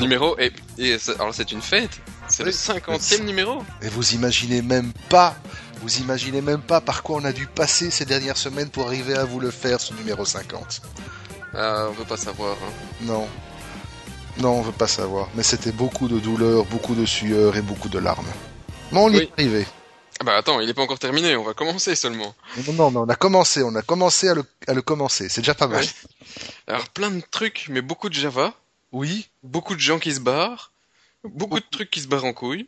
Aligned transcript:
numéro, 0.00 0.36
et, 0.38 0.52
alors 1.18 1.34
c'est 1.34 1.52
une 1.52 1.62
fête, 1.62 2.00
c'est 2.28 2.42
le 2.44 2.50
Oui. 2.50 2.56
50e 2.56 3.24
numéro. 3.24 3.62
Et 3.82 3.88
vous 3.88 4.14
imaginez 4.14 4.62
même 4.62 4.92
pas, 5.08 5.36
vous 5.82 5.98
imaginez 5.98 6.40
même 6.40 6.60
pas 6.62 6.80
par 6.80 7.02
quoi 7.02 7.16
on 7.20 7.24
a 7.24 7.32
dû 7.32 7.46
passer 7.46 7.90
ces 7.90 8.04
dernières 8.04 8.36
semaines 8.36 8.68
pour 8.70 8.86
arriver 8.86 9.14
à 9.14 9.24
vous 9.24 9.40
le 9.40 9.50
faire, 9.50 9.80
ce 9.80 9.92
numéro 9.94 10.24
50. 10.24 10.82
Ah, 11.54 11.86
on 11.88 11.92
veut 11.92 12.04
pas 12.04 12.16
savoir. 12.16 12.56
Hein. 12.56 12.72
Non. 13.02 13.26
Non, 14.38 14.50
on 14.58 14.62
veut 14.62 14.72
pas 14.72 14.86
savoir. 14.86 15.28
Mais 15.34 15.42
c'était 15.42 15.72
beaucoup 15.72 16.06
de 16.08 16.18
douleur, 16.18 16.64
beaucoup 16.66 16.94
de 16.94 17.04
sueur 17.06 17.56
et 17.56 17.62
beaucoup 17.62 17.88
de 17.88 17.98
larmes. 17.98 18.26
Mais 18.92 18.98
on 19.00 19.08
y 19.10 19.16
Oui. 19.16 19.22
est 19.22 19.32
arrivé. 19.40 19.66
Ah 20.20 20.24
bah 20.24 20.36
attends, 20.36 20.60
il 20.60 20.68
est 20.68 20.74
pas 20.74 20.82
encore 20.82 20.98
terminé, 20.98 21.36
on 21.36 21.44
va 21.44 21.54
commencer 21.54 21.94
seulement. 21.94 22.34
Non, 22.66 22.72
non, 22.72 22.90
mais 22.90 22.98
on 22.98 23.08
a 23.08 23.14
commencé, 23.14 23.62
on 23.62 23.74
a 23.76 23.82
commencé 23.82 24.28
à 24.28 24.34
le, 24.34 24.44
à 24.66 24.74
le 24.74 24.82
commencer. 24.82 25.28
C'est 25.28 25.42
déjà 25.42 25.54
pas 25.54 25.68
mal. 25.68 25.84
Ouais. 25.84 25.90
Alors 26.66 26.88
plein 26.88 27.10
de 27.12 27.22
trucs, 27.30 27.66
mais 27.70 27.82
beaucoup 27.82 28.08
de 28.08 28.14
Java, 28.14 28.52
Oui. 28.92 29.28
beaucoup 29.42 29.74
de 29.74 29.80
gens 29.80 29.98
qui 29.98 30.12
se 30.14 30.20
barrent, 30.20 30.72
beaucoup 31.24 31.60
de 31.60 31.64
trucs 31.70 31.90
qui 31.90 32.00
se 32.00 32.08
barrent 32.08 32.24
en 32.24 32.32
couille. 32.32 32.66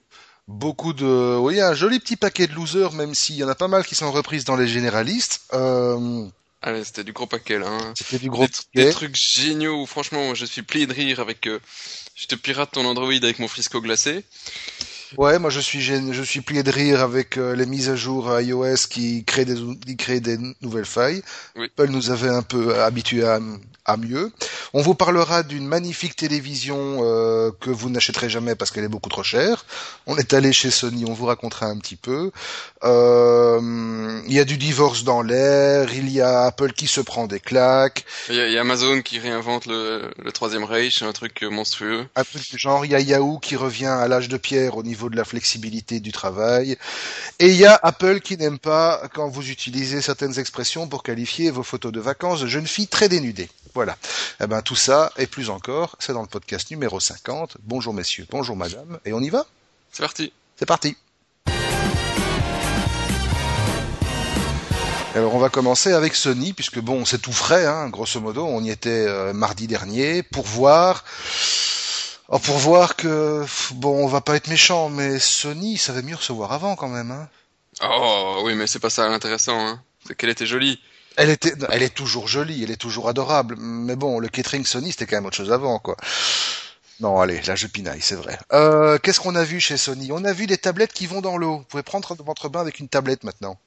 Beaucoup 0.48 0.92
de, 0.92 1.36
oui, 1.38 1.60
un 1.60 1.74
joli 1.74 2.00
petit 2.00 2.16
paquet 2.16 2.48
de 2.48 2.54
losers, 2.54 2.92
même 2.92 3.14
s'il 3.14 3.36
y 3.36 3.44
en 3.44 3.48
a 3.48 3.54
pas 3.54 3.68
mal 3.68 3.84
qui 3.86 3.94
sont 3.94 4.10
reprises 4.10 4.44
dans 4.44 4.56
les 4.56 4.66
généralistes. 4.66 5.42
Euh, 5.52 6.26
Allez, 6.62 6.82
c'était 6.84 7.04
du 7.04 7.12
gros 7.12 7.26
paquet 7.26 7.58
là. 7.58 7.68
Hein. 7.68 7.92
c'était 7.96 8.18
du 8.18 8.28
gros 8.28 8.46
Des, 8.46 8.48
paquet. 8.50 8.84
des 8.86 8.90
trucs 8.90 9.16
géniaux 9.16 9.82
où 9.82 9.86
franchement 9.86 10.34
je 10.34 10.44
suis 10.44 10.62
plié 10.62 10.86
de 10.86 10.92
rire 10.92 11.20
avec 11.20 11.46
euh, 11.46 11.60
je 12.16 12.26
te 12.26 12.34
pirate 12.34 12.72
ton 12.72 12.84
Android 12.84 13.12
avec 13.12 13.38
mon 13.38 13.48
frisco 13.48 13.80
glacé. 13.80 14.24
Ouais, 15.18 15.38
moi 15.38 15.50
je 15.50 15.60
suis 15.60 15.80
gêné- 15.80 16.12
je 16.12 16.22
suis 16.22 16.40
plié 16.40 16.62
de 16.62 16.70
rire 16.70 17.00
avec 17.02 17.36
euh, 17.36 17.54
les 17.56 17.66
mises 17.66 17.88
à 17.90 17.96
jour 17.96 18.30
à 18.30 18.42
iOS 18.42 18.86
qui 18.88 19.24
créent 19.24 19.44
des 19.44 19.56
qui 19.86 19.96
créent 19.96 20.20
des 20.20 20.38
nouvelles 20.62 20.84
failles. 20.86 21.22
Oui. 21.56 21.66
Apple 21.76 21.90
nous 21.90 22.10
avait 22.10 22.28
un 22.28 22.42
peu 22.42 22.80
habitués 22.80 23.24
à, 23.24 23.40
à 23.86 23.96
mieux. 23.96 24.30
On 24.72 24.82
vous 24.82 24.94
parlera 24.94 25.42
d'une 25.42 25.66
magnifique 25.66 26.14
télévision 26.14 26.98
euh, 27.02 27.50
que 27.60 27.70
vous 27.70 27.90
n'achèterez 27.90 28.28
jamais 28.30 28.54
parce 28.54 28.70
qu'elle 28.70 28.84
est 28.84 28.88
beaucoup 28.88 29.08
trop 29.08 29.24
chère. 29.24 29.64
On 30.06 30.16
est 30.16 30.32
allé 30.32 30.52
chez 30.52 30.70
Sony, 30.70 31.04
on 31.06 31.12
vous 31.12 31.26
racontera 31.26 31.66
un 31.66 31.78
petit 31.78 31.96
peu. 31.96 32.30
Euh, 32.84 34.20
il 34.26 34.32
y 34.32 34.38
a 34.38 34.44
du 34.44 34.56
divorce 34.58 35.04
dans 35.04 35.22
l'air, 35.22 35.92
il 35.94 36.08
y 36.10 36.20
a 36.20 36.42
Apple 36.44 36.72
qui 36.72 36.86
se 36.86 37.00
prend 37.00 37.26
des 37.26 37.40
claques, 37.40 38.04
Il 38.28 38.36
y, 38.36 38.40
a- 38.40 38.46
il 38.46 38.52
y 38.52 38.58
a 38.58 38.60
Amazon 38.60 39.00
qui 39.02 39.18
réinvente 39.18 39.66
le, 39.66 40.10
le 40.22 40.32
troisième 40.32 40.64
Reich, 40.64 41.02
un 41.02 41.12
truc 41.12 41.42
euh, 41.42 41.50
monstrueux. 41.50 42.06
un 42.16 42.24
truc 42.24 42.42
genre, 42.56 42.84
il 42.84 42.92
y 42.92 42.94
a 42.94 43.00
Yahoo 43.00 43.38
qui 43.38 43.56
revient 43.56 43.86
à 43.86 44.06
l'âge 44.08 44.28
de 44.28 44.36
pierre 44.36 44.76
au 44.76 44.82
niveau 44.82 44.99
de 45.08 45.16
la 45.16 45.24
flexibilité 45.24 46.00
du 46.00 46.12
travail, 46.12 46.76
et 47.38 47.48
il 47.48 47.56
y 47.56 47.64
a 47.64 47.78
Apple 47.82 48.20
qui 48.20 48.36
n'aime 48.36 48.58
pas 48.58 49.02
quand 49.14 49.28
vous 49.28 49.48
utilisez 49.48 50.02
certaines 50.02 50.38
expressions 50.38 50.88
pour 50.88 51.02
qualifier 51.02 51.50
vos 51.50 51.62
photos 51.62 51.92
de 51.92 52.00
vacances 52.00 52.40
de 52.40 52.46
jeunes 52.46 52.66
filles 52.66 52.88
très 52.88 53.08
dénudées. 53.08 53.48
Voilà. 53.74 53.96
Eh 54.42 54.46
ben, 54.46 54.62
tout 54.62 54.76
ça, 54.76 55.12
et 55.16 55.26
plus 55.26 55.48
encore, 55.48 55.96
c'est 56.00 56.12
dans 56.12 56.22
le 56.22 56.28
podcast 56.28 56.70
numéro 56.70 56.98
50. 56.98 57.56
Bonjour 57.62 57.94
messieurs, 57.94 58.26
bonjour 58.30 58.56
madame, 58.56 58.98
et 59.04 59.12
on 59.12 59.20
y 59.20 59.30
va? 59.30 59.46
C'est 59.92 60.02
parti. 60.02 60.32
C'est 60.58 60.66
parti. 60.66 60.96
Alors 65.14 65.34
on 65.34 65.38
va 65.38 65.48
commencer 65.48 65.92
avec 65.92 66.14
Sony, 66.14 66.52
puisque 66.52 66.78
bon, 66.78 67.04
c'est 67.04 67.18
tout 67.18 67.32
frais, 67.32 67.66
hein, 67.66 67.88
grosso 67.88 68.20
modo, 68.20 68.44
on 68.44 68.62
y 68.62 68.70
était 68.70 69.06
euh, 69.08 69.32
mardi 69.32 69.66
dernier, 69.66 70.22
pour 70.22 70.44
voir... 70.44 71.04
Oh, 72.30 72.38
pour 72.38 72.58
voir 72.58 72.94
que... 72.94 73.44
Bon, 73.74 74.04
on 74.04 74.06
va 74.06 74.20
pas 74.20 74.36
être 74.36 74.48
méchant, 74.48 74.88
mais 74.88 75.18
Sony 75.18 75.76
savait 75.76 76.02
mieux 76.02 76.14
recevoir 76.14 76.52
avant 76.52 76.76
quand 76.76 76.88
même. 76.88 77.10
Hein. 77.10 77.28
Oh 77.82 78.42
oui, 78.44 78.54
mais 78.54 78.66
c'est 78.66 78.78
pas 78.78 78.90
ça 78.90 79.08
l'intéressant. 79.08 79.58
Hein. 79.58 79.82
C'est 80.06 80.16
qu'elle 80.16 80.30
était 80.30 80.46
jolie. 80.46 80.80
Elle 81.16 81.30
était, 81.30 81.54
elle 81.70 81.82
est 81.82 81.94
toujours 81.94 82.28
jolie, 82.28 82.62
elle 82.62 82.70
est 82.70 82.76
toujours 82.76 83.08
adorable, 83.08 83.56
mais 83.58 83.96
bon, 83.96 84.20
le 84.20 84.28
catering 84.28 84.64
Sony, 84.64 84.92
c'était 84.92 85.06
quand 85.06 85.16
même 85.16 85.26
autre 85.26 85.36
chose 85.36 85.52
avant, 85.52 85.80
quoi. 85.80 85.96
Non, 87.00 87.20
allez, 87.20 87.40
là 87.42 87.56
je 87.56 87.66
pinaille, 87.66 88.00
c'est 88.00 88.14
vrai. 88.14 88.38
Euh, 88.52 88.98
Qu'est-ce 88.98 89.20
qu'on 89.20 89.34
a 89.34 89.42
vu 89.42 89.58
chez 89.58 89.76
Sony? 89.76 90.12
On 90.12 90.24
a 90.24 90.32
vu 90.32 90.46
des 90.46 90.56
tablettes 90.56 90.92
qui 90.92 91.06
vont 91.06 91.20
dans 91.20 91.36
l'eau. 91.36 91.58
Vous 91.58 91.64
pouvez 91.64 91.82
prendre 91.82 92.14
votre 92.22 92.48
bain 92.48 92.60
avec 92.60 92.78
une 92.78 92.88
tablette 92.88 93.24
maintenant. 93.24 93.58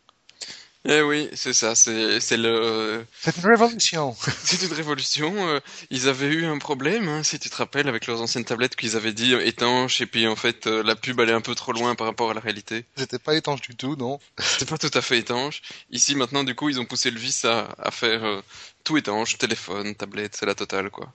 Eh 0.86 1.02
oui, 1.02 1.30
c'est 1.34 1.54
ça. 1.54 1.76
C'est 1.76 2.20
c'est 2.20 2.36
le 2.36 3.06
C'est 3.22 3.38
une 3.38 3.46
révolution. 3.46 4.16
c'est 4.44 4.62
une 4.64 4.74
révolution. 4.74 5.34
euh, 5.48 5.62
ils 5.90 6.10
avaient 6.10 6.28
eu 6.28 6.46
un 6.46 6.58
problème, 6.58 7.08
hein, 7.08 7.24
si 7.24 7.40
tu 7.40 7.50
te 7.50 7.56
rappelles, 7.56 7.88
avec 7.88 8.06
leurs 8.06 8.22
anciennes 8.22 8.44
tablettes 8.44 8.76
qu'ils 8.76 8.98
avaient 8.98 9.14
dit 9.14 9.34
euh, 9.34 9.46
étanches 9.46 10.02
et 10.02 10.06
puis 10.06 10.28
en 10.28 10.36
fait 10.36 10.68
euh, 10.68 10.84
la 10.84 10.98
pub 10.98 11.22
allait 11.22 11.32
un 11.32 11.40
peu 11.40 11.56
trop 11.56 11.72
loin 11.72 11.96
par 11.96 12.08
rapport 12.08 12.32
à 12.32 12.34
la 12.34 12.42
réalité. 12.42 12.84
C'était 12.98 13.18
pas 13.18 13.34
étanche 13.36 13.62
du 13.62 13.78
tout, 13.78 13.96
non 13.96 14.20
C'était 14.40 14.66
pas 14.66 14.78
tout 14.78 14.92
à 14.94 15.02
fait 15.02 15.18
étanche. 15.20 15.62
Ici 15.90 16.16
maintenant, 16.16 16.44
du 16.44 16.54
coup, 16.54 16.68
ils 16.68 16.82
ont 16.82 16.86
poussé 16.86 17.12
le 17.12 17.20
vice 17.20 17.46
à, 17.46 17.70
à 17.78 17.90
faire 17.92 18.26
euh, 18.26 18.42
tout 18.84 18.98
étanche, 18.98 19.38
téléphone, 19.38 19.96
tablette, 19.96 20.36
c'est 20.38 20.46
la 20.46 20.56
totale 20.56 20.90
quoi. 20.90 21.08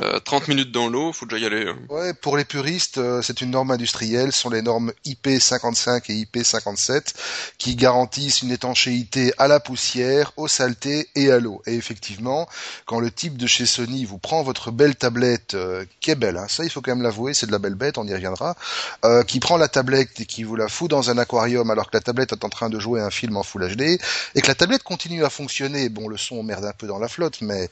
Euh, 0.00 0.18
30 0.18 0.48
minutes 0.48 0.72
dans 0.72 0.88
l'eau, 0.88 1.12
faut 1.12 1.26
déjà 1.26 1.38
y 1.42 1.46
aller. 1.46 1.68
hein. 1.68 1.76
Ouais, 1.88 2.12
pour 2.12 2.36
les 2.36 2.44
puristes, 2.44 2.98
euh, 2.98 3.22
c'est 3.22 3.40
une 3.40 3.50
norme 3.50 3.70
industrielle, 3.70 4.32
ce 4.32 4.40
sont 4.40 4.50
les 4.50 4.62
normes 4.62 4.92
IP55 5.06 6.02
et 6.10 6.24
IP57 6.24 7.14
qui 7.58 7.76
garantissent 7.76 8.42
une 8.42 8.50
étanchéité 8.50 9.32
à 9.38 9.46
la 9.46 9.60
poussière, 9.60 10.32
aux 10.36 10.48
saletés 10.48 11.08
et 11.14 11.30
à 11.30 11.38
l'eau. 11.38 11.62
Et 11.66 11.74
effectivement, 11.74 12.48
quand 12.86 12.98
le 12.98 13.10
type 13.12 13.36
de 13.36 13.46
chez 13.46 13.66
Sony 13.66 14.04
vous 14.04 14.18
prend 14.18 14.42
votre 14.42 14.72
belle 14.72 14.96
tablette, 14.96 15.54
euh, 15.54 15.84
qui 16.00 16.10
est 16.10 16.16
belle, 16.16 16.36
hein, 16.36 16.46
ça 16.48 16.64
il 16.64 16.70
faut 16.70 16.80
quand 16.80 16.92
même 16.94 17.02
l'avouer, 17.02 17.32
c'est 17.32 17.46
de 17.46 17.52
la 17.52 17.58
belle 17.60 17.76
bête, 17.76 17.96
on 17.96 18.06
y 18.08 18.12
reviendra, 18.12 18.56
euh, 19.04 19.22
qui 19.22 19.38
prend 19.38 19.56
la 19.56 19.68
tablette 19.68 20.18
et 20.20 20.26
qui 20.26 20.42
vous 20.42 20.56
la 20.56 20.68
fout 20.68 20.90
dans 20.90 21.10
un 21.10 21.18
aquarium 21.18 21.70
alors 21.70 21.90
que 21.90 21.96
la 21.96 22.00
tablette 22.00 22.32
est 22.32 22.44
en 22.44 22.48
train 22.48 22.70
de 22.70 22.80
jouer 22.80 23.00
un 23.00 23.10
film 23.10 23.36
en 23.36 23.44
Full 23.44 23.76
HD, 23.76 24.00
et 24.34 24.40
que 24.40 24.48
la 24.48 24.54
tablette 24.56 24.82
continue 24.82 25.24
à 25.24 25.30
fonctionner, 25.30 25.88
bon 25.88 26.08
le 26.08 26.16
son 26.16 26.42
merde 26.42 26.64
un 26.64 26.72
peu 26.72 26.88
dans 26.88 26.98
la 26.98 27.03
flotte, 27.08 27.40
mais 27.40 27.68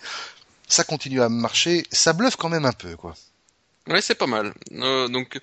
ça 0.69 0.85
continue 0.85 1.23
à 1.23 1.29
marcher, 1.29 1.85
ça 1.93 2.13
bluffe 2.13 2.37
quand 2.37 2.49
même 2.49 2.65
un 2.65 2.73
peu, 2.73 2.97
quoi. 2.97 3.15
Ouais, 3.89 4.01
c'est 4.01 4.15
pas 4.15 4.27
mal. 4.29 4.55
Euh, 4.73 5.09
donc 5.09 5.41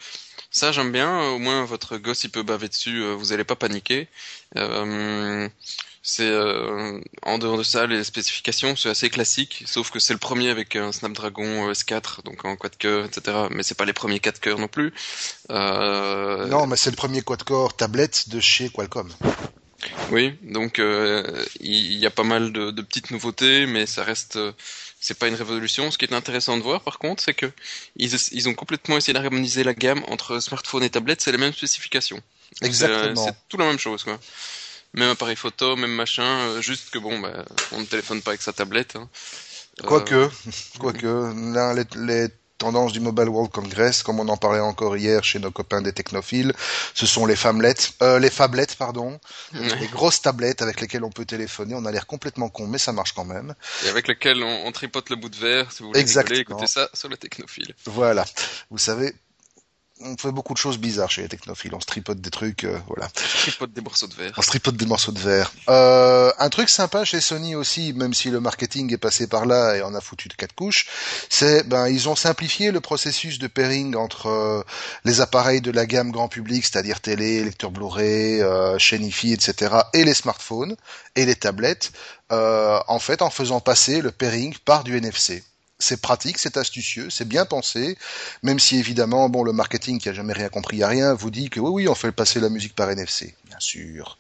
ça 0.52 0.72
j'aime 0.72 0.92
bien. 0.92 1.22
Au 1.32 1.40
moins 1.40 1.66
votre 1.66 1.98
gosse 1.98 2.24
il 2.24 2.32
peut 2.32 2.44
baver 2.44 2.70
dessus, 2.70 3.04
euh, 3.04 3.14
vous 3.14 3.34
allez 3.34 3.44
pas 3.44 3.56
paniquer. 3.56 4.08
Euh, 4.56 5.48
c'est 6.02 6.30
euh, 6.30 7.02
en 7.24 7.38
dehors 7.38 7.58
de 7.58 7.64
ça 7.64 7.86
les 7.86 8.04
spécifications 8.04 8.76
c'est 8.78 8.90
assez 8.90 9.10
classique, 9.10 9.64
sauf 9.68 9.92
que 9.92 10.00
c'est 10.00 10.14
le 10.14 10.20
premier 10.20 10.50
avec 10.50 10.76
un 10.78 10.92
Snapdragon 10.94 11.70
S4 11.72 12.24
donc 12.24 12.46
en 12.46 12.56
quad 12.56 12.76
cœur 12.78 13.06
etc. 13.06 13.48
Mais 13.52 13.64
c'est 13.64 13.76
pas 13.76 13.86
les 13.86 13.94
premiers 13.94 14.20
4 14.20 14.40
cœurs 14.40 14.60
non 14.60 14.70
plus. 14.70 14.94
Non, 15.50 16.66
mais 16.68 16.78
c'est 16.78 16.92
le 16.92 16.96
premier 16.96 17.22
quad-core 17.22 17.76
tablette 17.76 18.30
de 18.30 18.40
chez 18.40 18.70
Qualcomm. 18.70 19.10
Oui, 20.12 20.34
donc 20.42 20.80
euh, 20.80 21.46
il 21.60 21.94
y, 21.98 22.06
a 22.06 22.10
pas 22.10 22.24
mal 22.24 22.52
de, 22.52 22.72
de 22.72 22.82
petites 22.82 23.12
nouveautés, 23.12 23.66
mais 23.66 23.86
ça 23.86 24.04
reste, 24.04 24.38
euh, 24.38 24.52
c'est 25.00 25.18
pas 25.18 25.28
une 25.28 25.36
révolution. 25.36 25.92
Ce 25.92 25.98
qui 25.98 26.06
est 26.06 26.14
intéressant 26.14 26.58
de 26.58 26.64
voir, 26.64 26.82
par 26.82 26.98
contre, 27.00 27.22
c'est 27.24 27.34
que 27.34 27.52
ils, 27.96 28.12
ils 28.32 28.50
ont 28.50 28.54
complètement 28.54 28.98
essayé 28.98 29.14
d'harmoniser 29.14 29.64
la 29.64 29.74
gamme 29.74 30.04
entre 30.08 30.40
smartphone 30.40 30.84
et 30.84 30.90
tablette. 30.90 31.22
C'est 31.22 31.32
les 31.32 31.38
mêmes 31.38 31.54
spécifications. 31.54 32.18
Euh, 32.64 32.66
Exactement. 32.66 33.26
C'est 33.26 33.36
tout 33.50 33.58
la 33.58 33.66
même 33.66 33.80
chose, 33.80 34.04
quoi. 34.04 34.20
Même 34.94 35.10
appareil 35.12 35.36
photo, 35.36 35.76
même 35.76 35.92
machin. 35.94 36.24
euh, 36.24 36.62
juste 36.62 36.90
que 36.90 36.98
bon, 36.98 37.20
bah, 37.20 37.46
on 37.72 37.82
ne 37.82 37.86
téléphone 37.86 38.22
pas 38.22 38.32
avec 38.32 38.42
sa 38.42 38.54
tablette. 38.54 38.96
Hein. 38.96 39.08
Euh, 39.84 39.88
Quoique, 39.88 40.30
quoique, 40.80 41.54
là, 41.54 41.74
les, 41.74 41.86
les 41.96 42.28
tendances 42.59 42.92
du 42.92 43.00
Mobile 43.00 43.30
World 43.30 43.52
Congress, 43.52 44.03
comme 44.03 44.20
on 44.20 44.28
en 44.28 44.38
parlait 44.38 44.59
encore 44.59 44.96
hier 44.96 45.24
chez 45.24 45.40
nos 45.40 45.50
copains 45.50 45.81
des 45.81 45.94
technophiles, 45.94 46.53
ce 46.94 47.08
sont 47.08 47.25
les 47.25 47.36
famlettes, 47.36 47.94
euh, 48.03 48.20
les 48.20 48.30
phablettes, 48.30 48.75
pardon, 48.75 49.20
ouais. 49.56 49.75
les 49.80 49.88
grosses 49.88 50.22
tablettes 50.22 50.62
avec 50.62 50.81
lesquelles 50.81 51.03
on 51.03 51.09
peut 51.09 51.25
téléphoner. 51.25 51.74
On 51.75 51.86
a 51.86 51.92
l'air 51.92 52.06
complètement 52.06 52.50
con, 52.50 52.68
mais 52.68 52.78
ça 52.78 52.92
marche 52.92 53.14
quand 53.14 53.25
même. 53.25 53.56
Et 53.86 53.90
avec 53.90 54.08
lequel 54.08 54.44
on, 54.44 54.68
on 54.68 54.72
tripote 54.72 55.09
le 55.09 55.16
bout 55.16 55.30
de 55.30 55.38
verre. 55.38 55.72
Si 55.72 55.81
vous 55.81 55.90
voulez 55.90 56.00
Exactement. 56.00 56.38
rigoler, 56.38 56.58
écoutez 56.58 56.72
ça 56.72 56.90
sur 56.94 57.09
le 57.09 57.18
technophile. 57.18 57.74
Voilà. 57.86 58.25
Vous 58.69 58.78
savez, 58.78 59.16
on 60.02 60.16
fait 60.18 60.32
beaucoup 60.32 60.54
de 60.54 60.58
choses 60.58 60.78
bizarres 60.78 61.12
chez 61.12 61.22
les 61.22 61.28
technophiles. 61.28 61.74
On 61.76 61.80
se 61.80 61.86
tripote 61.86 62.22
des 62.22 62.30
trucs, 62.30 62.64
euh, 62.64 62.78
voilà. 62.88 63.08
Tripote 63.10 63.74
des 63.74 63.82
morceaux 63.82 64.08
de 64.08 64.14
verre. 64.14 64.34
On 64.38 64.42
se 64.42 64.48
tripote 64.48 64.76
des 64.76 64.86
morceaux 64.86 65.12
de 65.12 65.19
verre. 65.19 65.51
Euh, 65.69 66.31
un 66.40 66.50
truc 66.50 66.69
sympa 66.69 67.04
chez 67.04 67.19
Sony 67.19 67.56
aussi, 67.56 67.94
même 67.94 68.13
si 68.13 68.30
le 68.30 68.40
marketing 68.40 68.94
est 68.94 68.98
passé 68.98 69.28
par 69.28 69.46
là 69.46 69.75
et 69.75 69.81
en 69.81 69.94
a 69.94 70.01
foutu 70.01 70.30
de 70.30 70.34
quatre 70.34 70.56
couches, 70.56 70.88
c'est 71.30 71.68
ben 71.68 71.88
ils 71.88 72.07
ont 72.07 72.16
simplifié 72.16 72.72
le 72.72 72.80
processus 72.80 73.40
de 73.40 73.48
pairing 73.48 73.96
entre 73.96 74.28
euh, 74.28 74.63
les 75.04 75.22
appareils 75.22 75.62
de 75.62 75.72
la 75.72 75.86
gamme 75.86 76.12
grand 76.12 76.30
public, 76.30 76.66
c'est-à-dire 76.66 77.01
télé, 77.01 77.44
lecteur 77.44 77.72
Blu-ray, 77.72 78.42
euh, 78.42 78.78
chaîne 78.78 79.04
hi 79.04 79.34
etc., 79.34 79.75
et 79.94 80.04
les 80.04 80.13
smartphones 80.13 80.75
et 81.16 81.25
les 81.25 81.36
tablettes, 81.36 81.92
euh, 82.31 82.80
en 82.88 83.00
fait 83.00 83.22
en 83.22 83.30
faisant 83.30 83.60
passer 83.60 84.01
le 84.01 84.12
pairing 84.12 84.56
par 84.63 84.84
du 84.84 84.96
NFC. 84.98 85.44
C'est 85.81 86.02
pratique, 86.02 86.38
c'est 86.40 86.58
astucieux, 86.58 87.10
c'est 87.10 87.28
bien 87.28 87.46
pensé, 87.46 87.98
même 88.44 88.60
si 88.60 88.78
évidemment, 88.78 89.30
bon, 89.30 89.44
le 89.44 89.54
marketing 89.54 89.98
qui 90.00 90.10
a 90.10 90.14
jamais 90.14 90.34
rien 90.34 90.50
compris 90.50 90.84
à 90.84 90.90
rien 90.90 91.14
vous 91.14 91.31
dit 91.31 91.50
que 91.50 91.60
oui, 91.62 91.70
oui, 91.72 91.88
on 91.88 91.96
fait 91.96 92.12
passer 92.12 92.40
la 92.42 92.50
musique 92.50 92.76
par 92.76 92.90
NFC, 92.92 93.34
bien 93.48 93.60
sûr. 93.60 94.18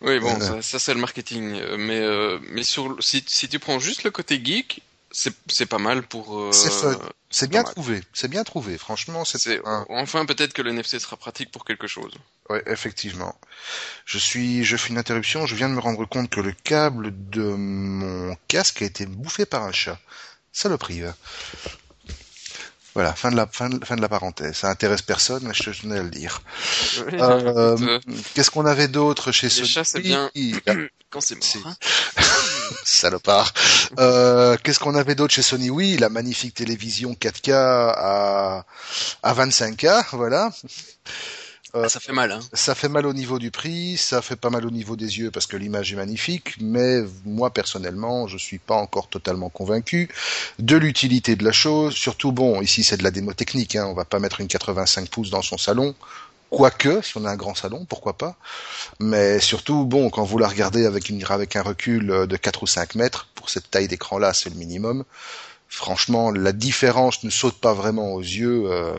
Oui, 0.00 0.20
bon, 0.20 0.36
Euh. 0.36 0.40
ça, 0.40 0.62
ça, 0.62 0.78
c'est 0.78 0.94
le 0.94 1.00
marketing. 1.00 1.54
euh, 1.54 1.76
Mais, 1.76 1.98
euh, 2.00 2.38
mais 2.50 2.62
sur, 2.62 2.96
si, 3.02 3.24
si 3.26 3.48
tu 3.48 3.58
prends 3.58 3.78
juste 3.80 4.04
le 4.04 4.10
côté 4.10 4.40
geek, 4.42 4.82
c'est 5.10 5.66
pas 5.66 5.78
mal 5.78 6.02
pour. 6.06 6.38
euh, 6.38 6.50
C'est 7.30 7.48
bien 7.50 7.64
trouvé, 7.64 8.02
c'est 8.12 8.28
bien 8.28 8.44
trouvé, 8.44 8.78
franchement, 8.78 9.24
c'est 9.24 9.60
Enfin, 9.88 10.24
peut-être 10.26 10.52
que 10.52 10.62
le 10.62 10.70
NFC 10.70 10.98
sera 11.00 11.16
pratique 11.16 11.50
pour 11.50 11.64
quelque 11.64 11.86
chose. 11.86 12.12
Ouais, 12.50 12.62
effectivement. 12.66 13.38
Je 14.06 14.16
suis, 14.18 14.64
je 14.64 14.76
fais 14.76 14.88
une 14.88 14.98
interruption. 14.98 15.44
Je 15.46 15.54
viens 15.54 15.68
de 15.68 15.74
me 15.74 15.80
rendre 15.80 16.06
compte 16.06 16.30
que 16.30 16.40
le 16.40 16.52
câble 16.52 17.12
de 17.30 17.42
mon 17.42 18.36
casque 18.48 18.82
a 18.82 18.86
été 18.86 19.04
bouffé 19.06 19.44
par 19.44 19.64
un 19.64 19.72
chat. 19.72 19.98
Saloperie. 20.52 21.02
va. 21.02 21.14
Voilà, 22.94 23.12
fin 23.12 23.30
de 23.30 23.36
la 23.36 23.46
fin 23.46 23.68
de, 23.68 23.84
fin 23.84 23.94
de 23.96 24.00
la 24.00 24.08
parenthèse. 24.08 24.56
Ça 24.56 24.70
intéresse 24.70 25.02
personne, 25.02 25.44
mais 25.46 25.54
je 25.54 25.62
te 25.70 25.70
tenais 25.82 25.98
à 25.98 26.02
le 26.02 26.10
dire. 26.10 26.40
Euh, 27.12 27.76
euh, 27.78 28.00
Qu'est-ce 28.34 28.50
qu'on 28.50 28.66
avait 28.66 28.88
d'autre 28.88 29.30
chez 29.30 29.48
Sony 29.50 29.68
chats, 29.68 29.84
c'est 29.84 30.00
bien 30.00 30.30
Ah, 30.66 30.72
quand 31.10 31.20
c'est 31.20 31.36
mort. 31.36 31.66
hein. 31.66 31.76
Salopard. 32.84 33.52
Euh, 33.98 34.56
Qu'est-ce 34.64 34.78
qu'on 34.80 34.94
avait 34.96 35.14
d'autre 35.14 35.32
chez 35.34 35.42
Sony 35.42 35.70
Oui, 35.70 35.96
la 35.98 36.08
magnifique 36.08 36.54
télévision 36.54 37.12
4K 37.12 37.52
à, 37.52 38.64
à 39.22 39.34
25K, 39.34 40.06
voilà. 40.12 40.50
Euh, 41.74 41.84
Ah, 41.84 41.88
ça 41.88 42.00
fait 42.00 42.12
mal, 42.12 42.32
hein. 42.32 42.40
Ça 42.54 42.74
fait 42.74 42.88
mal 42.88 43.04
au 43.06 43.12
niveau 43.12 43.38
du 43.38 43.50
prix, 43.50 43.96
ça 43.98 44.22
fait 44.22 44.36
pas 44.36 44.48
mal 44.48 44.64
au 44.66 44.70
niveau 44.70 44.96
des 44.96 45.18
yeux 45.18 45.30
parce 45.30 45.46
que 45.46 45.56
l'image 45.56 45.92
est 45.92 45.96
magnifique, 45.96 46.56
mais 46.60 47.02
moi 47.26 47.50
personnellement, 47.52 48.26
je 48.26 48.38
suis 48.38 48.58
pas 48.58 48.76
encore 48.76 49.08
totalement 49.08 49.50
convaincu 49.50 50.08
de 50.58 50.76
l'utilité 50.76 51.36
de 51.36 51.44
la 51.44 51.52
chose. 51.52 51.94
Surtout, 51.94 52.32
bon, 52.32 52.62
ici 52.62 52.82
c'est 52.84 52.96
de 52.96 53.02
la 53.04 53.10
démo 53.10 53.34
technique, 53.34 53.76
hein, 53.76 53.86
on 53.86 53.92
va 53.94 54.06
pas 54.06 54.18
mettre 54.18 54.40
une 54.40 54.48
85 54.48 55.10
pouces 55.10 55.28
dans 55.30 55.42
son 55.42 55.58
salon, 55.58 55.94
quoique 56.50 57.02
si 57.02 57.16
on 57.18 57.24
a 57.26 57.30
un 57.30 57.36
grand 57.36 57.54
salon, 57.54 57.84
pourquoi 57.86 58.14
pas. 58.16 58.36
Mais 59.00 59.40
surtout, 59.40 59.84
bon, 59.84 60.10
quand 60.10 60.24
vous 60.24 60.38
la 60.38 60.48
regardez 60.48 60.86
avec 60.86 61.08
une 61.10 61.22
avec 61.28 61.56
un 61.56 61.62
recul 61.62 62.06
de 62.28 62.36
4 62.36 62.62
ou 62.64 62.66
5 62.66 62.94
mètres 62.94 63.28
pour 63.34 63.50
cette 63.50 63.70
taille 63.70 63.88
d'écran 63.88 64.18
là, 64.18 64.32
c'est 64.34 64.50
le 64.50 64.56
minimum. 64.56 65.04
Franchement, 65.68 66.30
la 66.32 66.52
différence 66.52 67.24
ne 67.24 67.30
saute 67.30 67.60
pas 67.60 67.74
vraiment 67.74 68.14
aux 68.14 68.20
yeux. 68.22 68.64
euh, 68.72 68.94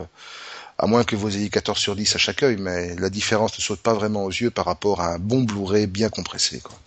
à 0.82 0.86
moins 0.86 1.04
que 1.04 1.14
vous 1.14 1.36
ayez 1.36 1.50
14 1.50 1.78
sur 1.78 1.94
10 1.94 2.14
à 2.14 2.18
chaque 2.18 2.42
œil, 2.42 2.56
mais 2.56 2.96
la 2.96 3.10
différence 3.10 3.56
ne 3.58 3.62
saute 3.62 3.80
pas 3.80 3.92
vraiment 3.92 4.24
aux 4.24 4.30
yeux 4.30 4.50
par 4.50 4.64
rapport 4.64 5.02
à 5.02 5.14
un 5.14 5.18
bon 5.18 5.42
Blu-ray 5.42 5.86
bien 5.86 6.08
compressé. 6.08 6.60
Quoi. 6.60 6.78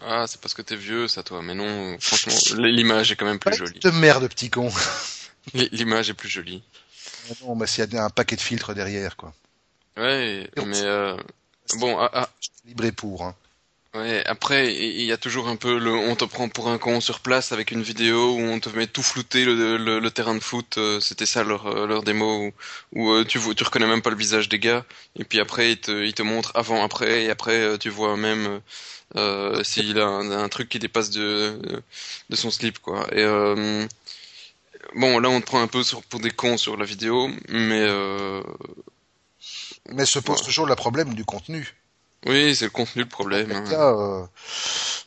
Ah, 0.00 0.24
c'est 0.26 0.40
parce 0.40 0.54
que 0.54 0.62
t'es 0.62 0.76
vieux, 0.76 1.08
ça, 1.08 1.22
toi. 1.22 1.42
Mais 1.42 1.54
non, 1.54 1.98
franchement, 2.00 2.32
l'image 2.56 3.12
est 3.12 3.16
quand 3.16 3.26
même 3.26 3.38
plus 3.38 3.54
jolie. 3.54 3.78
De 3.80 3.90
merde, 3.90 4.26
petit 4.28 4.48
con. 4.48 4.70
L'image 5.54 6.08
est 6.08 6.14
plus 6.14 6.30
jolie. 6.30 6.62
non, 7.42 7.54
mais 7.54 7.66
s'il 7.66 7.92
y 7.92 7.96
a 7.98 8.04
un 8.04 8.10
paquet 8.10 8.36
de 8.36 8.40
filtres 8.40 8.74
derrière, 8.74 9.16
quoi. 9.16 9.34
Ouais, 9.98 10.48
mais 10.64 10.80
euh, 10.80 11.14
bon, 11.76 11.98
ah, 11.98 12.10
ah, 12.14 12.28
Libré 12.64 12.92
pour. 12.92 13.24
Hein. 13.24 13.34
Ouais. 13.94 14.22
Après, 14.26 14.74
il 14.74 15.02
y 15.02 15.12
a 15.12 15.16
toujours 15.16 15.48
un 15.48 15.56
peu 15.56 15.78
le, 15.78 15.90
on 15.94 16.14
te 16.16 16.24
prend 16.24 16.48
pour 16.48 16.68
un 16.68 16.78
con 16.78 17.00
sur 17.00 17.20
place 17.20 17.52
avec 17.52 17.70
une 17.70 17.82
vidéo 17.82 18.34
où 18.36 18.40
on 18.40 18.60
te 18.60 18.68
met 18.70 18.86
tout 18.86 19.02
flouter 19.02 19.44
le, 19.44 19.76
le, 19.76 19.98
le 20.00 20.10
terrain 20.10 20.34
de 20.34 20.40
foot. 20.40 20.78
euh, 20.78 21.00
C'était 21.00 21.26
ça 21.26 21.44
leur 21.44 21.66
euh, 21.66 21.86
leur 21.86 22.02
démo 22.02 22.48
où, 22.48 22.52
où, 23.00 23.10
euh, 23.12 23.24
tu 23.24 23.38
tu 23.54 23.64
reconnais 23.64 23.86
même 23.86 24.02
pas 24.02 24.10
le 24.10 24.16
visage 24.16 24.48
des 24.48 24.58
gars. 24.58 24.84
Et 25.16 25.24
puis 25.24 25.40
après, 25.40 25.72
ils 25.72 25.80
te 25.80 25.90
ils 26.04 26.14
te 26.14 26.22
montrent 26.22 26.52
avant, 26.54 26.82
après, 26.84 27.24
et 27.24 27.30
après 27.30 27.78
tu 27.78 27.88
vois 27.90 28.16
même 28.16 28.60
euh, 29.16 29.62
s'il 29.64 29.98
a 30.00 30.06
un, 30.06 30.30
un 30.32 30.48
truc 30.48 30.68
qui 30.70 30.78
dépasse 30.80 31.10
de 31.10 31.60
de 32.30 32.36
son 32.36 32.50
slip, 32.50 32.78
quoi. 32.80 33.06
Et 33.12 33.22
euh, 33.24 33.86
bon, 34.94 35.18
là, 35.18 35.28
on 35.30 35.40
te 35.40 35.46
prend 35.46 35.60
un 35.62 35.66
peu 35.66 35.82
sur, 35.82 36.02
pour 36.04 36.20
des 36.20 36.30
cons 36.30 36.56
sur 36.56 36.76
la 36.76 36.84
vidéo, 36.84 37.28
mais 37.48 37.80
euh, 37.82 38.42
Mais 39.92 40.06
se 40.06 40.18
pose 40.18 40.40
Ouais. 40.40 40.44
toujours 40.44 40.64
le 40.66 40.76
problème 40.76 41.12
du 41.14 41.26
contenu. 41.26 41.77
Oui, 42.26 42.54
c'est 42.54 42.64
le 42.66 42.70
contenu 42.70 43.02
le 43.02 43.08
problème. 43.08 43.50
hein. 43.52 43.64
Là, 43.70 43.88
euh, 43.90 44.26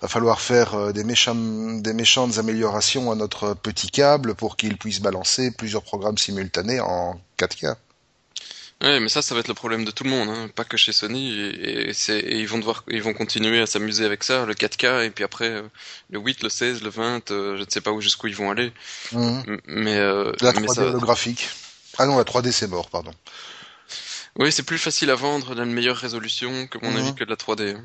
va 0.02 0.08
falloir 0.08 0.40
faire 0.42 0.74
euh, 0.76 0.92
des, 0.94 1.04
méchants, 1.04 1.36
des 1.36 1.94
méchantes 1.94 2.38
améliorations 2.38 3.12
à 3.12 3.16
notre 3.16 3.54
petit 3.54 3.90
câble 3.92 4.36
pour 4.36 4.56
qu'il 4.58 4.78
puisse 4.78 5.00
balancer 5.02 5.52
plusieurs 5.52 5.84
programmes 5.84 6.18
simultanés 6.18 6.80
en 6.80 7.20
4K. 7.38 7.76
Ouais, 8.82 9.00
mais 9.00 9.10
ça, 9.10 9.22
ça 9.22 9.36
va 9.36 9.42
être 9.42 9.48
le 9.48 9.54
problème 9.54 9.86
de 9.86 9.92
tout 9.92 10.04
le 10.04 10.10
monde, 10.10 10.28
hein, 10.30 10.48
pas 10.56 10.64
que 10.64 10.76
chez 10.76 10.92
Sony. 10.92 11.32
Et, 11.40 11.90
et 11.90 11.94
c'est, 11.94 12.18
et 12.20 12.40
ils 12.40 12.48
vont 12.48 12.58
devoir, 12.58 12.84
ils 12.88 13.02
vont 13.04 13.14
continuer 13.14 13.62
à 13.62 13.68
s'amuser 13.68 14.06
avec 14.06 14.24
ça, 14.24 14.46
le 14.46 14.56
4K, 14.56 15.04
et 15.06 15.12
puis 15.12 15.24
après 15.24 15.50
euh, 15.50 15.62
le 16.10 16.20
8, 16.20 16.42
le 16.42 16.50
16, 16.50 16.82
le 16.82 16.90
20, 16.90 17.30
euh, 17.30 17.58
je 17.58 17.64
ne 17.64 17.70
sais 17.70 17.82
pas 17.82 17.92
où 17.92 18.02
jusqu'où 18.02 18.26
ils 18.28 18.36
vont 18.36 18.50
aller. 18.50 18.72
Mhm. 19.12 19.44
M- 19.48 19.60
Mais, 19.68 19.98
euh, 19.98 20.32
La 20.42 20.52
mais 20.54 20.68
3D 20.68 20.76
ça, 20.76 20.82
holographique. 20.82 21.48
Ah 22.00 22.06
non, 22.08 22.18
la 22.18 22.24
3D 22.24 22.52
c'est 22.52 22.68
mort, 22.68 22.90
pardon. 22.90 23.12
Oui, 24.38 24.52
c'est 24.52 24.64
plus 24.64 24.78
facile 24.78 25.10
à 25.12 25.16
vendre, 25.16 25.56
dans 25.56 25.64
une 25.64 25.74
meilleure 25.74 25.98
résolution 25.98 26.68
que 26.68 26.78
mon 26.82 26.92
Mhm. 26.92 26.98
avis 26.98 27.16
que 27.16 27.24
de 27.24 27.30
la 27.30 27.36
3D. 27.36 27.72
hein. 27.76 27.84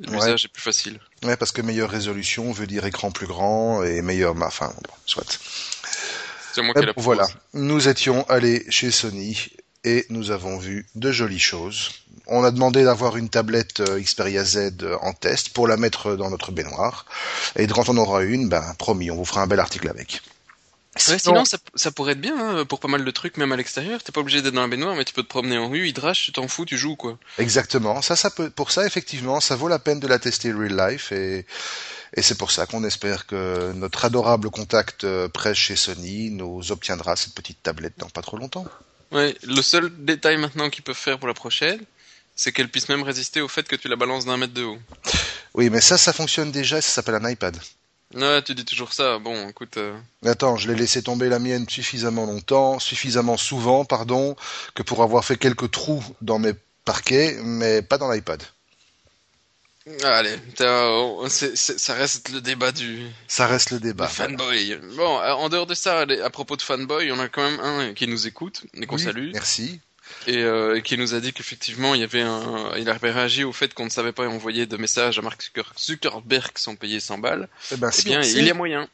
Ouais. 0.00 0.12
L'usage 0.14 0.46
est 0.46 0.48
plus 0.48 0.62
facile. 0.62 0.98
Ouais, 1.22 1.36
parce 1.36 1.52
que 1.52 1.60
meilleure 1.60 1.90
résolution 1.90 2.50
veut 2.50 2.66
dire 2.66 2.86
écran 2.86 3.10
plus 3.10 3.26
grand 3.26 3.82
et 3.84 4.00
meilleur... 4.00 4.34
Enfin, 4.40 4.72
bon, 4.82 4.94
soit. 5.04 5.38
C'est 6.54 6.62
moi 6.62 6.74
qui 6.74 6.84
la 6.86 6.92
bon, 6.94 7.02
voilà, 7.02 7.26
nous 7.54 7.88
étions 7.88 8.24
allés 8.28 8.64
chez 8.70 8.90
Sony 8.90 9.50
et 9.84 10.06
nous 10.10 10.30
avons 10.30 10.58
vu 10.58 10.86
de 10.94 11.12
jolies 11.12 11.38
choses. 11.38 11.90
On 12.26 12.42
a 12.44 12.50
demandé 12.50 12.84
d'avoir 12.84 13.16
une 13.16 13.28
tablette 13.28 13.80
euh, 13.80 14.00
Xperia 14.00 14.44
Z 14.44 14.56
euh, 14.82 14.96
en 15.02 15.12
test 15.12 15.50
pour 15.50 15.66
la 15.66 15.76
mettre 15.76 16.14
dans 16.16 16.30
notre 16.30 16.52
baignoire. 16.52 17.04
Et 17.56 17.66
quand 17.66 17.88
on 17.88 17.96
aura 17.96 18.22
une, 18.22 18.48
ben 18.48 18.62
promis, 18.78 19.10
on 19.10 19.16
vous 19.16 19.24
fera 19.24 19.42
un 19.42 19.46
bel 19.46 19.60
article 19.60 19.88
avec. 19.88 20.22
Ouais, 21.08 21.18
sinon, 21.18 21.46
ça, 21.46 21.56
ça 21.74 21.90
pourrait 21.90 22.12
être 22.12 22.20
bien 22.20 22.36
hein, 22.38 22.64
pour 22.66 22.78
pas 22.78 22.88
mal 22.88 23.02
de 23.02 23.10
trucs, 23.10 23.38
même 23.38 23.50
à 23.50 23.56
l'extérieur. 23.56 24.02
T'es 24.02 24.12
pas 24.12 24.20
obligé 24.20 24.42
d'être 24.42 24.52
dans 24.52 24.60
la 24.60 24.68
baignoire, 24.68 24.94
mais 24.94 25.06
tu 25.06 25.14
peux 25.14 25.22
te 25.22 25.28
promener 25.28 25.56
en 25.56 25.70
rue, 25.70 25.88
il 25.88 25.94
drache, 25.94 26.26
tu 26.26 26.32
t'en 26.32 26.48
fous, 26.48 26.66
tu 26.66 26.76
joues 26.76 26.96
quoi. 26.96 27.18
Exactement. 27.38 28.02
Ça, 28.02 28.14
ça 28.14 28.28
peut, 28.28 28.50
pour 28.50 28.70
ça, 28.70 28.86
effectivement, 28.86 29.40
ça 29.40 29.56
vaut 29.56 29.68
la 29.68 29.78
peine 29.78 30.00
de 30.00 30.06
la 30.06 30.18
tester 30.18 30.52
real 30.52 30.76
life 30.76 31.10
et, 31.12 31.46
et 32.14 32.20
c'est 32.20 32.36
pour 32.36 32.50
ça 32.50 32.66
qu'on 32.66 32.84
espère 32.84 33.26
que 33.26 33.72
notre 33.72 34.04
adorable 34.04 34.50
contact 34.50 35.04
euh, 35.04 35.28
presse 35.28 35.56
chez 35.56 35.76
Sony 35.76 36.30
nous 36.30 36.70
obtiendra 36.72 37.16
cette 37.16 37.34
petite 37.34 37.62
tablette 37.62 37.94
dans 37.96 38.10
pas 38.10 38.20
trop 38.20 38.36
longtemps. 38.36 38.66
Ouais, 39.12 39.34
le 39.44 39.62
seul 39.62 39.90
détail 40.04 40.36
maintenant 40.36 40.68
qu'ils 40.68 40.84
peuvent 40.84 40.94
faire 40.94 41.18
pour 41.18 41.28
la 41.28 41.34
prochaine, 41.34 41.80
c'est 42.36 42.52
qu'elle 42.52 42.68
puisse 42.68 42.90
même 42.90 43.02
résister 43.02 43.40
au 43.40 43.48
fait 43.48 43.66
que 43.66 43.76
tu 43.76 43.88
la 43.88 43.96
balances 43.96 44.26
d'un 44.26 44.36
mètre 44.36 44.54
de 44.54 44.64
haut. 44.64 44.78
Oui, 45.54 45.70
mais 45.70 45.80
ça, 45.80 45.96
ça 45.96 46.12
fonctionne 46.12 46.50
déjà 46.50 46.78
et 46.78 46.82
ça 46.82 46.90
s'appelle 46.90 47.14
un 47.14 47.30
iPad. 47.30 47.56
Ouais, 48.14 48.42
tu 48.42 48.54
dis 48.54 48.64
toujours 48.64 48.92
ça. 48.92 49.18
Bon, 49.18 49.48
écoute, 49.48 49.76
euh, 49.76 49.98
Attends, 50.24 50.56
je 50.56 50.68
l'ai 50.70 50.74
laissé 50.76 51.02
tomber 51.02 51.28
la 51.28 51.38
mienne 51.38 51.68
suffisamment 51.68 52.26
longtemps, 52.26 52.78
suffisamment 52.78 53.36
souvent, 53.36 53.84
pardon, 53.84 54.36
que 54.74 54.82
pour 54.82 55.02
avoir 55.02 55.24
fait 55.24 55.36
quelques 55.36 55.70
trous 55.70 56.04
dans 56.20 56.38
mes 56.38 56.52
parquets, 56.84 57.38
mais 57.42 57.80
pas 57.82 57.98
dans 57.98 58.10
l'iPad. 58.10 58.42
allez, 60.04 60.36
oh, 60.60 61.26
ça 61.28 61.94
reste 61.94 62.28
le 62.28 62.40
débat 62.40 62.72
du, 62.72 63.06
Ça 63.28 63.46
reste 63.46 63.70
le 63.70 63.78
du 63.78 63.88
débat. 63.88 64.08
fanboy. 64.08 64.78
Bon, 64.96 65.18
euh, 65.20 65.32
en 65.32 65.48
dehors 65.48 65.66
de 65.66 65.74
ça, 65.74 66.00
à 66.00 66.30
propos 66.30 66.56
de 66.56 66.62
fanboy, 66.62 67.10
on 67.12 67.18
a 67.18 67.28
quand 67.28 67.48
même 67.48 67.60
un 67.60 67.94
qui 67.94 68.06
nous 68.06 68.26
écoute 68.26 68.64
et 68.74 68.86
qu'on 68.86 68.96
Oui, 68.96 69.02
salue 69.02 69.30
Merci. 69.32 69.80
Et 70.26 70.42
euh, 70.42 70.80
qui 70.80 70.96
nous 70.98 71.14
a 71.14 71.20
dit 71.20 71.32
qu'effectivement 71.32 71.94
il 71.94 72.00
y 72.00 72.04
avait 72.04 72.22
un, 72.22 72.72
il 72.78 72.88
avait 72.88 73.10
réagi 73.10 73.44
au 73.44 73.52
fait 73.52 73.72
qu'on 73.74 73.84
ne 73.84 73.90
savait 73.90 74.12
pas 74.12 74.26
envoyer 74.28 74.66
de 74.66 74.76
message 74.76 75.18
à 75.18 75.22
Mark 75.22 75.42
Zucker- 75.42 75.72
Zuckerberg 75.78 76.52
sans 76.56 76.76
payer 76.76 77.00
100 77.00 77.18
balles. 77.18 77.48
Eh 77.72 77.76
ben, 77.76 77.88
Eh 77.88 77.96
si 77.96 78.04
bien, 78.06 78.20
il 78.22 78.44
y 78.46 78.50
a 78.50 78.54
moyen. 78.54 78.88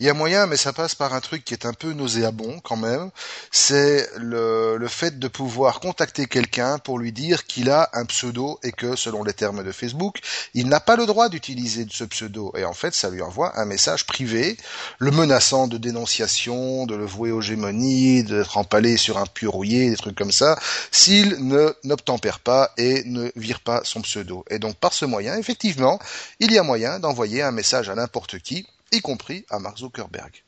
Il 0.00 0.06
y 0.06 0.08
a 0.08 0.14
moyen, 0.14 0.46
mais 0.46 0.56
ça 0.56 0.72
passe 0.72 0.94
par 0.94 1.14
un 1.14 1.20
truc 1.20 1.44
qui 1.44 1.54
est 1.54 1.66
un 1.66 1.72
peu 1.72 1.92
nauséabond 1.92 2.58
quand 2.60 2.76
même. 2.76 3.10
C'est 3.52 4.08
le, 4.16 4.84
fait 4.88 5.18
de 5.18 5.28
pouvoir 5.28 5.80
contacter 5.80 6.26
quelqu'un 6.26 6.78
pour 6.78 6.98
lui 6.98 7.12
dire 7.12 7.46
qu'il 7.46 7.70
a 7.70 7.90
un 7.92 8.04
pseudo 8.04 8.58
et 8.62 8.72
que, 8.72 8.96
selon 8.96 9.22
les 9.22 9.32
termes 9.32 9.62
de 9.62 9.72
Facebook, 9.72 10.20
il 10.52 10.68
n'a 10.68 10.80
pas 10.80 10.96
le 10.96 11.06
droit 11.06 11.28
d'utiliser 11.28 11.86
ce 11.90 12.04
pseudo. 12.04 12.52
Et 12.56 12.64
en 12.64 12.74
fait, 12.74 12.94
ça 12.94 13.08
lui 13.08 13.22
envoie 13.22 13.58
un 13.58 13.64
message 13.64 14.06
privé, 14.06 14.56
le 14.98 15.10
menaçant 15.10 15.68
de 15.68 15.78
dénonciation, 15.78 16.86
de 16.86 16.94
le 16.96 17.06
vouer 17.06 17.30
aux 17.30 17.40
gémonies, 17.40 18.24
d'être 18.24 18.58
empalé 18.58 18.96
sur 18.96 19.18
un 19.18 19.26
puits 19.26 19.46
rouillé, 19.46 19.90
des 19.90 19.96
trucs 19.96 20.16
comme 20.16 20.32
ça, 20.32 20.58
s'il 20.90 21.46
ne 21.46 21.72
n'obtempère 21.84 22.40
pas 22.40 22.72
et 22.76 23.04
ne 23.04 23.30
vire 23.36 23.60
pas 23.60 23.82
son 23.84 24.02
pseudo. 24.02 24.44
Et 24.50 24.58
donc, 24.58 24.76
par 24.76 24.92
ce 24.92 25.04
moyen, 25.04 25.36
effectivement, 25.36 25.98
il 26.40 26.52
y 26.52 26.58
a 26.58 26.62
moyen 26.62 26.98
d'envoyer 26.98 27.42
un 27.42 27.52
message 27.52 27.88
à 27.88 27.94
n'importe 27.94 28.38
qui, 28.38 28.66
y 28.92 29.00
compris 29.00 29.44
à 29.50 29.58
Mark 29.58 29.78
Zuckerberg. 29.78 30.42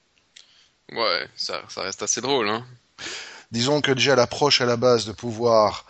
Ouais, 0.93 1.29
ça, 1.37 1.63
ça 1.69 1.83
reste 1.83 2.03
assez 2.03 2.21
drôle, 2.21 2.49
hein. 2.49 2.65
Disons 3.51 3.81
que 3.81 3.93
déjà 3.93 4.17
l'approche 4.17 4.61
à 4.61 4.67
la 4.67 4.77
base 4.77 5.07
de 5.07 5.13
pouvoir 5.13 5.87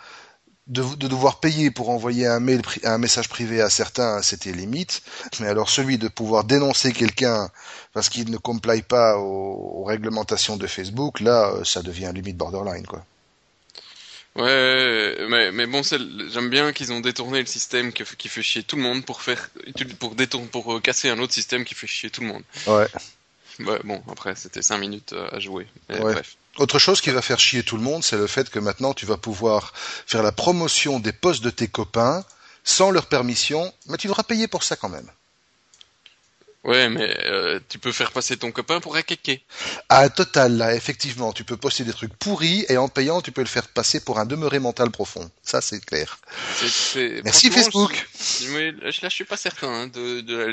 de, 0.67 0.83
de 0.95 1.07
devoir 1.07 1.39
payer 1.39 1.71
pour 1.71 1.89
envoyer 1.89 2.27
un 2.27 2.39
mail 2.39 2.61
pri- 2.61 2.85
un 2.85 2.97
message 2.97 3.29
privé 3.29 3.61
à 3.61 3.69
certains, 3.69 4.21
c'était 4.21 4.51
limite. 4.51 5.01
Mais 5.39 5.47
alors 5.47 5.69
celui 5.69 5.97
de 5.97 6.07
pouvoir 6.07 6.43
dénoncer 6.43 6.91
quelqu'un 6.93 7.49
parce 7.93 8.09
qu'il 8.09 8.29
ne 8.29 8.37
complie 8.37 8.81
pas 8.81 9.17
aux, 9.17 9.81
aux 9.81 9.83
réglementations 9.85 10.57
de 10.57 10.67
Facebook, 10.67 11.19
là, 11.19 11.51
euh, 11.53 11.63
ça 11.63 11.81
devient 11.81 12.11
limite 12.13 12.37
borderline, 12.37 12.85
quoi. 12.85 13.05
Ouais, 14.37 15.17
mais, 15.29 15.51
mais 15.51 15.65
bon, 15.65 15.81
j'aime 15.83 16.49
bien 16.49 16.71
qu'ils 16.71 16.93
ont 16.93 16.99
détourné 16.99 17.39
le 17.39 17.47
système 17.47 17.91
qui, 17.91 18.03
qui 18.03 18.29
fait 18.29 18.43
chier 18.43 18.63
tout 18.63 18.75
le 18.75 18.83
monde 18.83 19.03
pour 19.03 19.21
faire, 19.21 19.49
pour 19.99 20.13
détourner, 20.13 20.47
pour 20.47 20.75
euh, 20.75 20.79
casser 20.79 21.09
un 21.09 21.17
autre 21.19 21.33
système 21.33 21.65
qui 21.65 21.73
fait 21.73 21.87
chier 21.87 22.11
tout 22.11 22.21
le 22.21 22.27
monde. 22.27 22.43
Ouais. 22.67 22.87
Ouais, 23.59 23.79
bon, 23.83 24.03
après, 24.11 24.35
c'était 24.35 24.61
5 24.61 24.77
minutes 24.77 25.13
euh, 25.13 25.27
à 25.31 25.39
jouer. 25.39 25.65
Ouais. 25.89 25.99
Bref. 25.99 26.37
Autre 26.57 26.77
chose 26.77 27.01
qui 27.01 27.09
va 27.09 27.21
faire 27.21 27.39
chier 27.39 27.63
tout 27.63 27.77
le 27.77 27.83
monde, 27.83 28.03
c'est 28.03 28.17
le 28.17 28.27
fait 28.27 28.49
que 28.49 28.59
maintenant 28.59 28.93
tu 28.93 29.05
vas 29.05 29.17
pouvoir 29.17 29.73
faire 29.75 30.23
la 30.23 30.31
promotion 30.31 30.99
des 30.99 31.11
posts 31.11 31.43
de 31.43 31.51
tes 31.51 31.67
copains 31.67 32.23
sans 32.63 32.91
leur 32.91 33.07
permission, 33.07 33.73
mais 33.87 33.97
tu 33.97 34.07
devras 34.07 34.23
payer 34.23 34.47
pour 34.47 34.63
ça 34.63 34.75
quand 34.75 34.89
même. 34.89 35.09
Ouais, 36.67 36.89
mais 36.89 37.17
euh, 37.25 37.61
tu 37.69 37.79
peux 37.79 37.93
faire 37.93 38.11
passer 38.11 38.35
ton 38.35 38.51
copain 38.51 38.81
pour 38.81 38.97
un 38.97 39.01
kéké. 39.01 39.41
À 39.87 40.09
total, 40.09 40.57
là, 40.57 40.75
effectivement, 40.75 41.31
tu 41.31 41.45
peux 41.45 41.55
poster 41.55 41.85
des 41.85 41.93
trucs 41.93 42.13
pourris 42.13 42.65
et 42.67 42.75
en 42.75 42.89
payant, 42.89 43.21
tu 43.21 43.31
peux 43.31 43.39
le 43.41 43.47
faire 43.47 43.69
passer 43.69 44.01
pour 44.01 44.19
un 44.19 44.25
demeuré 44.25 44.59
mental 44.59 44.91
profond. 44.91 45.31
Ça, 45.43 45.61
c'est 45.61 45.83
clair. 45.83 46.19
Merci 47.23 47.49
Facebook. 47.51 48.07
je- 48.41 48.49
mais 48.49 48.71
là, 48.71 48.91
je 48.91 49.07
suis 49.07 49.23
pas 49.23 49.37
certain 49.37 49.69
hein, 49.69 49.87
de, 49.87 50.19
de 50.19 50.35
la 50.35 50.51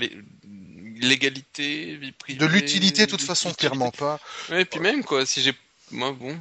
légalité, 1.01 1.97
vie 1.97 2.13
privée. 2.13 2.39
De 2.39 2.47
l'utilité, 2.47 3.07
de 3.07 3.11
toute 3.11 3.21
façon, 3.23 3.53
clairement 3.53 3.91
pas. 3.91 4.21
Ouais, 4.51 4.63
et 4.63 4.65
puis 4.65 4.79
même, 4.79 5.03
quoi, 5.03 5.27
si 5.27 5.43
j'ai 5.43 5.53
moi, 5.91 6.13
bon. 6.13 6.39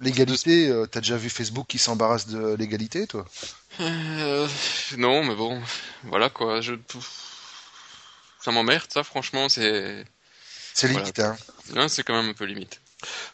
L'égalité, 0.00 0.68
euh, 0.68 0.86
t'as 0.86 1.00
déjà 1.00 1.16
vu 1.16 1.30
Facebook 1.30 1.66
qui 1.68 1.78
s'embarrasse 1.78 2.28
de 2.28 2.54
l'égalité, 2.54 3.06
toi? 3.06 3.26
Euh, 3.80 4.46
non, 4.96 5.24
mais 5.24 5.34
bon, 5.34 5.60
voilà 6.04 6.28
quoi. 6.30 6.60
Je... 6.60 6.74
Ça 8.48 8.52
m'emmerde, 8.52 8.86
ça, 8.88 9.04
franchement, 9.04 9.50
c'est. 9.50 10.06
C'est 10.72 10.86
Voilà. 10.86 11.00
limite, 11.02 11.18
hein. 11.18 11.36
Hein, 11.76 11.86
c'est 11.88 12.02
quand 12.02 12.14
même 12.14 12.30
un 12.30 12.32
peu 12.32 12.46
limite. 12.46 12.80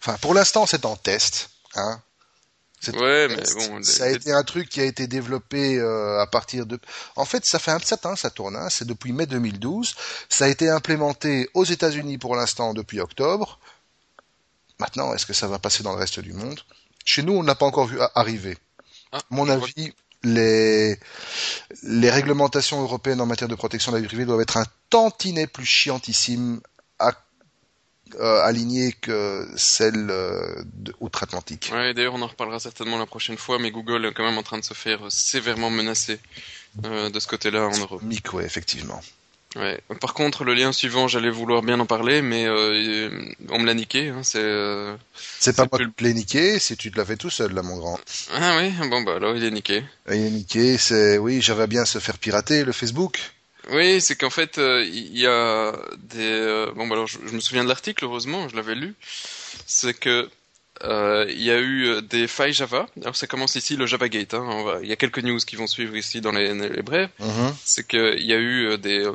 Enfin, 0.00 0.18
pour 0.20 0.34
l'instant, 0.34 0.66
c'est 0.66 0.84
en 0.84 0.96
test, 0.96 1.50
hein. 1.76 2.02
Ouais, 2.92 3.28
mais 3.28 3.44
bon. 3.54 3.80
Ça 3.84 4.06
a 4.06 4.08
été 4.08 4.32
un 4.32 4.42
truc 4.42 4.68
qui 4.68 4.80
a 4.80 4.84
été 4.84 5.06
développé 5.06 5.78
euh, 5.78 6.20
à 6.20 6.26
partir 6.26 6.66
de. 6.66 6.80
En 7.14 7.24
fait, 7.24 7.46
ça 7.46 7.60
fait 7.60 7.70
un 7.70 7.78
certain, 7.78 8.16
ça 8.16 8.28
tourne. 8.28 8.56
Hein, 8.56 8.68
c'est 8.70 8.86
depuis 8.88 9.12
mai 9.12 9.26
2012. 9.26 9.94
Ça 10.28 10.46
a 10.46 10.48
été 10.48 10.68
implémenté 10.68 11.48
aux 11.54 11.64
États-Unis 11.64 12.18
pour 12.18 12.34
l'instant 12.34 12.74
depuis 12.74 12.98
octobre. 12.98 13.60
Maintenant, 14.80 15.14
est-ce 15.14 15.26
que 15.26 15.32
ça 15.32 15.46
va 15.46 15.60
passer 15.60 15.84
dans 15.84 15.92
le 15.92 15.98
reste 15.98 16.18
du 16.18 16.32
monde? 16.32 16.60
Chez 17.04 17.22
nous, 17.22 17.34
on 17.34 17.42
ne 17.42 17.46
l'a 17.46 17.54
pas 17.54 17.66
encore 17.66 17.86
vu 17.86 18.00
arriver. 18.16 18.58
Ah, 19.12 19.20
mon 19.30 19.48
avis, 19.48 19.94
les 20.24 20.98
les 21.82 22.10
réglementations 22.10 22.80
européennes 22.82 23.20
en 23.20 23.26
matière 23.26 23.48
de 23.48 23.54
protection 23.54 23.92
de 23.92 23.96
la 23.96 24.00
vie 24.02 24.08
privée 24.08 24.24
doivent 24.24 24.40
être 24.40 24.56
un 24.56 24.66
tantinet 24.90 25.46
plus 25.46 25.64
chiantissimes 25.66 26.60
à 26.98 27.12
euh, 28.20 28.40
alignées 28.42 28.92
que 28.92 29.48
celles 29.56 30.08
euh, 30.10 30.62
outre-Atlantique. 31.00 31.70
Ouais, 31.72 31.94
d'ailleurs, 31.94 32.14
on 32.14 32.22
en 32.22 32.26
reparlera 32.28 32.60
certainement 32.60 32.98
la 32.98 33.06
prochaine 33.06 33.36
fois, 33.38 33.58
mais 33.58 33.70
Google 33.70 34.04
est 34.06 34.12
quand 34.12 34.24
même 34.24 34.38
en 34.38 34.42
train 34.42 34.58
de 34.58 34.64
se 34.64 34.74
faire 34.74 35.00
sévèrement 35.10 35.70
menacer 35.70 36.20
euh, 36.84 37.10
de 37.10 37.18
ce 37.18 37.26
côté-là 37.26 37.66
en 37.66 37.76
Europe. 37.76 38.02
Mic, 38.02 38.32
ouais, 38.32 38.44
effectivement. 38.44 39.00
Ouais. 39.56 39.80
Par 40.00 40.14
contre, 40.14 40.42
le 40.44 40.52
lien 40.54 40.72
suivant, 40.72 41.06
j'allais 41.06 41.30
vouloir 41.30 41.62
bien 41.62 41.78
en 41.78 41.86
parler, 41.86 42.22
mais 42.22 42.44
euh, 42.46 43.10
on 43.50 43.60
me 43.60 43.66
l'a 43.66 43.74
niqué. 43.74 44.08
Hein, 44.08 44.22
c'est. 44.24 44.38
euh, 44.42 44.96
C'est 45.38 45.54
pas 45.54 45.66
moi 45.70 45.78
plus- 45.78 45.86
qui 45.88 45.92
te 45.92 46.02
l'ai 46.04 46.14
niqué, 46.14 46.58
c'est 46.58 46.74
tu 46.76 46.90
te 46.90 46.98
l'as 46.98 47.04
fait 47.04 47.16
tout 47.16 47.30
seul, 47.30 47.52
là, 47.52 47.62
mon 47.62 47.76
grand. 47.78 47.98
Ah 48.32 48.58
oui, 48.58 48.72
bon 48.88 49.02
bah 49.02 49.14
alors 49.16 49.36
il 49.36 49.44
est 49.44 49.50
niqué. 49.52 49.84
Il 50.08 50.14
est 50.16 50.30
niqué, 50.30 50.76
c'est, 50.76 51.18
oui, 51.18 51.40
j'avais 51.40 51.68
bien 51.68 51.84
se 51.84 51.98
faire 52.00 52.18
pirater, 52.18 52.64
le 52.64 52.72
Facebook. 52.72 53.18
Oui, 53.70 54.00
c'est 54.00 54.16
qu'en 54.16 54.28
fait, 54.30 54.58
euh, 54.58 54.84
il 54.84 55.16
y 55.16 55.26
a 55.26 55.72
des... 55.98 56.18
euh, 56.20 56.72
bon, 56.74 56.86
bah 56.86 56.96
alors, 56.96 57.06
je, 57.06 57.18
je 57.26 57.32
me 57.32 57.40
souviens 57.40 57.64
de 57.64 57.68
l'article, 57.68 58.04
heureusement, 58.04 58.48
je 58.48 58.56
l'avais 58.56 58.74
lu. 58.74 58.94
C'est 59.66 59.94
que 59.94 60.28
euh, 60.82 61.24
il 61.30 61.42
y 61.42 61.50
a 61.52 61.58
eu 61.58 61.86
euh, 61.86 62.00
des 62.00 62.26
failles 62.26 62.52
Java. 62.52 62.86
Alors, 63.00 63.14
ça 63.16 63.26
commence 63.26 63.54
ici, 63.54 63.76
le 63.76 63.86
JavaGate. 63.86 64.34
Hein. 64.34 64.44
On 64.48 64.64
va- 64.64 64.78
Il 64.82 64.88
y 64.88 64.92
a 64.92 64.96
quelques 64.96 65.20
news 65.22 65.38
qui 65.38 65.54
vont 65.56 65.66
suivre 65.68 65.96
ici 65.96 66.20
dans 66.20 66.32
les, 66.32 66.52
les 66.52 66.82
brèves. 66.82 67.10
Mhm. 67.20 67.54
C'est 67.64 67.86
qu'il 67.86 68.24
y 68.24 68.32
a 68.32 68.38
eu 68.38 68.66
euh, 68.66 68.76
des... 68.76 69.08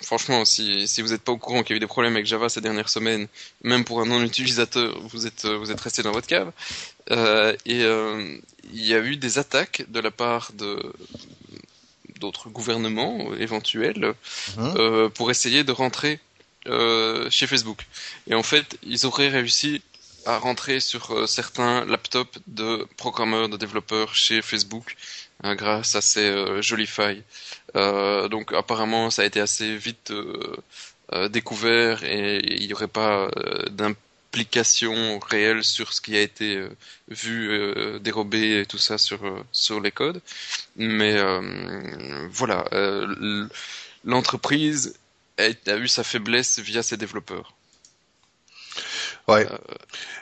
Franchement, 0.00 0.44
si, 0.44 0.88
si 0.88 1.00
vous 1.00 1.10
n'êtes 1.10 1.22
pas 1.22 1.30
au 1.30 1.36
courant 1.38 1.62
qu'il 1.62 1.74
y 1.74 1.74
a 1.74 1.76
eu 1.76 1.80
des 1.80 1.86
problèmes 1.86 2.14
avec 2.14 2.26
Java 2.26 2.48
ces 2.48 2.60
dernières 2.60 2.88
semaines, 2.88 3.28
même 3.62 3.84
pour 3.84 4.00
un 4.00 4.06
non-utilisateur, 4.06 4.98
vous 5.02 5.28
êtes, 5.28 5.44
vous 5.46 5.70
êtes 5.70 5.80
resté 5.80 6.02
dans 6.02 6.10
votre 6.10 6.26
cave. 6.26 6.50
Euh, 7.12 7.54
et 7.66 7.84
euh, 7.84 8.36
il 8.72 8.84
y 8.84 8.94
a 8.94 8.98
eu 8.98 9.14
des 9.16 9.38
attaques 9.38 9.84
de 9.88 10.00
la 10.00 10.10
part 10.10 10.50
de 10.54 10.92
d'autres 12.18 12.48
gouvernements 12.50 13.32
éventuels 13.34 14.14
Mhm. 14.56 14.74
euh, 14.76 15.08
pour 15.08 15.30
essayer 15.30 15.62
de 15.64 15.72
rentrer 15.72 16.18
chez 17.30 17.46
Facebook. 17.48 17.80
Et 18.28 18.34
en 18.34 18.42
fait, 18.44 18.78
ils 18.84 19.04
auraient 19.06 19.28
réussi 19.28 19.82
à 20.26 20.38
rentrer 20.38 20.80
sur 20.80 21.10
euh, 21.12 21.26
certains 21.26 21.84
laptops 21.86 22.38
de 22.46 22.86
programmeurs, 22.96 23.48
de 23.48 23.56
développeurs 23.56 24.14
chez 24.14 24.42
Facebook 24.42 24.96
hein, 25.42 25.54
grâce 25.54 25.94
à 25.94 26.00
ces 26.00 26.26
euh, 26.26 26.62
jolies 26.62 26.86
failles. 26.86 27.22
Euh, 27.76 28.28
donc 28.28 28.52
apparemment, 28.52 29.10
ça 29.10 29.22
a 29.22 29.24
été 29.24 29.40
assez 29.40 29.76
vite 29.76 30.10
euh, 30.10 30.56
euh, 31.12 31.28
découvert 31.28 32.04
et 32.04 32.38
il 32.44 32.66
n'y 32.66 32.72
aurait 32.74 32.88
pas 32.88 33.28
euh, 33.36 33.64
d'implication 33.70 35.18
réelle 35.18 35.64
sur 35.64 35.92
ce 35.92 36.00
qui 36.00 36.16
a 36.16 36.20
été 36.20 36.56
euh, 36.56 36.70
vu, 37.08 37.50
euh, 37.50 37.98
dérobé 37.98 38.60
et 38.60 38.66
tout 38.66 38.78
ça 38.78 38.98
sur, 38.98 39.24
euh, 39.24 39.80
les 39.80 39.92
codes. 39.92 40.20
Mais 40.76 41.14
euh, 41.16 42.28
voilà, 42.30 42.64
euh, 42.72 43.46
l'entreprise 44.04 44.94
a 45.38 45.76
eu 45.76 45.88
sa 45.88 46.04
faiblesse 46.04 46.58
via 46.60 46.82
ses 46.82 46.96
développeurs. 46.96 47.54
Ouais. 49.28 49.46
Euh, 49.50 49.58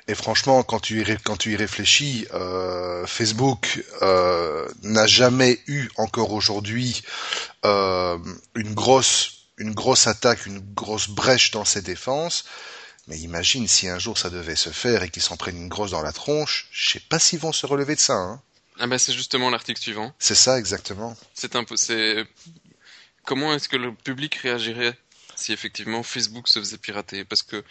Et 0.09 0.14
franchement, 0.14 0.62
quand 0.62 0.80
tu 0.80 1.00
y, 1.00 1.02
ré- 1.04 1.18
quand 1.23 1.37
tu 1.37 1.52
y 1.52 1.56
réfléchis, 1.56 2.26
euh, 2.35 3.06
Facebook 3.06 3.85
euh, 4.02 4.68
n'a 4.82 5.06
jamais 5.06 5.61
eu 5.66 5.88
encore 5.97 6.32
aujourd'hui 6.32 7.02
euh, 7.64 8.18
une 8.54 8.75
grosse, 8.75 9.47
une 9.59 9.73
grosse 9.75 10.06
attaque, 10.06 10.47
une 10.47 10.61
grosse 10.75 11.09
brèche 11.09 11.50
dans 11.50 11.64
ses 11.64 11.82
défenses. 11.82 12.44
Mais 13.09 13.18
imagine 13.18 13.66
si 13.66 13.88
un 13.88 13.99
jour 13.99 14.18
ça 14.18 14.30
devait 14.30 14.56
se 14.56 14.70
faire 14.70 15.02
et 15.02 15.11
qu'ils 15.11 15.23
s'en 15.23 15.37
prennent 15.37 15.56
une 15.56 15.68
grosse 15.68 15.90
dans 15.92 16.02
la 16.02 16.12
tronche, 16.12 16.68
je 16.73 16.90
sais 16.92 17.00
pas 17.00 17.18
s'ils 17.18 17.40
vont 17.40 17.52
se 17.52 17.66
relever 17.66 17.94
de 17.94 18.00
ça. 18.00 18.14
Hein. 18.14 18.42
Ah 18.78 18.87
ben 18.87 18.99
c'est 18.99 19.12
justement 19.12 19.50
l'article 19.50 19.80
suivant. 19.80 20.14
C'est 20.18 20.35
ça 20.35 20.59
exactement. 20.59 21.16
C'est 21.35 21.56
un 21.56 21.64
peu, 21.64 21.76
c'est 21.76 22.25
comment 23.25 23.52
est-ce 23.54 23.68
que 23.68 23.76
le 23.76 23.94
public 23.94 24.35
réagirait 24.37 24.97
si 25.37 25.52
effectivement 25.52 26.02
Facebook 26.02 26.49
se 26.49 26.59
faisait 26.61 26.78
pirater? 26.78 27.25
Parce 27.25 27.42
que 27.42 27.64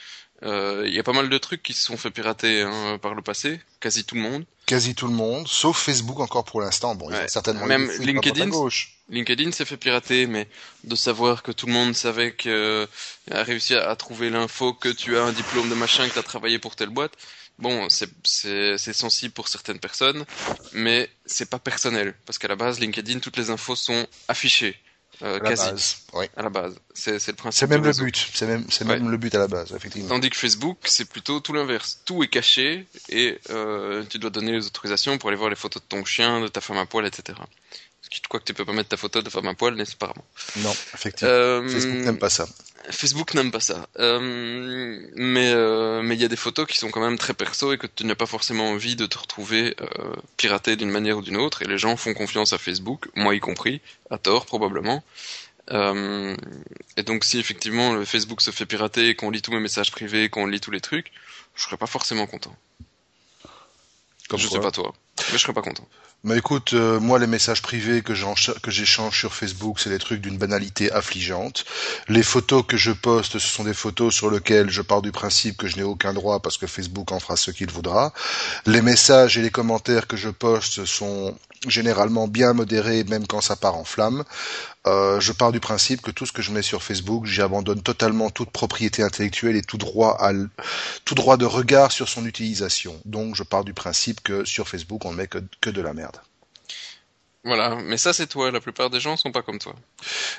euh, 0.44 0.84
il 0.88 0.94
y 0.94 1.00
a 1.00 1.04
pas 1.04 1.14
mal 1.14 1.30
de 1.30 1.38
trucs 1.38 1.62
qui 1.64 1.74
se 1.74 1.84
sont 1.86 1.98
fait 1.98 2.12
pirater 2.12 2.62
hein, 2.62 2.98
par 3.02 3.14
le 3.16 3.22
passé, 3.22 3.60
quasi 3.80 4.04
tout 4.06 4.16
le 4.16 4.22
monde. 4.22 4.46
Quasi 4.66 4.94
tout 4.94 5.08
le 5.08 5.14
monde, 5.14 5.48
sauf 5.48 5.78
Facebook 5.82 6.20
encore 6.20 6.46
pour 6.46 6.62
l'instant. 6.62 6.94
Bon, 6.96 7.10
ils 7.10 7.16
Ouais. 7.16 7.24
ont 7.24 7.28
certainement 7.28 7.66
Même 7.66 7.90
fuites 7.90 8.02
à 8.02 8.06
LinkedIn, 8.06 8.48
gauche. 8.50 8.94
LinkedIn 9.10 9.52
s'est 9.52 9.66
fait 9.66 9.78
pirater, 9.78 10.28
mais 10.28 10.48
de 10.84 10.96
savoir 10.96 11.42
que 11.42 11.52
tout 11.52 11.66
le 11.66 11.74
monde 11.74 11.96
savait 11.96 12.34
que 12.34 12.88
a 13.32 13.42
réussi 13.44 13.74
à, 13.76 13.90
à 13.90 13.96
trouver 13.96 14.30
l'info 14.30 14.74
que 14.74 14.90
tu 14.90 15.18
as 15.18 15.24
un 15.24 15.32
diplôme 15.32 15.70
de 15.70 15.76
machin, 15.76 16.08
que 16.08 16.14
tu 16.14 16.20
as 16.20 16.24
travaillé 16.24 16.60
pour 16.60 16.76
telle 16.76 16.90
boîte. 16.90 17.14
Bon, 17.58 17.90
c'est 17.90 18.10
c'est 18.24 18.78
c'est 18.78 18.94
sensible 18.94 19.34
pour 19.34 19.48
certaines 19.50 19.80
personnes, 19.80 20.24
mais 20.72 21.10
c'est 21.26 21.50
pas 21.50 21.60
personnel 21.60 22.14
parce 22.26 22.38
qu'à 22.38 22.48
la 22.48 22.56
base, 22.56 22.80
LinkedIn, 22.80 23.20
toutes 23.20 23.36
les 23.38 23.50
infos 23.50 23.76
sont 23.76 24.06
affichées, 24.30 24.78
euh, 25.24 25.38
À 25.40 25.44
la 25.44 25.50
base. 25.56 25.98
Oui. 26.14 26.26
à 26.38 26.44
la 26.44 26.50
base. 26.50 26.76
C'est 26.94 27.20
c'est 27.20 27.32
le 27.32 27.36
principe. 27.38 27.60
C'est 27.60 27.68
même 27.68 27.84
le 27.84 27.92
but. 27.94 28.30
C'est 28.34 28.46
même, 28.48 28.66
c'est 28.70 28.86
Ouais. 28.86 29.00
même 29.00 29.10
le 29.12 29.18
but 29.18 29.34
à 29.36 29.40
la 29.40 29.48
base, 29.48 29.74
effectivement. 29.76 30.10
Tandis 30.10 30.30
que 30.30 30.38
Facebook, 30.38 30.78
c'est 30.86 31.06
plutôt 31.06 31.40
tout 31.40 31.54
l'inverse. 31.54 32.00
Tout 32.06 32.24
est 32.24 32.28
caché 32.28 32.86
et 33.10 33.40
euh, 33.50 34.04
tu 34.10 34.18
dois 34.20 34.30
donner 34.30 34.52
les 34.52 34.66
autorisations 34.66 35.18
pour 35.18 35.30
aller 35.30 35.38
voir 35.38 35.50
les 35.50 35.56
photos 35.56 35.82
de 35.84 35.88
ton 35.88 36.06
chien, 36.06 36.42
de 36.42 36.48
ta 36.48 36.62
femme 36.62 36.78
à 36.78 36.86
poil, 36.86 37.06
etc. 37.06 37.38
Ce 38.02 38.10
qui, 38.10 38.22
quoi 38.22 38.40
que 38.40 38.46
tu 38.46 38.54
peux 38.54 38.66
pas 38.66 38.74
mettre 38.74 38.90
ta 38.90 38.98
photo 38.98 39.22
de 39.22 39.30
femme 39.30 39.48
à 39.48 39.54
poil, 39.54 39.76
n'est-ce 39.76 39.96
pas 39.96 40.14
Non, 40.58 40.72
effectivement. 40.94 41.32
euh, 41.34 41.68
Facebook 41.70 41.98
n'aime 42.06 42.18
pas 42.18 42.30
ça. 42.30 42.48
Facebook 42.90 43.34
n'aime 43.34 43.52
pas 43.52 43.60
ça. 43.60 43.88
Euh, 44.00 45.10
mais 45.16 45.52
euh, 45.54 46.02
mais 46.02 46.16
il 46.16 46.22
y 46.22 46.26
a 46.26 46.28
des 46.28 46.36
photos 46.36 46.66
qui 46.68 46.78
sont 46.78 46.90
quand 46.90 47.02
même 47.02 47.18
très 47.18 47.34
perso 47.34 47.74
et 47.74 47.78
que 47.78 47.88
tu 47.88 48.06
n'as 48.06 48.16
pas 48.16 48.26
forcément 48.26 48.70
envie 48.70 48.96
de 48.96 49.06
te 49.06 49.18
retrouver 49.18 49.76
euh, 49.82 50.14
piraté 50.38 50.76
d'une 50.76 50.90
manière 50.90 51.18
ou 51.18 51.22
d'une 51.22 51.38
autre. 51.38 51.62
Et 51.62 51.66
les 51.66 51.78
gens 51.78 51.98
font 51.98 52.14
confiance 52.14 52.54
à 52.54 52.58
Facebook, 52.58 53.10
moi 53.16 53.36
y 53.36 53.40
compris, 53.40 53.82
à 54.10 54.18
tort 54.18 54.46
probablement. 54.46 55.04
Euh, 55.72 56.36
et 56.98 57.04
donc 57.04 57.24
si 57.24 57.38
effectivement 57.38 57.94
le 57.94 58.04
Facebook 58.04 58.42
se 58.42 58.52
fait 58.52 58.66
pirater 58.66 59.10
et 59.10 59.16
qu'on 59.16 59.30
lit 59.30 59.42
tous 59.42 59.52
mes 59.52 59.60
messages 59.60 59.92
privés, 59.92 60.30
qu'on 60.30 60.48
lit 60.48 60.60
tous 60.60 60.72
les 60.72 60.82
trucs, 60.82 61.12
je 61.56 61.64
serais 61.64 61.78
pas 61.78 61.86
forcément 61.86 62.26
content. 62.26 62.56
Comme 64.30 64.40
je 64.40 64.48
quoi. 64.48 64.58
sais 64.58 64.64
pas 64.64 64.72
toi, 64.72 64.94
mais 65.18 65.38
je 65.38 65.38
serais 65.38 65.54
pas 65.54 65.62
content. 65.62 65.88
Mais 66.26 66.38
écoute, 66.38 66.74
euh, 66.74 67.00
moi 67.00 67.18
les 67.18 67.28
messages 67.28 67.62
privés 67.62 68.02
que 68.02 68.14
j'échange 68.14 69.18
sur 69.18 69.34
Facebook, 69.34 69.80
c'est 69.80 69.90
des 69.90 70.00
trucs 70.00 70.20
d'une 70.20 70.38
banalité 70.38 70.92
affligeante. 70.92 71.64
Les 72.10 72.24
photos 72.24 72.66
que 72.68 72.76
je 72.76 72.92
poste, 72.92 73.34
ce 73.34 73.48
sont 73.48 73.64
des 73.64 73.74
photos 73.74 74.14
sur 74.14 74.30
lesquelles 74.30 74.70
je 74.70 74.82
pars 74.82 75.02
du 75.02 75.14
principe 75.14 75.56
que 75.56 75.68
je 75.68 75.78
n'ai 75.78 75.84
aucun 75.84 76.14
droit 76.14 76.42
parce 76.42 76.58
que 76.58 76.68
Facebook 76.68 77.14
en 77.14 77.22
fera 77.22 77.38
ce 77.38 77.52
qu'il 77.52 77.72
voudra. 77.72 78.12
Les 78.66 78.82
messages 78.82 79.38
et 79.38 79.42
les 79.42 79.50
commentaires 79.50 80.08
que 80.08 80.18
je 80.18 80.30
poste 80.30 80.84
sont 80.86 81.38
généralement 81.68 82.28
bien 82.28 82.52
modérés, 82.52 83.06
même 83.06 83.26
quand 83.26 83.42
ça 83.42 83.56
part 83.56 83.76
en 83.76 83.86
flamme. 83.86 84.26
Euh, 84.88 85.20
je 85.20 85.34
pars 85.34 85.52
du 85.52 85.60
principe 85.60 86.02
que 86.02 86.10
tout 86.12 86.26
ce 86.26 86.32
que 86.32 86.42
je 86.42 86.52
mets 86.52 86.62
sur 86.62 86.82
Facebook, 86.82 87.26
j'y 87.26 87.42
abandonne 87.42 87.82
totalement 87.82 88.30
toute 88.30 88.50
propriété 88.50 89.04
intellectuelle 89.04 89.58
et 89.58 89.62
tout 89.62 89.78
droit 89.78 90.16
à 90.20 90.30
l- 90.32 90.48
tout 91.04 91.16
droit 91.16 91.36
de 91.36 91.46
regard 91.46 91.92
sur 91.92 92.08
son 92.08 92.26
utilisation. 92.26 93.00
Donc 93.06 93.36
je 93.36 93.44
pars 93.44 93.66
du 93.66 93.74
principe 93.74 94.22
que 94.22 94.46
sur 94.46 94.70
Facebook 94.70 95.04
on 95.04 95.12
ne 95.12 95.18
met 95.18 95.28
que, 95.28 95.40
que 95.60 95.70
de 95.70 95.82
la 95.82 95.94
merde. 95.94 96.18
Voilà, 97.46 97.76
mais 97.76 97.98
ça 97.98 98.12
c'est 98.14 98.28
toi, 98.28 98.52
la 98.52 98.60
plupart 98.60 98.90
des 98.90 99.00
gens 99.00 99.16
sont 99.16 99.32
pas 99.32 99.42
comme 99.42 99.60
toi. 99.60 99.74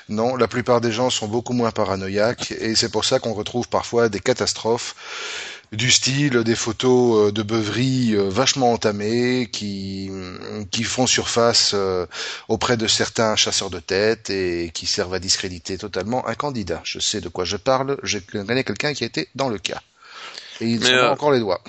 Non, 0.07 0.35
la 0.35 0.47
plupart 0.47 0.81
des 0.81 0.91
gens 0.91 1.09
sont 1.09 1.27
beaucoup 1.27 1.53
moins 1.53 1.71
paranoïaques 1.71 2.51
et 2.51 2.75
c'est 2.75 2.91
pour 2.91 3.05
ça 3.05 3.19
qu'on 3.19 3.33
retrouve 3.33 3.67
parfois 3.69 4.09
des 4.09 4.19
catastrophes 4.19 4.95
du 5.71 5.89
style 5.89 6.43
des 6.43 6.55
photos 6.55 7.29
euh, 7.29 7.31
de 7.31 7.43
beuveries 7.43 8.13
euh, 8.15 8.29
vachement 8.29 8.73
entamées 8.73 9.49
qui, 9.51 10.11
qui 10.69 10.83
font 10.83 11.07
surface 11.07 11.71
euh, 11.73 12.05
auprès 12.49 12.75
de 12.75 12.87
certains 12.87 13.35
chasseurs 13.37 13.69
de 13.69 13.79
tête 13.79 14.29
et 14.29 14.71
qui 14.73 14.85
servent 14.85 15.13
à 15.13 15.19
discréditer 15.19 15.77
totalement 15.77 16.27
un 16.27 16.35
candidat. 16.35 16.81
Je 16.83 16.99
sais 16.99 17.21
de 17.21 17.29
quoi 17.29 17.45
je 17.45 17.57
parle, 17.57 17.97
je 18.03 18.19
connais 18.19 18.63
quelqu'un 18.63 18.93
qui 18.93 19.03
a 19.03 19.07
été 19.07 19.29
dans 19.35 19.47
le 19.47 19.59
cas. 19.59 19.81
Et 20.59 20.65
il 20.65 20.85
euh, 20.85 21.11
encore 21.11 21.31
les 21.31 21.39
doigts. 21.39 21.63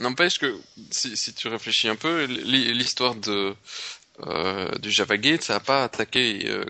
N'empêche 0.00 0.38
que 0.38 0.54
si, 0.90 1.16
si 1.16 1.32
tu 1.32 1.48
réfléchis 1.48 1.88
un 1.88 1.96
peu, 1.96 2.24
l'hi- 2.24 2.74
l'histoire 2.74 3.14
de 3.14 3.54
euh, 4.26 4.70
du 4.78 4.90
JavaGate, 4.90 5.42
ça 5.42 5.54
n'a 5.54 5.60
pas 5.60 5.84
attaqué 5.84 6.44
euh, 6.46 6.64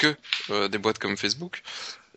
que 0.00 0.66
des 0.66 0.78
boîtes 0.78 0.98
comme 0.98 1.16
Facebook. 1.16 1.62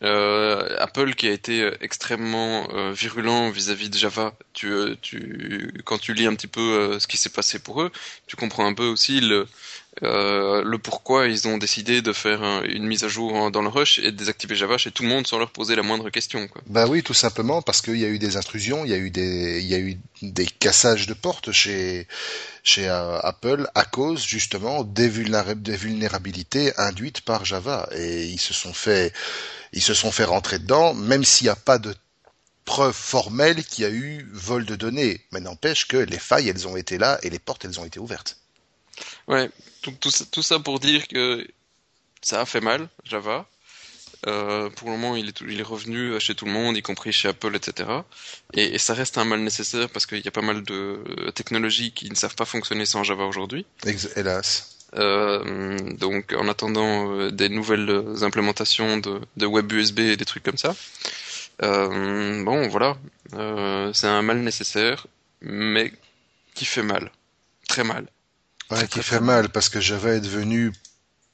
Euh, 0.01 0.77
Apple 0.79 1.13
qui 1.13 1.27
a 1.27 1.31
été 1.31 1.61
euh, 1.61 1.77
extrêmement 1.81 2.69
euh, 2.73 2.93
virulent 2.93 3.51
vis-à-vis 3.51 3.89
de 3.89 3.97
Java. 3.97 4.33
Tu, 4.53 4.71
tu, 5.01 5.73
quand 5.83 5.97
tu 5.97 6.13
lis 6.13 6.25
un 6.25 6.35
petit 6.35 6.47
peu 6.47 6.97
ce 6.99 7.07
qui 7.07 7.17
s'est 7.17 7.29
passé 7.29 7.59
pour 7.59 7.81
eux, 7.81 7.91
tu 8.25 8.37
comprends 8.37 8.65
un 8.65 8.73
peu 8.73 8.85
aussi 8.85 9.19
le, 9.19 9.45
pourquoi 10.77 11.27
ils 11.27 11.49
ont 11.49 11.57
décidé 11.57 12.01
de 12.01 12.13
faire 12.13 12.43
un- 12.43 12.63
une 12.63 12.85
mise 12.85 13.03
à 13.03 13.09
jour 13.09 13.51
dans 13.51 13.61
le 13.61 13.67
rush 13.67 13.99
et 13.99 14.11
de 14.11 14.17
désactiver 14.17 14.55
Java 14.55 14.77
chez 14.77 14.91
tout 14.91 15.03
le 15.03 15.09
monde 15.09 15.27
sans 15.27 15.37
leur 15.37 15.51
poser 15.51 15.75
la 15.75 15.83
moindre 15.83 16.09
question. 16.09 16.47
Quoi. 16.47 16.61
Bah 16.67 16.85
oui, 16.87 17.03
tout 17.03 17.13
simplement 17.13 17.61
parce 17.61 17.81
qu'il 17.81 17.97
y 17.97 18.05
a 18.05 18.09
eu 18.09 18.19
des 18.19 18.37
intrusions, 18.37 18.85
il 18.85 18.91
y 18.91 18.93
a 18.93 18.97
eu 18.97 19.09
des, 20.21 20.45
cassages 20.59 21.07
de 21.07 21.13
portes 21.13 21.51
chez 21.51 22.07
Apple 22.87 23.67
à 23.75 23.83
cause 23.83 24.25
justement 24.25 24.83
des, 24.85 25.09
des 25.09 25.75
vulnérabilités 25.75 26.71
induites 26.77 27.21
par 27.21 27.43
Java 27.43 27.89
et 27.93 28.25
ils 28.25 28.39
se 28.39 28.53
sont 28.53 28.73
fait 28.73 29.11
ils 29.73 29.81
se 29.81 29.93
sont 29.93 30.11
fait 30.11 30.23
rentrer 30.25 30.59
dedans, 30.59 30.93
même 30.93 31.23
s'il 31.23 31.45
n'y 31.45 31.49
a 31.51 31.55
pas 31.55 31.77
de 31.79 31.95
preuve 32.65 32.93
formelle 32.95 33.63
qu'il 33.65 33.83
y 33.83 33.87
a 33.87 33.89
eu 33.91 34.27
vol 34.31 34.65
de 34.65 34.75
données, 34.75 35.21
mais 35.31 35.39
n'empêche 35.39 35.87
que 35.87 35.97
les 35.97 36.19
failles 36.19 36.49
elles 36.49 36.67
ont 36.67 36.77
été 36.77 36.97
là 36.97 37.19
et 37.23 37.29
les 37.29 37.39
portes 37.39 37.65
elles 37.65 37.79
ont 37.79 37.85
été 37.85 37.99
ouvertes. 37.99 38.37
Ouais, 39.27 39.49
tout, 39.81 39.91
tout, 39.99 40.11
ça, 40.11 40.25
tout 40.31 40.43
ça 40.43 40.59
pour 40.59 40.79
dire 40.79 41.07
que 41.07 41.47
ça 42.21 42.41
a 42.41 42.45
fait 42.45 42.61
mal, 42.61 42.89
Java. 43.05 43.47
Euh, 44.27 44.69
pour 44.71 44.89
le 44.89 44.97
moment, 44.97 45.15
il 45.15 45.29
est, 45.29 45.31
tout- 45.31 45.45
il 45.47 45.59
est 45.59 45.63
revenu 45.63 46.19
chez 46.19 46.35
tout 46.35 46.45
le 46.45 46.51
monde, 46.51 46.75
y 46.77 46.81
compris 46.81 47.13
chez 47.13 47.29
Apple, 47.29 47.55
etc. 47.55 48.05
Et, 48.53 48.75
et 48.75 48.77
ça 48.77 48.93
reste 48.93 49.17
un 49.17 49.25
mal 49.25 49.39
nécessaire 49.41 49.89
parce 49.89 50.05
qu'il 50.05 50.19
y 50.23 50.27
a 50.27 50.31
pas 50.31 50.41
mal 50.41 50.63
de 50.63 51.31
technologies 51.35 51.91
qui 51.93 52.09
ne 52.09 52.15
savent 52.15 52.35
pas 52.35 52.45
fonctionner 52.45 52.85
sans 52.85 53.03
Java 53.03 53.23
aujourd'hui. 53.25 53.65
Hélas. 54.15 54.75
Euh, 54.95 55.77
donc, 55.97 56.33
en 56.33 56.47
attendant 56.47 57.11
euh, 57.11 57.31
des 57.31 57.49
nouvelles 57.49 57.89
euh, 57.89 58.23
implémentations 58.23 58.97
de, 58.97 59.21
de 59.37 59.45
web 59.45 59.71
USB 59.71 59.99
et 59.99 60.17
des 60.17 60.25
trucs 60.25 60.43
comme 60.43 60.57
ça, 60.57 60.75
bon, 61.61 62.67
voilà, 62.69 62.97
c'est 63.93 64.07
un 64.07 64.21
mal 64.21 64.39
nécessaire, 64.39 65.07
mais 65.41 65.93
qui 66.55 66.65
fait 66.65 66.83
mal, 66.83 67.11
très 67.67 67.83
mal. 67.83 68.07
Ouais, 68.71 68.77
Très, 68.77 68.87
qui 68.87 68.91
très, 68.93 69.01
fait 69.01 69.15
très 69.17 69.25
mal 69.25 69.49
parce 69.49 69.69
que 69.69 69.79
Java 69.79 70.13
est 70.13 70.21
devenu, 70.21 70.71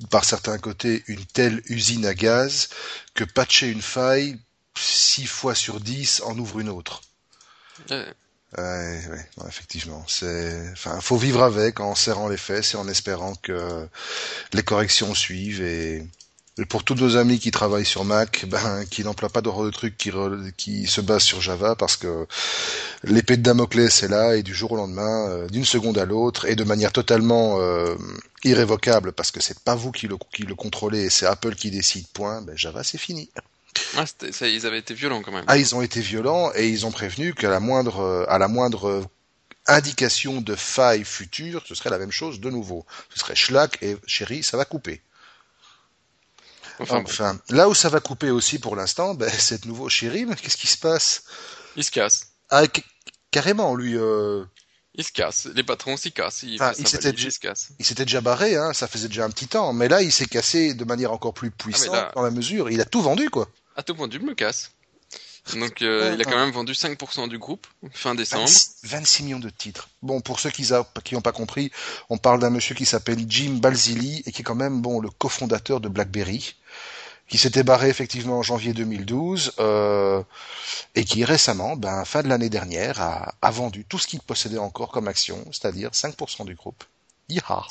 par 0.09 0.25
certains 0.25 0.57
côtés, 0.57 1.03
une 1.07 1.25
telle 1.25 1.62
usine 1.67 2.05
à 2.05 2.13
gaz 2.13 2.69
que 3.13 3.24
patcher 3.24 3.69
une 3.69 3.81
faille, 3.81 4.39
6 4.77 5.27
fois 5.27 5.55
sur 5.55 5.79
10 5.79 6.21
en 6.25 6.38
ouvre 6.38 6.59
une 6.59 6.69
autre. 6.69 7.01
Ouais. 7.89 8.05
Ouais, 8.57 9.01
ouais, 9.09 9.47
effectivement. 9.47 10.03
C'est, 10.07 10.69
enfin, 10.71 11.01
faut 11.01 11.17
vivre 11.17 11.43
avec 11.43 11.79
en 11.79 11.93
serrant 11.95 12.29
les 12.29 12.38
fesses 12.38 12.74
et 12.74 12.77
en 12.77 12.88
espérant 12.88 13.35
que 13.35 13.88
les 14.53 14.63
corrections 14.63 15.13
suivent 15.13 15.62
et, 15.62 16.05
pour 16.69 16.85
tous 16.85 16.95
nos 16.95 17.17
amis 17.17 17.39
qui 17.39 17.51
travaillent 17.51 17.85
sur 17.85 18.05
Mac, 18.05 18.45
ben, 18.47 18.85
qui 18.85 19.03
n'emploient 19.03 19.29
pas 19.29 19.41
de, 19.41 19.50
de 19.50 19.71
trucs 19.71 19.97
qui 20.55 20.88
se 20.88 21.01
basent 21.01 21.24
sur 21.24 21.41
Java 21.41 21.75
parce 21.75 21.97
que 21.97 22.27
l'épée 23.03 23.35
de 23.35 23.41
Damoclès 23.41 24.03
est 24.03 24.07
là 24.07 24.38
et 24.38 24.43
du 24.43 24.53
jour 24.53 24.71
au 24.71 24.77
lendemain, 24.77 25.27
euh, 25.29 25.47
d'une 25.50 25.65
seconde 25.65 25.97
à 25.97 26.05
l'autre 26.05 26.45
et 26.45 26.55
de 26.55 26.63
manière 26.63 26.93
totalement 26.93 27.59
euh, 27.59 27.95
irrévocable 28.45 29.12
parce 29.12 29.31
que 29.31 29.41
c'est 29.41 29.59
pas 29.59 29.75
vous 29.75 29.91
qui 29.91 30.07
le, 30.07 30.15
qui 30.33 30.43
le 30.43 30.55
contrôlez 30.55 31.01
et 31.03 31.09
c'est 31.09 31.25
Apple 31.25 31.55
qui 31.55 31.71
décide. 31.71 32.07
Point. 32.13 32.41
Ben, 32.41 32.57
Java, 32.57 32.83
c'est 32.83 32.97
fini. 32.97 33.29
Ah, 33.98 34.05
ça, 34.32 34.48
ils 34.48 34.65
avaient 34.65 34.79
été 34.79 34.94
violents 34.94 35.22
quand 35.22 35.32
même. 35.32 35.46
Ah, 35.48 35.58
ils 35.58 35.75
ont 35.75 35.82
été 35.82 36.00
violents 36.01 36.51
et 36.55 36.67
ils 36.70 36.86
ont 36.86 36.91
prévenu 36.91 37.34
qu'à 37.34 37.50
la 37.50 37.60
moindre, 37.60 38.00
euh, 38.00 38.25
à 38.29 38.38
la 38.38 38.48
moindre 38.48 39.08
indication 39.67 40.41
de 40.41 40.55
faille 40.55 41.03
future, 41.03 41.63
ce 41.67 41.75
serait 41.75 41.89
la 41.89 41.98
même 41.98 42.12
chose 42.12 42.39
de 42.39 42.50
nouveau. 42.50 42.86
Ce 43.13 43.20
serait 43.20 43.36
schlack 43.36 43.79
et 43.82 43.98
chérie, 44.05 44.44
ça 44.44 44.58
va 44.58 44.65
couper. 44.65 45.01
Enfin, 46.79 46.96
bon, 47.01 47.10
là 47.50 47.70
où 47.70 47.74
ça 47.74 47.89
va 47.89 48.00
couper 48.01 48.29
aussi 48.29 48.59
pour 48.59 48.75
l'instant, 48.75 49.14
ben, 49.16 49.29
c'est 49.40 49.64
de 49.64 49.68
nouveau 49.68 49.90
chérie, 49.90 50.25
mais 50.25 50.35
qu'est-ce 50.35 50.57
qui 50.57 50.68
se 50.68 50.77
passe? 50.77 51.24
Ils 51.75 51.83
se 51.83 51.92
cassent. 51.92 52.27
Ah, 52.50 52.64
ca- 52.64 52.83
carrément, 53.31 53.75
lui, 53.75 53.98
euh, 53.98 54.44
Ils 54.94 55.03
se 55.03 55.11
cassent. 55.11 55.48
Les 55.53 55.64
patrons 55.64 55.98
s'y 55.98 56.11
cassent. 56.11 56.44
Ils, 56.44 56.57
Ah, 56.61 56.74
il 56.77 56.88
s'était 56.88 57.11
déjà- 57.11 57.27
il 57.79 58.22
barré, 58.22 58.55
hein, 58.55 58.72
ça 58.74 58.88
faisait 58.88 59.07
déjà 59.07 59.25
un 59.25 59.29
petit 59.29 59.48
temps, 59.48 59.74
mais 59.74 59.88
là, 59.88 60.01
il 60.01 60.11
s'est 60.11 60.25
cassé 60.25 60.74
de 60.74 60.85
manière 60.85 61.11
encore 61.11 61.33
plus 61.33 61.51
puissante 61.51 61.94
là- 61.94 62.11
dans 62.16 62.22
la 62.22 62.31
mesure, 62.31 62.70
il 62.70 62.79
a 62.81 62.85
tout 62.85 63.01
vendu, 63.01 63.29
quoi. 63.29 63.50
À 63.75 63.83
tout 63.83 63.96
point 63.96 64.07
me 64.07 64.33
casse. 64.33 64.72
Donc, 65.53 65.83
euh, 65.83 66.11
il 66.16 66.22
a 66.22 66.25
quand 66.25 66.38
même 66.38 66.51
vendu 66.51 66.74
5% 66.74 67.29
du 67.29 67.38
groupe 67.38 67.68
fin 67.94 68.16
décembre. 68.16 68.44
26, 68.44 68.77
26 68.83 69.24
millions 69.24 69.40
de 69.40 69.50
titres. 69.50 69.90
Bon, 70.01 70.20
pour 70.20 70.40
ceux 70.40 70.50
qui 70.50 70.68
n'ont 70.72 71.22
pas 71.22 71.31
compris, 71.31 71.72
on 72.09 72.18
parle 72.18 72.40
d'un 72.40 72.50
monsieur 72.50 72.74
qui 72.74 72.85
s'appelle 72.85 73.24
Jim 73.29 73.59
Balzili 73.61 74.24
et 74.25 74.31
qui 74.31 74.42
est 74.42 74.44
quand 74.44 74.55
même 74.55 74.81
bon 74.81 75.00
le 75.00 75.09
cofondateur 75.09 75.81
de 75.81 75.88
BlackBerry, 75.88 76.55
qui 77.27 77.38
s'était 77.38 77.64
barré 77.64 77.90
effectivement 77.90 78.40
en 78.40 78.44
janvier 78.44 78.74
2012 78.74 79.53
euh, 79.59 80.24
et 80.96 81.05
qui 81.05 81.24
récemment, 81.24 81.75
ben, 81.75 82.05
fin 82.05 82.24
de 82.24 82.27
l'année 82.27 82.50
dernière, 82.50 83.00
a, 83.00 83.35
a 83.42 83.51
vendu 83.51 83.85
tout 83.85 84.00
ce 84.00 84.07
qu'il 84.07 84.22
possédait 84.22 84.57
encore 84.57 84.92
comme 84.92 85.07
action, 85.07 85.44
c'est-à-dire 85.51 85.92
5% 85.92 86.46
du 86.46 86.55
groupe. 86.55 86.83
Yeehaw. 87.29 87.64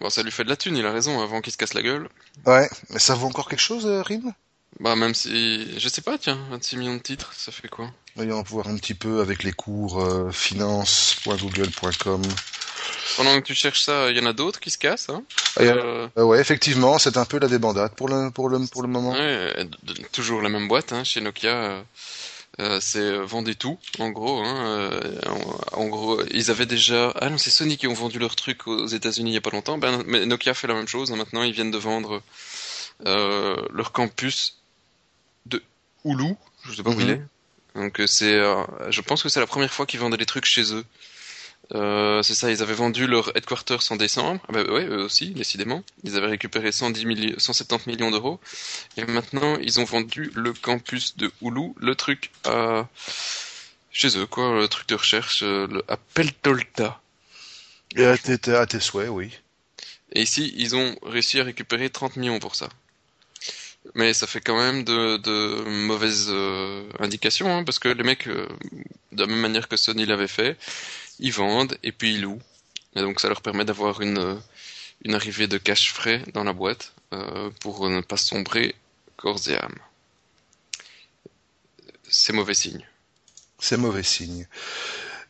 Bon, 0.00 0.10
ça 0.10 0.22
lui 0.22 0.30
fait 0.30 0.44
de 0.44 0.50
la 0.50 0.56
thune, 0.56 0.76
il 0.76 0.84
a 0.84 0.92
raison, 0.92 1.22
avant 1.22 1.40
qu'il 1.40 1.52
se 1.52 1.56
casse 1.56 1.72
la 1.72 1.82
gueule. 1.82 2.08
Ouais, 2.44 2.68
mais 2.90 2.98
ça 2.98 3.14
vaut 3.14 3.26
encore 3.26 3.48
quelque 3.48 3.60
chose, 3.60 3.86
euh, 3.86 4.02
Rim? 4.02 4.34
Bah, 4.80 4.96
même 4.96 5.14
si, 5.14 5.78
je 5.78 5.88
sais 5.88 6.02
pas, 6.02 6.18
tiens, 6.18 6.38
26 6.50 6.76
millions 6.76 6.96
de 6.96 7.02
titres, 7.02 7.32
ça 7.36 7.52
fait 7.52 7.68
quoi? 7.68 7.90
Voyons 8.16 8.42
voir 8.42 8.68
un 8.68 8.76
petit 8.76 8.94
peu 8.94 9.20
avec 9.20 9.42
les 9.42 9.52
cours 9.52 10.00
euh, 10.00 10.30
finance.google.com. 10.30 12.22
Pendant 13.16 13.40
que 13.40 13.46
tu 13.46 13.54
cherches 13.54 13.82
ça, 13.82 14.10
il 14.10 14.16
y 14.16 14.20
en 14.20 14.26
a 14.26 14.32
d'autres 14.32 14.60
qui 14.60 14.70
se 14.70 14.78
cassent, 14.78 15.08
hein? 15.08 15.22
Ah, 15.56 15.62
Euh, 15.62 16.08
Euh, 16.18 16.22
ouais, 16.24 16.40
effectivement, 16.40 16.98
c'est 16.98 17.16
un 17.16 17.24
peu 17.24 17.38
la 17.38 17.48
débandade 17.48 17.94
pour 17.94 18.08
le, 18.08 18.30
pour 18.30 18.48
le, 18.48 18.58
pour 18.66 18.82
le 18.82 18.88
moment. 18.88 19.12
ouais, 19.12 19.64
de- 19.82 19.94
toujours 20.12 20.42
la 20.42 20.48
même 20.48 20.68
boîte, 20.68 20.92
hein, 20.92 21.02
chez 21.04 21.20
Nokia. 21.20 21.48
euh, 21.54 21.82
euh, 22.60 22.78
c'est 22.80 22.98
euh, 23.00 23.24
vendez 23.24 23.54
tout, 23.56 23.78
en 23.98 24.10
gros. 24.10 24.38
Hein, 24.40 24.66
euh, 24.66 25.18
en, 25.74 25.80
en 25.82 25.86
gros, 25.88 26.20
ils 26.30 26.50
avaient 26.52 26.66
déjà. 26.66 27.12
Ah 27.20 27.30
non, 27.30 27.38
c'est 27.38 27.50
Sony 27.50 27.76
qui 27.76 27.86
ont 27.88 27.94
vendu 27.94 28.18
leur 28.20 28.36
truc 28.36 28.66
aux 28.68 28.86
États-Unis 28.86 29.30
il 29.32 29.34
y 29.34 29.38
a 29.38 29.40
pas 29.40 29.50
longtemps. 29.50 29.78
Ben, 29.78 30.02
mais 30.06 30.24
Nokia 30.26 30.54
fait 30.54 30.68
la 30.68 30.74
même 30.74 30.86
chose. 30.88 31.10
hein, 31.12 31.16
maintenant, 31.16 31.42
ils 31.42 31.52
viennent 31.52 31.72
de 31.72 31.78
vendre 31.78 32.22
euh, 33.06 33.56
leur 33.72 33.90
campus 33.92 34.58
de 35.46 35.62
Hulu. 36.04 36.34
Je 36.64 36.74
sais 36.74 36.82
pas 36.82 36.90
où 36.90 37.00
il 37.00 37.10
est. 37.10 37.22
Donc 37.74 38.00
euh, 38.00 38.06
c'est, 38.06 38.34
euh, 38.34 38.64
je 38.90 39.00
pense 39.00 39.22
que 39.22 39.28
c'est 39.28 39.40
la 39.40 39.46
première 39.46 39.72
fois 39.72 39.86
qu'ils 39.86 40.00
vendaient 40.00 40.16
des 40.16 40.26
trucs 40.26 40.44
chez 40.44 40.74
eux. 40.74 40.84
Euh, 41.72 42.22
c'est 42.22 42.34
ça, 42.34 42.50
ils 42.50 42.62
avaient 42.62 42.74
vendu 42.74 43.06
leur 43.06 43.34
headquarters 43.36 43.80
en 43.90 43.96
décembre. 43.96 44.40
Ah 44.48 44.52
bah 44.52 44.62
ouais, 44.64 44.84
eux 44.86 45.02
aussi, 45.02 45.30
décidément. 45.30 45.82
Ils 46.04 46.16
avaient 46.16 46.26
récupéré 46.26 46.72
110 46.72 47.06
milli- 47.06 47.38
170 47.40 47.86
millions 47.88 48.10
d'euros. 48.10 48.38
Et 48.96 49.04
maintenant, 49.04 49.56
ils 49.58 49.80
ont 49.80 49.84
vendu 49.84 50.30
le 50.34 50.52
campus 50.52 51.16
de 51.16 51.30
Hulu, 51.40 51.72
le 51.78 51.94
truc 51.94 52.30
à... 52.44 52.86
chez 53.90 54.18
eux, 54.18 54.26
quoi, 54.26 54.54
le 54.54 54.68
truc 54.68 54.88
de 54.88 54.94
recherche, 54.94 55.42
euh, 55.42 55.66
le... 55.68 55.82
à 55.88 55.96
Peltolta. 55.96 57.00
Et 57.96 58.04
à 58.04 58.18
tes, 58.18 58.52
à 58.54 58.66
tes 58.66 58.80
souhaits, 58.80 59.08
oui. 59.08 59.30
Et 60.12 60.20
ici, 60.22 60.52
ils 60.56 60.76
ont 60.76 60.94
réussi 61.02 61.40
à 61.40 61.44
récupérer 61.44 61.88
30 61.88 62.16
millions 62.16 62.38
pour 62.40 62.56
ça. 62.56 62.68
Mais 63.94 64.14
ça 64.14 64.26
fait 64.26 64.40
quand 64.40 64.56
même 64.56 64.82
de, 64.82 65.18
de 65.18 65.64
mauvaises 65.68 66.28
euh, 66.30 66.88
indications, 67.00 67.54
hein, 67.54 67.64
parce 67.64 67.78
que 67.78 67.88
les 67.88 68.02
mecs, 68.02 68.26
euh, 68.28 68.48
de 69.12 69.20
la 69.20 69.26
même 69.26 69.40
manière 69.40 69.68
que 69.68 69.76
Sony 69.76 70.06
l'avait 70.06 70.28
fait, 70.28 70.56
ils 71.18 71.32
vendent 71.32 71.76
et 71.82 71.92
puis 71.92 72.14
ils 72.14 72.22
louent. 72.22 72.40
Et 72.96 73.00
donc 73.02 73.20
ça 73.20 73.28
leur 73.28 73.42
permet 73.42 73.64
d'avoir 73.64 74.00
une, 74.00 74.18
euh, 74.18 74.34
une 75.04 75.14
arrivée 75.14 75.48
de 75.48 75.58
cash 75.58 75.92
frais 75.92 76.22
dans 76.32 76.44
la 76.44 76.52
boîte 76.52 76.92
pour 77.60 77.88
ne 77.88 78.00
pas 78.00 78.16
sombrer 78.16 78.74
corps 79.16 79.38
et 79.46 79.54
âme. 79.54 79.78
C'est 82.08 82.32
mauvais 82.32 82.54
signe. 82.54 82.84
C'est 83.60 83.76
mauvais 83.76 84.02
signe. 84.02 84.48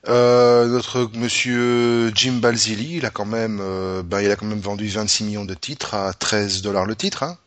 Notre 0.07 1.11
monsieur 1.12 2.11
Jim 2.14 2.35
Balzili, 2.35 2.97
il 2.97 3.05
a 3.05 3.11
quand 3.11 3.27
même, 3.27 3.59
ben, 4.03 4.23
il 4.23 4.31
a 4.31 4.37
quand 4.37 4.47
même 4.47 4.61
vendu 4.61 4.88
26 4.88 5.25
millions 5.25 5.45
de 5.45 5.53
titres 5.53 5.93
à 5.93 6.14
13 6.14 6.62
dollars 6.62 6.87
le 6.87 6.97
titre. 6.97 7.23
Hein. 7.23 7.38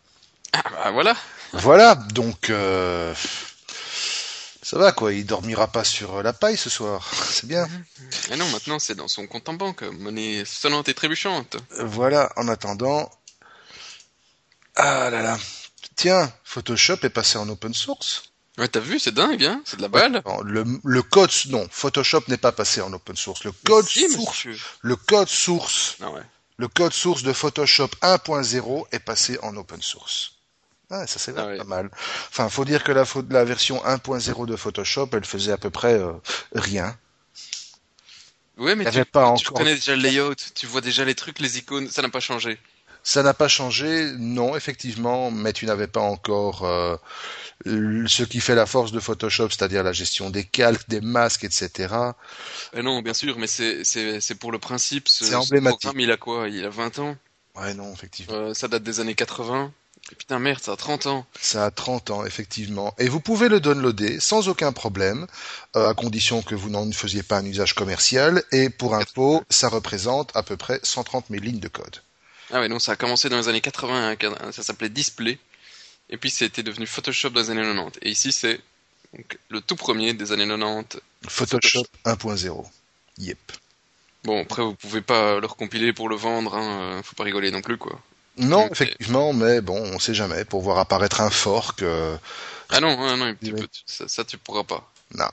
Ah 0.53 0.63
bah 0.71 0.91
voilà 0.91 1.15
Voilà, 1.53 1.95
donc 1.95 2.49
euh, 2.49 3.13
ça 4.61 4.77
va 4.77 4.91
quoi. 4.91 5.13
Il 5.13 5.25
dormira 5.25 5.67
pas 5.67 5.83
sur 5.83 6.21
la 6.23 6.33
paille 6.33 6.57
ce 6.57 6.69
soir. 6.69 7.09
C'est 7.29 7.47
bien. 7.47 7.67
Et 8.31 8.35
non, 8.35 8.47
maintenant 8.49 8.79
c'est 8.79 8.95
dans 8.95 9.07
son 9.07 9.27
compte 9.27 9.49
en 9.49 9.53
banque, 9.53 9.83
monnaie 9.83 10.43
sonnante 10.45 10.89
et 10.89 10.93
trébuchante. 10.93 11.57
Voilà. 11.79 12.31
En 12.35 12.47
attendant, 12.47 13.09
ah 14.75 15.09
là 15.09 15.21
là. 15.21 15.37
Tiens, 15.95 16.31
Photoshop 16.43 16.97
est 17.03 17.09
passé 17.09 17.37
en 17.37 17.49
open 17.49 17.73
source. 17.73 18.31
Ouais, 18.59 18.67
t'as 18.67 18.79
vu, 18.79 18.99
c'est 18.99 19.13
dingue, 19.13 19.43
hein 19.43 19.61
C'est 19.65 19.77
de 19.77 19.81
la 19.83 19.87
balle 19.87 20.21
Non, 20.25 20.41
le, 20.41 20.63
le 20.83 21.01
code, 21.03 21.31
non, 21.49 21.67
Photoshop 21.71 22.23
n'est 22.27 22.37
pas 22.37 22.51
passé 22.51 22.81
en 22.81 22.91
open 22.91 23.15
source. 23.15 23.43
Le 23.43 23.51
code 23.51 23.85
Si, 23.87 24.09
source, 24.11 24.45
monsieur. 24.45 24.57
le 24.81 24.95
code 24.95 25.27
source 25.27 25.95
Ah 26.01 26.09
ouais. 26.11 26.21
Le 26.57 26.67
code 26.67 26.93
source 26.93 27.21
de 27.21 27.33
Photoshop 27.33 27.89
1.0 28.01 28.85
est 28.91 28.99
passé 28.99 29.37
en 29.43 29.55
open 29.57 29.79
source. 29.81 30.33
Ah, 30.89 31.05
ça 31.05 31.19
c'est 31.19 31.33
Ah 31.37 31.47
pas 31.57 31.63
mal. 31.65 31.89
Enfin, 32.29 32.47
faut 32.49 32.63
dire 32.63 32.83
que 32.83 32.91
la, 32.93 33.03
version 33.43 33.83
1.0 33.85 34.45
de 34.45 34.55
Photoshop, 34.55 35.09
elle 35.13 35.25
faisait 35.25 35.51
à 35.51 35.57
peu 35.57 35.69
près 35.69 35.93
euh, 35.93 36.13
rien. 36.53 36.97
Ouais, 38.57 38.75
mais 38.75 38.89
tu, 38.89 39.05
pas 39.05 39.33
tu 39.35 39.47
encore- 39.47 39.57
connais 39.59 39.75
déjà 39.75 39.95
le 39.95 40.01
layout, 40.01 40.35
tu 40.55 40.65
vois 40.65 40.81
déjà 40.81 41.05
les 41.05 41.13
trucs, 41.13 41.39
les 41.39 41.57
icônes, 41.59 41.89
ça 41.89 42.01
n'a 42.01 42.09
pas 42.09 42.19
changé. 42.21 42.57
Ça 43.03 43.21
n'a 43.23 43.33
pas 43.33 43.47
changé, 43.47 44.11
non, 44.17 44.55
effectivement, 44.55 45.29
mais 45.31 45.53
tu 45.53 45.65
n'avais 45.65 45.87
pas 45.87 46.01
encore 46.01 46.63
euh, 46.65 46.97
ce 47.65 48.23
qui 48.23 48.39
fait 48.39 48.55
la 48.55 48.65
force 48.65 48.91
de 48.91 48.99
Photoshop, 48.99 49.49
c'est-à-dire 49.49 49.83
la 49.83 49.93
gestion 49.93 50.29
des 50.29 50.43
calques, 50.43 50.89
des 50.89 51.01
masques, 51.01 51.43
etc. 51.43 51.93
Eh 52.73 52.81
non, 52.81 53.01
bien 53.01 53.13
sûr, 53.13 53.37
mais 53.37 53.47
c'est 53.47 54.35
pour 54.39 54.51
le 54.51 54.59
principe. 54.59 55.07
Ce, 55.07 55.25
C'est 55.25 55.35
emblématique. 55.35 55.79
programme, 55.81 55.99
il 56.01 56.11
a 56.11 56.17
quoi? 56.17 56.49
Il 56.49 56.65
a 56.65 56.69
20 56.69 56.99
ans? 56.99 57.15
Ouais, 57.55 57.73
non, 57.73 57.93
effectivement. 57.93 58.33
Euh, 58.35 58.53
ça 58.53 58.67
date 58.67 58.83
des 58.83 58.99
années 58.99 59.15
80. 59.15 59.71
Putain 60.17 60.39
merde, 60.39 60.61
ça 60.61 60.71
a 60.73 60.75
30 60.77 61.05
ans. 61.07 61.25
Ça 61.39 61.65
a 61.65 61.71
30 61.71 62.11
ans, 62.11 62.25
effectivement. 62.25 62.93
Et 62.97 63.09
vous 63.09 63.19
pouvez 63.19 63.49
le 63.49 63.59
downloader 63.59 64.19
sans 64.19 64.47
aucun 64.47 64.71
problème, 64.71 65.27
euh, 65.75 65.89
à 65.89 65.93
condition 65.93 66.41
que 66.41 66.55
vous 66.55 66.69
n'en 66.69 66.89
faisiez 66.91 67.23
pas 67.23 67.37
un 67.39 67.45
usage 67.45 67.73
commercial. 67.75 68.43
Et 68.51 68.69
pour 68.69 68.95
info, 68.95 69.43
ça 69.49 69.67
représente 69.67 70.35
à 70.35 70.43
peu 70.43 70.55
près 70.55 70.79
130 70.83 71.25
000 71.29 71.43
lignes 71.43 71.59
de 71.59 71.67
code. 71.67 71.97
Ah 72.51 72.61
ouais, 72.61 72.69
non, 72.69 72.79
ça 72.79 72.93
a 72.93 72.95
commencé 72.95 73.27
dans 73.27 73.37
les 73.37 73.47
années 73.49 73.59
80. 73.61 74.07
avec 74.07 74.23
un- 74.23 74.51
Ça 74.53 74.63
s'appelait 74.63 74.89
Display. 74.89 75.37
Et 76.09 76.15
puis 76.17 76.29
c'était 76.29 76.63
devenu 76.63 76.87
Photoshop 76.87 77.31
dans 77.31 77.41
les 77.41 77.49
années 77.49 77.63
90. 77.63 77.99
Et 78.01 78.09
ici 78.09 78.31
c'est 78.31 78.61
donc, 79.13 79.37
le 79.49 79.59
tout 79.59 79.75
premier 79.75 80.13
des 80.13 80.31
années 80.31 80.47
90. 80.47 80.99
Photoshop 81.27 81.83
1.0. 82.05 82.65
Yep. 83.17 83.37
Bon, 84.23 84.41
après 84.43 84.61
vous 84.63 84.75
pouvez 84.75 85.01
pas 85.01 85.39
le 85.41 85.45
recompiler 85.47 85.91
pour 85.91 86.07
le 86.07 86.15
vendre. 86.15 86.55
Hein. 86.55 86.79
euh, 86.99 87.03
Faut 87.03 87.15
pas 87.15 87.23
rigoler 87.25 87.51
non 87.51 87.61
plus 87.61 87.77
quoi. 87.77 87.99
Non, 88.37 88.67
effectivement, 88.71 89.33
mais 89.33 89.61
bon, 89.61 89.79
on 89.93 89.99
sait 89.99 90.13
jamais. 90.13 90.45
Pour 90.45 90.61
voir 90.61 90.77
apparaître 90.79 91.21
un 91.21 91.29
fork, 91.29 91.81
euh, 91.81 92.15
Ah 92.69 92.79
non, 92.79 92.97
ah 93.01 93.15
non, 93.15 93.33
tu 93.41 93.51
Oui. 93.53 93.61
peux- 93.61 93.67
ça, 93.85 94.07
ça 94.07 94.23
tu 94.25 94.37
pourras 94.37 94.63
pas. 94.63 94.89
non. 95.15 95.27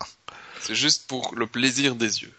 C'est 0.62 0.74
juste 0.74 1.06
pour 1.08 1.34
le 1.36 1.46
plaisir 1.46 1.94
des 1.94 2.22
yeux. 2.22 2.32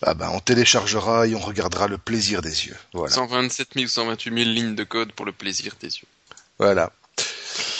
Ah 0.00 0.14
ben, 0.14 0.30
on 0.32 0.40
téléchargera 0.40 1.26
et 1.26 1.34
on 1.34 1.40
regardera 1.40 1.88
le 1.88 1.98
plaisir 1.98 2.40
des 2.40 2.66
yeux. 2.68 2.76
Voilà. 2.94 3.12
127 3.14 3.68
000 3.74 3.84
ou 3.84 3.88
128 3.88 4.34
000 4.34 4.50
lignes 4.50 4.74
de 4.74 4.84
code 4.84 5.12
pour 5.12 5.26
le 5.26 5.32
plaisir 5.32 5.74
des 5.80 5.88
yeux. 5.88 6.06
Voilà. 6.58 6.90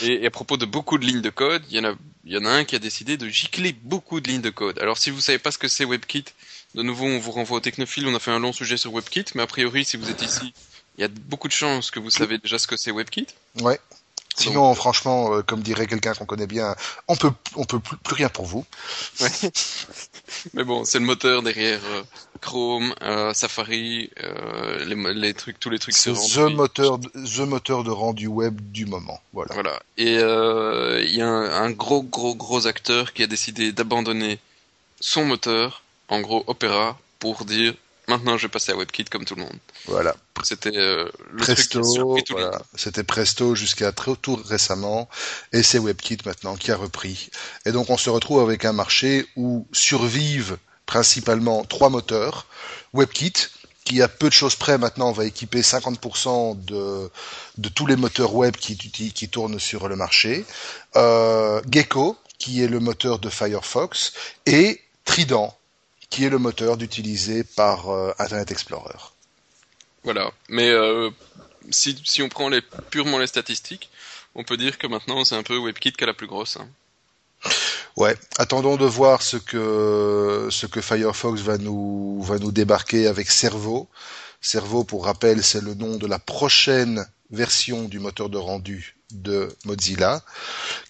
Et, 0.02 0.26
à 0.26 0.30
propos 0.30 0.56
de 0.58 0.66
beaucoup 0.66 0.98
de 0.98 1.06
lignes 1.06 1.22
de 1.22 1.30
code, 1.30 1.62
il 1.70 1.76
y 1.76 1.80
en 1.80 1.84
a, 1.84 1.94
y 2.26 2.36
en 2.36 2.44
a 2.44 2.50
un 2.50 2.64
qui 2.64 2.76
a 2.76 2.78
décidé 2.78 3.16
de 3.16 3.26
gicler 3.28 3.72
beaucoup 3.82 4.20
de 4.20 4.28
lignes 4.28 4.42
de 4.42 4.50
code. 4.50 4.78
Alors 4.80 4.98
si 4.98 5.10
vous 5.10 5.20
savez 5.22 5.38
pas 5.38 5.50
ce 5.50 5.56
que 5.58 5.68
c'est 5.68 5.84
WebKit, 5.86 6.26
de 6.74 6.82
nouveau 6.82 7.06
on 7.06 7.18
vous 7.18 7.30
renvoie 7.30 7.56
au 7.56 7.60
Technophile, 7.60 8.06
on 8.06 8.14
a 8.14 8.18
fait 8.20 8.32
un 8.32 8.40
long 8.40 8.52
sujet 8.52 8.76
sur 8.76 8.92
WebKit, 8.92 9.24
mais 9.34 9.42
a 9.42 9.46
priori 9.46 9.84
si 9.86 9.96
vous 9.96 10.10
êtes 10.10 10.20
ici, 10.22 10.52
il 10.98 11.02
y 11.02 11.04
a 11.04 11.08
beaucoup 11.08 11.48
de 11.48 11.52
chances 11.52 11.90
que 11.90 11.98
vous 12.00 12.10
savez 12.10 12.38
déjà 12.38 12.58
ce 12.58 12.66
que 12.66 12.76
c'est 12.76 12.90
WebKit. 12.92 13.26
Ouais. 13.60 13.78
Sinon, 14.36 14.74
franchement, 14.74 15.32
euh, 15.32 15.42
comme 15.42 15.62
dirait 15.62 15.86
quelqu'un 15.86 16.12
qu'on 16.12 16.26
connaît 16.26 16.48
bien, 16.48 16.74
on 17.06 17.14
peut, 17.14 17.30
on 17.54 17.64
peut 17.64 17.78
plus, 17.78 17.96
plus 17.98 18.14
rien 18.16 18.28
pour 18.28 18.46
vous. 18.46 18.66
Ouais. 19.20 19.30
mais 20.54 20.64
bon, 20.64 20.84
c'est 20.84 20.98
le 20.98 21.04
moteur 21.04 21.42
derrière 21.42 21.80
euh, 21.84 22.02
Chrome, 22.40 22.92
euh, 23.02 23.32
Safari, 23.32 24.10
euh, 24.24 24.84
les, 24.86 24.96
les 25.14 25.34
trucs, 25.34 25.60
tous 25.60 25.70
les 25.70 25.78
trucs 25.78 25.94
C'est 25.94 26.10
Android. 26.10 26.50
moteur, 26.50 26.98
de- 26.98 27.08
the 27.10 27.46
moteur 27.46 27.84
de 27.84 27.92
rendu 27.92 28.26
web 28.26 28.60
du 28.72 28.86
moment. 28.86 29.20
Voilà. 29.32 29.54
Voilà. 29.54 29.80
Et 29.98 30.18
euh, 30.18 31.00
il 31.06 31.14
y 31.14 31.22
a 31.22 31.28
un, 31.28 31.64
un 31.66 31.70
gros, 31.70 32.02
gros, 32.02 32.34
gros 32.34 32.66
acteur 32.66 33.12
qui 33.12 33.22
a 33.22 33.28
décidé 33.28 33.70
d'abandonner 33.70 34.40
son 34.98 35.24
moteur, 35.24 35.82
en 36.08 36.20
gros 36.20 36.42
Opera, 36.48 36.98
pour 37.20 37.44
dire 37.44 37.72
maintenant 38.08 38.36
je 38.36 38.46
vais 38.46 38.50
passer 38.50 38.72
à 38.72 38.76
WebKit 38.76 39.04
comme 39.04 39.24
tout 39.24 39.34
le 39.34 39.42
monde. 39.42 39.58
Voilà. 39.86 40.16
C'était 40.42 40.76
euh, 40.76 41.08
Presto, 41.38 42.16
voilà. 42.30 42.60
C'était 42.74 43.04
Presto 43.04 43.54
jusqu'à 43.54 43.92
très 43.92 44.14
tout 44.16 44.36
récemment, 44.36 45.08
et 45.52 45.62
c'est 45.62 45.78
WebKit 45.78 46.18
maintenant 46.24 46.56
qui 46.56 46.70
a 46.70 46.76
repris. 46.76 47.30
Et 47.66 47.72
donc 47.72 47.90
on 47.90 47.96
se 47.96 48.10
retrouve 48.10 48.40
avec 48.40 48.64
un 48.64 48.72
marché 48.72 49.26
où 49.36 49.66
survivent 49.72 50.58
principalement 50.86 51.64
trois 51.64 51.88
moteurs. 51.88 52.46
WebKit, 52.92 53.48
qui 53.84 54.00
à 54.02 54.08
peu 54.08 54.28
de 54.28 54.32
choses 54.32 54.56
près 54.56 54.78
maintenant 54.78 55.12
va 55.12 55.24
équiper 55.24 55.60
50% 55.60 56.64
de, 56.64 57.10
de 57.58 57.68
tous 57.68 57.86
les 57.86 57.96
moteurs 57.96 58.34
web 58.34 58.56
qui, 58.56 58.76
qui, 58.76 59.12
qui 59.12 59.28
tournent 59.28 59.60
sur 59.60 59.88
le 59.88 59.96
marché. 59.96 60.44
Euh, 60.96 61.60
Gecko, 61.70 62.16
qui 62.38 62.62
est 62.62 62.68
le 62.68 62.80
moteur 62.80 63.18
de 63.18 63.28
Firefox, 63.28 64.12
et 64.46 64.80
Trident, 65.04 65.56
qui 66.10 66.24
est 66.24 66.30
le 66.30 66.38
moteur 66.38 66.80
utilisé 66.80 67.44
par 67.44 67.90
euh, 67.90 68.12
Internet 68.18 68.50
Explorer. 68.50 68.98
Voilà. 70.04 70.30
Mais 70.48 70.68
euh, 70.70 71.10
si, 71.70 72.00
si 72.04 72.22
on 72.22 72.28
prend 72.28 72.48
les, 72.48 72.62
purement 72.90 73.18
les 73.18 73.26
statistiques, 73.26 73.90
on 74.34 74.44
peut 74.44 74.56
dire 74.56 74.78
que 74.78 74.86
maintenant 74.86 75.24
c'est 75.24 75.36
un 75.36 75.42
peu 75.42 75.56
WebKit 75.58 75.92
qui 75.92 76.04
a 76.04 76.06
la 76.06 76.14
plus 76.14 76.26
grosse. 76.26 76.56
hein. 76.56 76.68
Ouais, 77.96 78.16
attendons 78.38 78.76
de 78.76 78.86
voir 78.86 79.22
ce 79.22 79.36
que 79.36 80.48
ce 80.50 80.66
que 80.66 80.80
Firefox 80.80 81.40
va 81.42 81.58
nous 81.58 82.20
va 82.22 82.38
nous 82.38 82.50
débarquer 82.50 83.06
avec 83.06 83.30
Servo. 83.30 83.88
Servo, 84.40 84.82
pour 84.82 85.04
rappel, 85.04 85.44
c'est 85.44 85.62
le 85.62 85.74
nom 85.74 85.96
de 85.96 86.06
la 86.06 86.18
prochaine 86.18 87.06
version 87.30 87.84
du 87.84 88.00
moteur 88.00 88.28
de 88.30 88.38
rendu 88.38 88.96
de 89.14 89.54
Mozilla, 89.64 90.22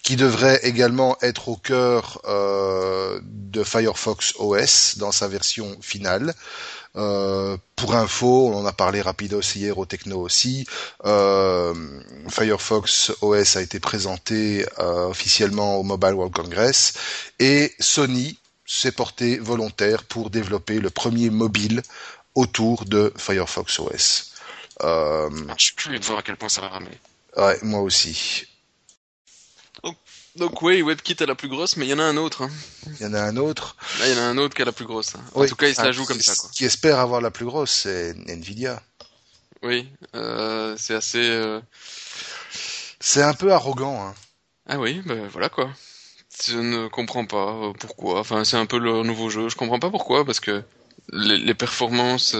qui 0.03 0.15
devrait 0.15 0.59
également 0.63 1.17
être 1.21 1.49
au 1.49 1.55
cœur 1.55 2.21
euh, 2.25 3.19
de 3.23 3.63
Firefox 3.63 4.33
OS 4.39 4.97
dans 4.97 5.11
sa 5.11 5.27
version 5.27 5.75
finale. 5.81 6.33
Euh, 6.95 7.57
pour 7.75 7.95
info, 7.95 8.49
on 8.53 8.57
en 8.57 8.65
a 8.65 8.71
parlé 8.71 9.01
rapidos 9.01 9.41
hier 9.55 9.77
au 9.77 9.85
Techno 9.85 10.19
aussi. 10.21 10.65
euh, 11.05 11.73
Firefox 12.29 13.11
OS 13.21 13.57
a 13.57 13.61
été 13.61 13.79
présenté 13.79 14.65
officiellement 14.77 15.77
au 15.77 15.83
Mobile 15.83 16.13
World 16.13 16.33
Congress 16.33 16.93
et 17.39 17.73
Sony 17.79 18.39
s'est 18.65 18.93
porté 18.93 19.37
volontaire 19.37 20.03
pour 20.03 20.29
développer 20.29 20.79
le 20.79 20.89
premier 20.89 21.29
mobile 21.29 21.81
autour 22.33 22.85
de 22.85 23.13
Firefox 23.17 23.79
OS. 23.79 24.31
Je 24.81 25.43
suis 25.57 25.75
curieux 25.75 25.99
de 25.99 26.05
voir 26.05 26.19
à 26.19 26.21
quel 26.21 26.37
point 26.37 26.49
ça 26.49 26.61
va 26.61 26.69
ramer. 26.69 26.97
Ouais, 27.37 27.59
moi 27.63 27.81
aussi. 27.81 28.47
Donc 30.35 30.61
oui, 30.61 30.81
WebKit 30.81 31.15
a 31.23 31.25
la 31.25 31.35
plus 31.35 31.47
grosse, 31.47 31.77
mais 31.77 31.85
il 31.85 31.89
y 31.89 31.93
en 31.93 31.99
a 31.99 32.03
un 32.03 32.17
autre. 32.17 32.41
hein. 32.41 32.49
Il 32.99 33.03
y 33.03 33.05
en 33.05 33.13
a 33.13 33.21
un 33.21 33.37
autre. 33.37 33.77
Là, 33.99 34.07
il 34.09 34.15
y 34.15 34.19
en 34.19 34.21
a 34.21 34.25
un 34.25 34.37
autre 34.37 34.53
qui 34.53 34.61
a 34.61 34.65
la 34.65 34.73
plus 34.73 34.85
grosse. 34.85 35.15
hein. 35.15 35.23
En 35.33 35.41
Oui. 35.41 35.47
tout 35.47 35.55
cas, 35.55 35.67
il 35.69 35.75
se 35.75 35.81
la 35.81 35.87
Ah, 35.89 35.91
joue 35.93 36.03
comme 36.05 36.19
ça. 36.21 36.35
Quoi. 36.35 36.49
Qui 36.53 36.65
espère 36.65 36.99
avoir 36.99 37.21
la 37.21 37.31
plus 37.31 37.45
grosse, 37.45 37.71
c'est 37.71 38.13
Nvidia. 38.27 38.81
Oui, 39.63 39.87
euh, 40.15 40.75
c'est 40.77 40.93
assez... 40.95 41.19
euh, 41.19 41.61
C'est 42.99 43.21
un 43.23 43.33
peu 43.33 43.53
arrogant. 43.53 44.07
Hein. 44.07 44.15
Ah 44.67 44.77
oui, 44.79 45.01
ben 45.05 45.27
voilà 45.27 45.49
quoi. 45.49 45.69
Je 46.45 46.57
ne 46.57 46.87
comprends 46.89 47.25
pas 47.25 47.53
euh, 47.53 47.73
pourquoi. 47.79 48.19
Enfin, 48.19 48.43
c'est 48.43 48.57
un 48.57 48.65
peu 48.65 48.77
le 48.77 49.03
nouveau 49.03 49.29
jeu. 49.29 49.47
Je 49.49 49.55
comprends 49.55 49.79
pas 49.79 49.89
pourquoi, 49.89 50.25
parce 50.25 50.39
que 50.41 50.63
les, 51.13 51.37
les 51.37 51.53
performances... 51.53 52.35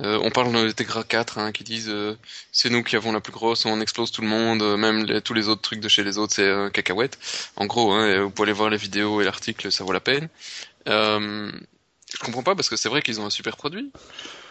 euh, 0.00 0.18
on 0.22 0.30
parle 0.30 0.52
de 0.52 0.70
Tegra 0.72 1.04
4 1.04 1.38
hein, 1.38 1.52
qui 1.52 1.64
disent 1.64 1.88
euh, 1.88 2.16
c'est 2.52 2.68
nous 2.70 2.82
qui 2.82 2.96
avons 2.96 3.12
la 3.12 3.20
plus 3.20 3.32
grosse, 3.32 3.64
on 3.64 3.80
explose 3.80 4.10
tout 4.10 4.20
le 4.22 4.28
monde, 4.28 4.62
euh, 4.62 4.76
même 4.76 5.04
les- 5.06 5.22
tous 5.22 5.32
les 5.34 5.48
autres 5.48 5.62
trucs 5.62 5.80
de 5.80 5.88
chez 5.88 6.04
les 6.04 6.18
autres 6.18 6.34
c'est 6.34 6.42
euh, 6.48 6.68
cacahuète. 6.70 7.18
En 7.56 7.66
gros, 7.66 7.92
hein, 7.92 8.22
vous 8.24 8.30
pouvez 8.30 8.46
aller 8.48 8.52
voir 8.56 8.68
les 8.70 8.76
vidéos 8.76 9.20
et 9.20 9.24
l'article, 9.24 9.72
ça 9.72 9.84
vaut 9.84 9.92
la 9.92 10.00
peine. 10.00 10.28
Euh, 10.88 11.50
je 12.12 12.18
comprends 12.24 12.42
pas 12.42 12.54
parce 12.54 12.68
que 12.68 12.76
c'est 12.76 12.88
vrai 12.88 13.02
qu'ils 13.02 13.20
ont 13.20 13.26
un 13.26 13.30
super 13.30 13.56
produit, 13.56 13.90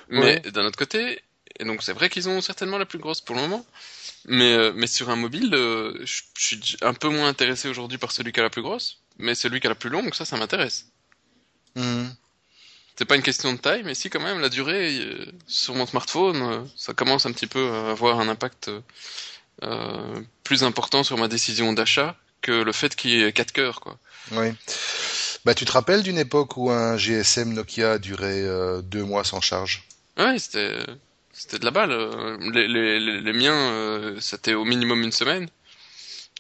mais 0.10 0.40
d'un 0.52 0.66
autre 0.66 0.78
côté, 0.78 1.22
et 1.60 1.64
donc 1.66 1.84
c'est 1.84 1.94
vrai 1.94 2.10
qu'ils 2.10 2.28
ont 2.28 2.42
certainement 2.42 2.78
la 2.78 2.86
plus 2.86 3.00
grosse 3.00 3.22
pour 3.22 3.36
le 3.36 3.42
moment. 3.42 3.66
Mais, 4.28 4.54
euh, 4.54 4.72
mais 4.76 4.88
sur 4.88 5.12
un 5.12 5.16
mobile, 5.16 5.54
euh, 5.54 5.94
je 6.04 6.22
suis 6.38 6.60
un 6.82 6.96
peu 6.96 7.10
moins 7.10 7.28
intéressé 7.28 7.70
aujourd'hui 7.70 8.00
par 8.00 8.12
celui 8.12 8.32
qui 8.32 8.40
a 8.40 8.44
la 8.44 8.50
plus 8.50 8.64
grosse, 8.64 9.00
mais 9.20 9.36
celui 9.36 9.60
qui 9.60 9.68
a 9.68 9.70
la 9.70 9.76
plus 9.76 9.92
longue, 9.92 10.14
ça, 10.16 10.26
ça 10.26 10.36
m'intéresse. 10.38 10.88
Mhm. 11.76 12.16
C'est 12.98 13.06
pas 13.06 13.16
une 13.16 13.22
question 13.22 13.52
de 13.52 13.58
taille, 13.58 13.84
mais 13.84 13.94
si 13.94 14.10
quand 14.10 14.22
même 14.22 14.40
la 14.40 14.50
durée 14.50 15.00
euh, 15.00 15.26
sur 15.48 15.76
mon 15.76 15.86
smartphone, 15.86 16.42
euh, 16.42 16.60
ça 16.78 16.94
commence 16.94 17.26
un 17.26 17.32
petit 17.32 17.48
peu 17.48 17.70
à 17.70 17.92
avoir 17.92 18.20
un 18.20 18.30
impact 18.30 18.72
euh, 19.64 20.22
plus 20.44 20.64
important 20.64 21.04
sur 21.04 21.18
ma 21.18 21.28
décision 21.28 21.74
d'achat 21.74 22.16
que 22.42 22.52
le 22.52 22.72
fait 22.72 22.96
qu'il 22.96 23.12
y 23.12 23.24
ait 23.24 23.34
4 23.34 23.52
cœurs, 23.52 23.82
quoi. 23.82 23.98
Oui. 24.32 24.54
Bah, 25.44 25.54
tu 25.54 25.66
te 25.66 25.72
rappelles 25.72 26.04
d'une 26.04 26.18
époque 26.18 26.58
où 26.58 26.72
un 26.72 26.98
GSM 26.98 27.54
Nokia 27.54 28.00
durait 28.00 28.42
euh, 28.42 28.82
deux 28.82 29.04
mois 29.04 29.24
sans 29.24 29.42
charge? 29.42 29.84
Ouais, 30.18 30.40
c'était 30.40 30.78
c'était 31.34 31.60
de 31.60 31.66
la 31.66 31.72
balle. 31.72 31.92
Les, 32.54 32.68
les, 32.68 33.00
les, 33.00 33.22
les 33.22 33.34
miens, 33.34 33.54
euh, 33.54 34.18
c'était 34.22 34.54
au 34.54 34.64
minimum 34.64 35.04
une 35.04 35.12
semaine, 35.12 35.50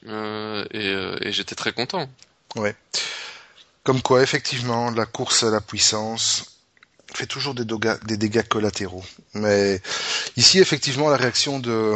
euh, 0.07 0.63
et, 0.71 0.87
euh, 0.87 1.17
et 1.21 1.31
j'étais 1.31 1.55
très 1.55 1.73
content. 1.73 2.09
Comme 3.85 4.01
quoi, 4.01 4.23
effectivement, 4.23 4.89
la 4.89 5.05
course 5.05 5.43
à 5.43 5.51
la 5.51 5.61
puissance 5.61 6.55
fait 7.13 7.27
toujours 7.27 7.53
des, 7.53 7.65
dégâts 8.17 8.41
collatéraux. 8.41 9.03
Mais 9.35 9.79
ici, 10.37 10.57
effectivement, 10.59 11.07
la 11.07 11.17
réaction 11.17 11.59
de 11.59 11.95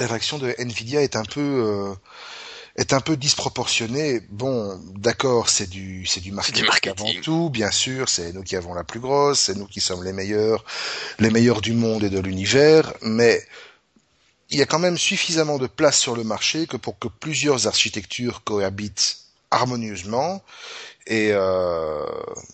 la 0.00 0.06
réaction 0.08 0.38
de 0.38 0.52
Nvidia 0.58 1.00
est 1.02 1.14
un 1.14 1.22
peu 1.22 1.40
euh, 1.40 1.94
est 2.74 2.92
un 2.92 3.00
peu 3.00 3.16
disproportionnée. 3.16 4.22
Bon, 4.30 4.76
d'accord, 4.96 5.50
c'est 5.50 5.70
du 5.70 6.04
c'est 6.04 6.20
du 6.20 6.32
marketing, 6.32 6.66
marketing. 6.66 6.92
avant 7.08 7.20
tout, 7.22 7.48
bien 7.48 7.70
sûr. 7.70 8.08
C'est 8.08 8.32
nous 8.32 8.42
qui 8.42 8.56
avons 8.56 8.74
la 8.74 8.82
plus 8.82 8.98
grosse, 8.98 9.38
c'est 9.38 9.56
nous 9.56 9.66
qui 9.66 9.80
sommes 9.80 10.02
les 10.02 10.12
meilleurs, 10.12 10.64
les 11.20 11.30
meilleurs 11.30 11.60
du 11.60 11.74
monde 11.74 12.02
et 12.02 12.10
de 12.10 12.18
l'univers. 12.18 12.92
Mais 13.02 13.40
il 14.50 14.58
y 14.58 14.62
a 14.62 14.66
quand 14.66 14.80
même 14.80 14.98
suffisamment 14.98 15.58
de 15.58 15.68
place 15.68 15.96
sur 15.96 16.16
le 16.16 16.24
marché 16.24 16.66
que 16.66 16.76
pour 16.76 16.98
que 16.98 17.06
plusieurs 17.06 17.68
architectures 17.68 18.42
cohabitent 18.42 19.27
harmonieusement. 19.50 20.42
Et 21.06 21.30
euh, 21.32 22.04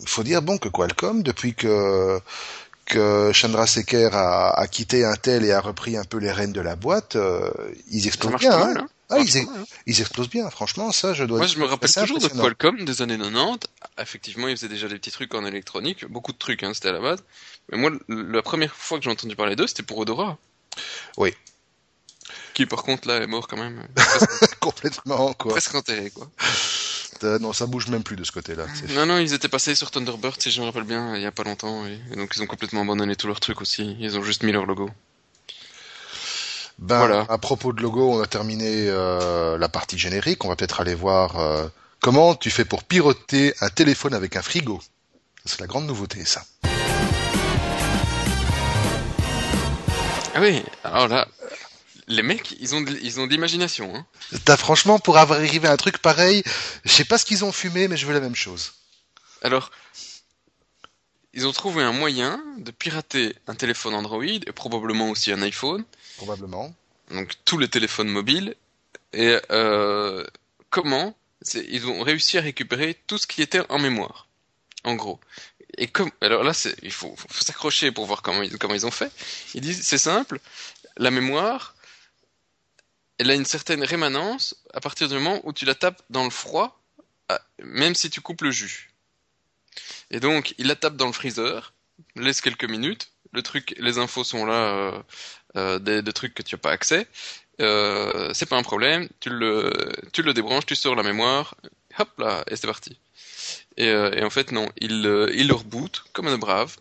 il 0.01 0.09
faut 0.09 0.23
dire 0.23 0.43
bon 0.43 0.59
que 0.59 0.69
Qualcomm, 0.69 1.23
depuis 1.23 1.55
que 1.55 2.21
que 2.85 3.33
Chandrasekhar 3.33 4.15
a, 4.15 4.51
a 4.61 4.67
quitté 4.67 5.05
Intel 5.05 5.45
et 5.45 5.53
a 5.53 5.61
repris 5.61 5.97
un 5.97 6.05
peu 6.05 6.19
les 6.19 6.31
rênes 6.31 6.53
de 6.53 6.61
la 6.61 6.77
boîte, 6.77 7.17
euh, 7.17 7.51
ils 7.91 8.07
explosent 8.07 8.39
bien. 8.39 8.53
Hein. 8.53 8.67
Mal, 8.67 8.79
hein. 8.79 8.89
Ah, 9.11 9.19
ils, 9.19 9.39
hein. 9.39 9.65
ils, 9.87 10.01
explosent 10.01 10.31
bien, 10.31 10.49
franchement, 10.51 10.91
ça, 10.91 11.13
je 11.13 11.25
dois 11.25 11.39
Moi, 11.39 11.47
je 11.47 11.59
me 11.59 11.67
rappelle 11.67 11.93
toujours 11.93 12.19
de 12.19 12.29
Qualcomm 12.29 12.85
des 12.85 13.03
années 13.03 13.19
90. 13.19 13.69
Effectivement, 13.99 14.49
ils 14.49 14.57
faisaient 14.57 14.69
déjà 14.69 14.89
des 14.89 14.97
petits 14.97 15.11
trucs 15.11 15.35
en 15.35 15.45
électronique, 15.45 16.07
beaucoup 16.07 16.33
de 16.33 16.39
trucs, 16.39 16.63
hein, 16.63 16.73
c'était 16.75 16.89
à 16.89 16.93
la 16.93 17.01
base. 17.01 17.23
Mais 17.71 17.79
moi, 17.79 17.91
la 18.09 18.43
première 18.43 18.75
fois 18.75 18.99
que 18.99 19.05
j'ai 19.05 19.11
entendu 19.11 19.37
parler 19.37 19.57
d'eux, 19.57 19.67
c'était 19.67 19.83
pour 19.83 19.99
Odora. 19.99 20.39
Oui. 21.19 21.35
Qui, 22.55 22.67
par 22.67 22.83
contre, 22.83 23.07
là, 23.09 23.17
est 23.17 23.27
mort 23.27 23.47
quand 23.47 23.57
même. 23.57 23.87
Complètement, 24.61 25.35
quoi. 25.35 25.53
Presque 25.53 25.75
enterré, 25.75 26.11
quoi. 26.11 26.31
Non, 27.23 27.53
ça 27.53 27.67
bouge 27.67 27.89
même 27.89 28.03
plus 28.03 28.17
de 28.17 28.25
ce 28.25 28.33
côté-là. 28.33 28.67
Non, 28.91 29.07
non, 29.07 29.19
ils 29.19 29.33
étaient 29.35 29.49
passés 29.49 29.75
sur 29.75 29.91
Thunderbird, 29.91 30.41
si 30.41 30.51
je 30.51 30.61
me 30.61 30.67
rappelle 30.67 30.85
bien, 30.85 31.17
il 31.17 31.23
y 31.23 31.27
a 31.27 31.33
pas 31.33 31.45
longtemps. 31.45 31.87
Et, 31.87 32.17
donc, 32.17 32.33
ils 32.37 32.43
ont 32.43 32.47
complètement 32.47 32.83
abandonné 32.83 33.17
tous 33.17 33.27
leurs 33.27 33.41
trucs 33.41 33.61
aussi. 33.61 33.97
Ils 34.01 34.19
ont 34.19 34.23
juste 34.23 34.43
mis 34.43 34.53
leur 34.53 34.67
logo. 34.67 34.91
Ben, 36.79 36.99
voilà. 36.99 37.27
à 37.29 37.39
propos 37.39 37.73
de 37.73 37.81
logo, 37.81 38.15
on 38.15 38.21
a 38.21 38.27
terminé 38.27 38.87
euh, 38.89 39.57
la 39.59 39.69
partie 39.69 39.97
générique. 39.97 40.45
On 40.45 40.49
va 40.49 40.57
peut-être 40.57 40.81
aller 40.81 40.95
voir 40.95 41.39
euh, 41.39 41.69
comment 42.01 42.35
tu 42.35 42.51
fais 42.51 42.65
pour 42.65 42.83
piloter 42.83 43.55
un 43.61 43.69
téléphone 43.69 44.15
avec 44.15 44.37
un 44.37 44.43
frigo. 44.43 44.81
C'est 45.45 45.61
la 45.61 45.67
grande 45.67 45.87
nouveauté, 45.87 46.25
ça. 46.25 46.45
Ah 50.37 50.41
oui, 50.41 50.65
alors 50.83 51.07
là, 51.07 51.29
les 52.09 52.23
mecs, 52.23 52.57
ils 52.61 52.75
ont 52.75 52.81
de, 52.81 52.99
ils 53.03 53.21
ont 53.21 53.27
de 53.27 53.33
l'imagination. 53.33 53.95
Hein. 53.95 54.07
T'as 54.45 54.57
franchement 54.57 54.99
pour 54.99 55.19
avoir 55.19 55.39
arrivé 55.39 55.69
à 55.69 55.73
un 55.73 55.77
truc 55.77 55.99
pareil, 55.99 56.43
je 56.85 56.91
sais 56.91 57.05
pas 57.05 57.19
ce 57.19 57.25
qu'ils 57.25 57.45
ont 57.45 57.53
fumé, 57.53 57.89
mais 57.89 57.97
je 57.97 58.07
veux 58.07 58.15
la 58.15 58.21
même 58.21 58.35
chose. 58.35 58.75
Alors, 59.43 59.71
ils 61.35 61.47
ont 61.47 61.53
trouvé 61.53 61.83
un 61.83 61.93
moyen 61.93 62.43
de 62.59 62.71
pirater 62.71 63.35
un 63.47 63.55
téléphone 63.55 63.95
Android 63.95 64.25
et 64.25 64.53
probablement 64.53 65.11
aussi 65.11 65.33
un 65.33 65.43
iPhone. 65.43 65.85
Probablement. 66.17 66.75
Donc 67.11 67.33
tous 67.45 67.59
les 67.59 67.69
téléphones 67.69 68.09
mobiles. 68.09 68.55
Et 69.13 69.39
euh, 69.51 70.25
comment 70.71 71.17
Ils 71.55 71.87
ont 71.87 72.03
réussi 72.03 72.39
à 72.39 72.41
récupérer 72.41 72.97
tout 73.07 73.19
ce 73.19 73.27
qui 73.27 73.43
était 73.43 73.63
en 73.69 73.79
mémoire. 73.79 74.29
En 74.85 74.95
gros. 74.95 75.19
Et 75.77 75.89
comme 75.89 76.11
alors 76.21 76.45
là, 76.45 76.53
il 76.83 76.93
faut, 76.93 77.15
faut 77.17 77.45
s'accrocher 77.45 77.91
pour 77.91 78.07
voir 78.07 78.23
comment 78.23 78.43
ils, 78.43 78.57
comment 78.59 78.75
ils 78.75 78.87
ont 78.87 78.93
fait. 78.93 79.11
Ils 79.55 79.61
disent 79.61 79.83
c'est 79.83 79.99
simple, 79.99 80.39
la 80.97 81.11
mémoire, 81.11 81.75
elle 83.19 83.31
a 83.31 83.35
une 83.35 83.45
certaine 83.45 83.85
rémanence 83.85 84.57
à 84.73 84.81
partir 84.81 85.09
du 85.09 85.15
moment 85.15 85.41
où 85.45 85.53
tu 85.53 85.65
la 85.65 85.75
tapes 85.75 86.03
dans 86.11 86.25
le 86.25 86.31
froid, 86.31 86.81
même 87.63 87.95
si 87.95 88.11
tu 88.11 88.21
coupes 88.21 88.43
le 88.43 88.51
jus. 88.51 88.95
Et 90.11 90.21
donc, 90.21 90.55
il 90.59 90.67
la 90.67 90.77
tape 90.77 90.97
dans 90.97 91.07
le 91.07 91.13
freezer, 91.13 91.73
laisse 92.17 92.41
quelques 92.41 92.65
minutes, 92.65 93.11
le 93.33 93.43
truc, 93.43 93.75
les 93.79 93.99
infos 93.99 94.25
sont 94.25 94.47
là, 94.47 94.55
euh, 94.55 95.03
euh, 95.57 95.79
des, 95.79 96.13
trucs 96.13 96.35
que 96.35 96.43
tu 96.43 96.55
n'as 96.55 96.61
pas 96.61 96.71
accès. 96.71 97.07
Euh, 97.61 98.31
c'est 98.33 98.49
pas 98.49 98.57
un 98.57 98.63
problème, 98.63 99.09
tu 99.21 99.31
le, 99.31 99.73
tu 100.13 100.23
le 100.23 100.35
débranches, 100.35 100.67
tu 100.67 100.77
sors 100.77 100.95
la 100.95 101.03
mémoire, 101.03 101.57
hop 101.99 102.11
là, 102.19 102.45
et 102.49 102.57
c'est 102.57 102.67
parti. 102.67 102.99
Et, 103.77 103.93
en 104.23 104.31
fait, 104.31 104.53
non, 104.53 104.69
il, 104.79 104.93
il 105.35 105.49
le 105.49 105.55
reboot 105.55 106.05
comme 106.13 106.29
un 106.29 106.39
brave, 106.39 106.77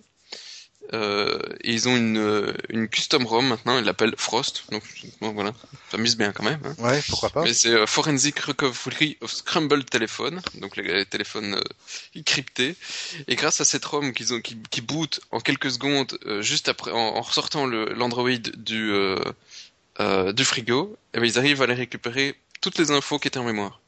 euh, 0.91 1.39
et 1.61 1.71
ils 1.71 1.87
ont 1.87 1.95
une, 1.95 2.17
euh, 2.17 2.53
une 2.69 2.87
custom 2.87 3.25
ROM 3.25 3.47
maintenant, 3.47 3.77
ils 3.79 3.85
l'appellent 3.85 4.15
Frost. 4.17 4.65
Donc 4.71 4.83
bon, 5.21 5.31
voilà, 5.31 5.53
ça 5.89 5.97
amuse 5.97 6.17
bien 6.17 6.31
quand 6.31 6.43
même. 6.43 6.59
Hein. 6.65 6.75
Ouais, 6.77 7.01
pourquoi 7.09 7.29
pas. 7.29 7.43
Mais 7.43 7.53
c'est 7.53 7.69
euh, 7.69 7.85
Forensic 7.85 8.39
Recovery 8.39 9.17
of 9.21 9.31
Scrambled 9.31 9.89
Telephone, 9.89 10.41
donc 10.55 10.75
les, 10.75 11.05
téléphones 11.05 11.55
euh, 11.55 12.21
cryptés. 12.23 12.75
Et 13.27 13.35
grâce 13.35 13.61
à 13.61 13.65
cette 13.65 13.85
ROM 13.85 14.13
qu'ils 14.13 14.33
ont, 14.33 14.41
qui, 14.41 14.57
qui 14.69 14.81
boot 14.81 15.21
en 15.31 15.39
quelques 15.39 15.71
secondes, 15.71 16.17
juste 16.41 16.69
après, 16.69 16.91
en, 16.91 17.21
ressortant 17.21 17.65
l'Android 17.65 18.29
du 18.57 18.93
du 20.33 20.45
frigo, 20.45 20.97
eh 21.13 21.19
ben, 21.19 21.25
ils 21.25 21.37
arrivent 21.37 21.61
à 21.61 21.67
les 21.67 21.75
récupérer 21.75 22.35
toutes 22.61 22.77
les 22.77 22.91
infos 22.91 23.19
qui 23.19 23.27
étaient 23.27 23.37
en 23.37 23.43
mémoire 23.43 23.82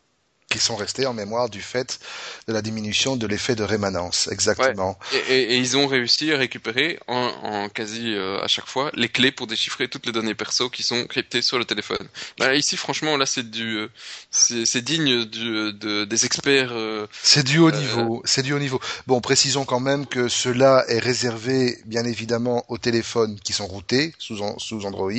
qui 0.49 0.59
sont 0.59 0.75
restés 0.75 1.05
en 1.05 1.13
mémoire 1.13 1.49
du 1.49 1.61
fait 1.61 1.99
de 2.47 2.53
la 2.53 2.61
diminution 2.61 3.15
de 3.15 3.25
l'effet 3.25 3.55
de 3.55 3.63
rémanence. 3.63 4.29
Exactement. 4.31 4.97
Et, 5.29 5.57
ils 5.57 5.75
ont 5.75 5.87
réussi 5.87 6.31
à 6.31 6.37
récupérer 6.37 6.99
en, 7.07 7.67
quasi 7.69 8.13
euh, 8.13 8.39
à 8.41 8.47
chaque 8.47 8.67
fois 8.67 8.91
les 8.93 9.09
clés 9.09 9.31
pour 9.31 9.47
déchiffrer 9.47 9.87
toutes 9.87 10.05
les 10.05 10.11
données 10.11 10.35
perso 10.35 10.69
qui 10.69 10.83
sont 10.83 11.05
cryptées 11.05 11.41
sur 11.41 11.57
le 11.57 11.65
téléphone. 11.65 12.07
Bah, 12.37 12.53
ici, 12.53 12.77
franchement, 12.77 13.17
là, 13.17 13.25
c'est 13.25 13.49
du, 13.49 13.77
euh, 13.77 13.89
c'est 14.29 14.81
digne 14.83 15.25
du, 15.25 15.73
de, 15.73 16.05
des 16.05 16.25
experts. 16.25 16.71
Euh, 16.71 17.07
c'est 17.23 17.43
du 17.43 17.57
haut 17.57 17.71
niveau. 17.71 18.21
C'est 18.25 18.43
du 18.43 18.53
haut 18.53 18.59
niveau. 18.59 18.79
Bon, 19.07 19.21
précisons 19.21 19.65
quand 19.65 19.79
même 19.79 20.05
que 20.05 20.29
cela 20.29 20.85
est 20.87 20.99
réservé, 20.99 21.79
bien 21.85 22.05
évidemment, 22.05 22.65
aux 22.67 22.77
téléphones 22.77 23.39
qui 23.39 23.53
sont 23.53 23.67
routés 23.67 24.13
sous, 24.19 24.37
sous 24.59 24.85
Android, 24.85 25.11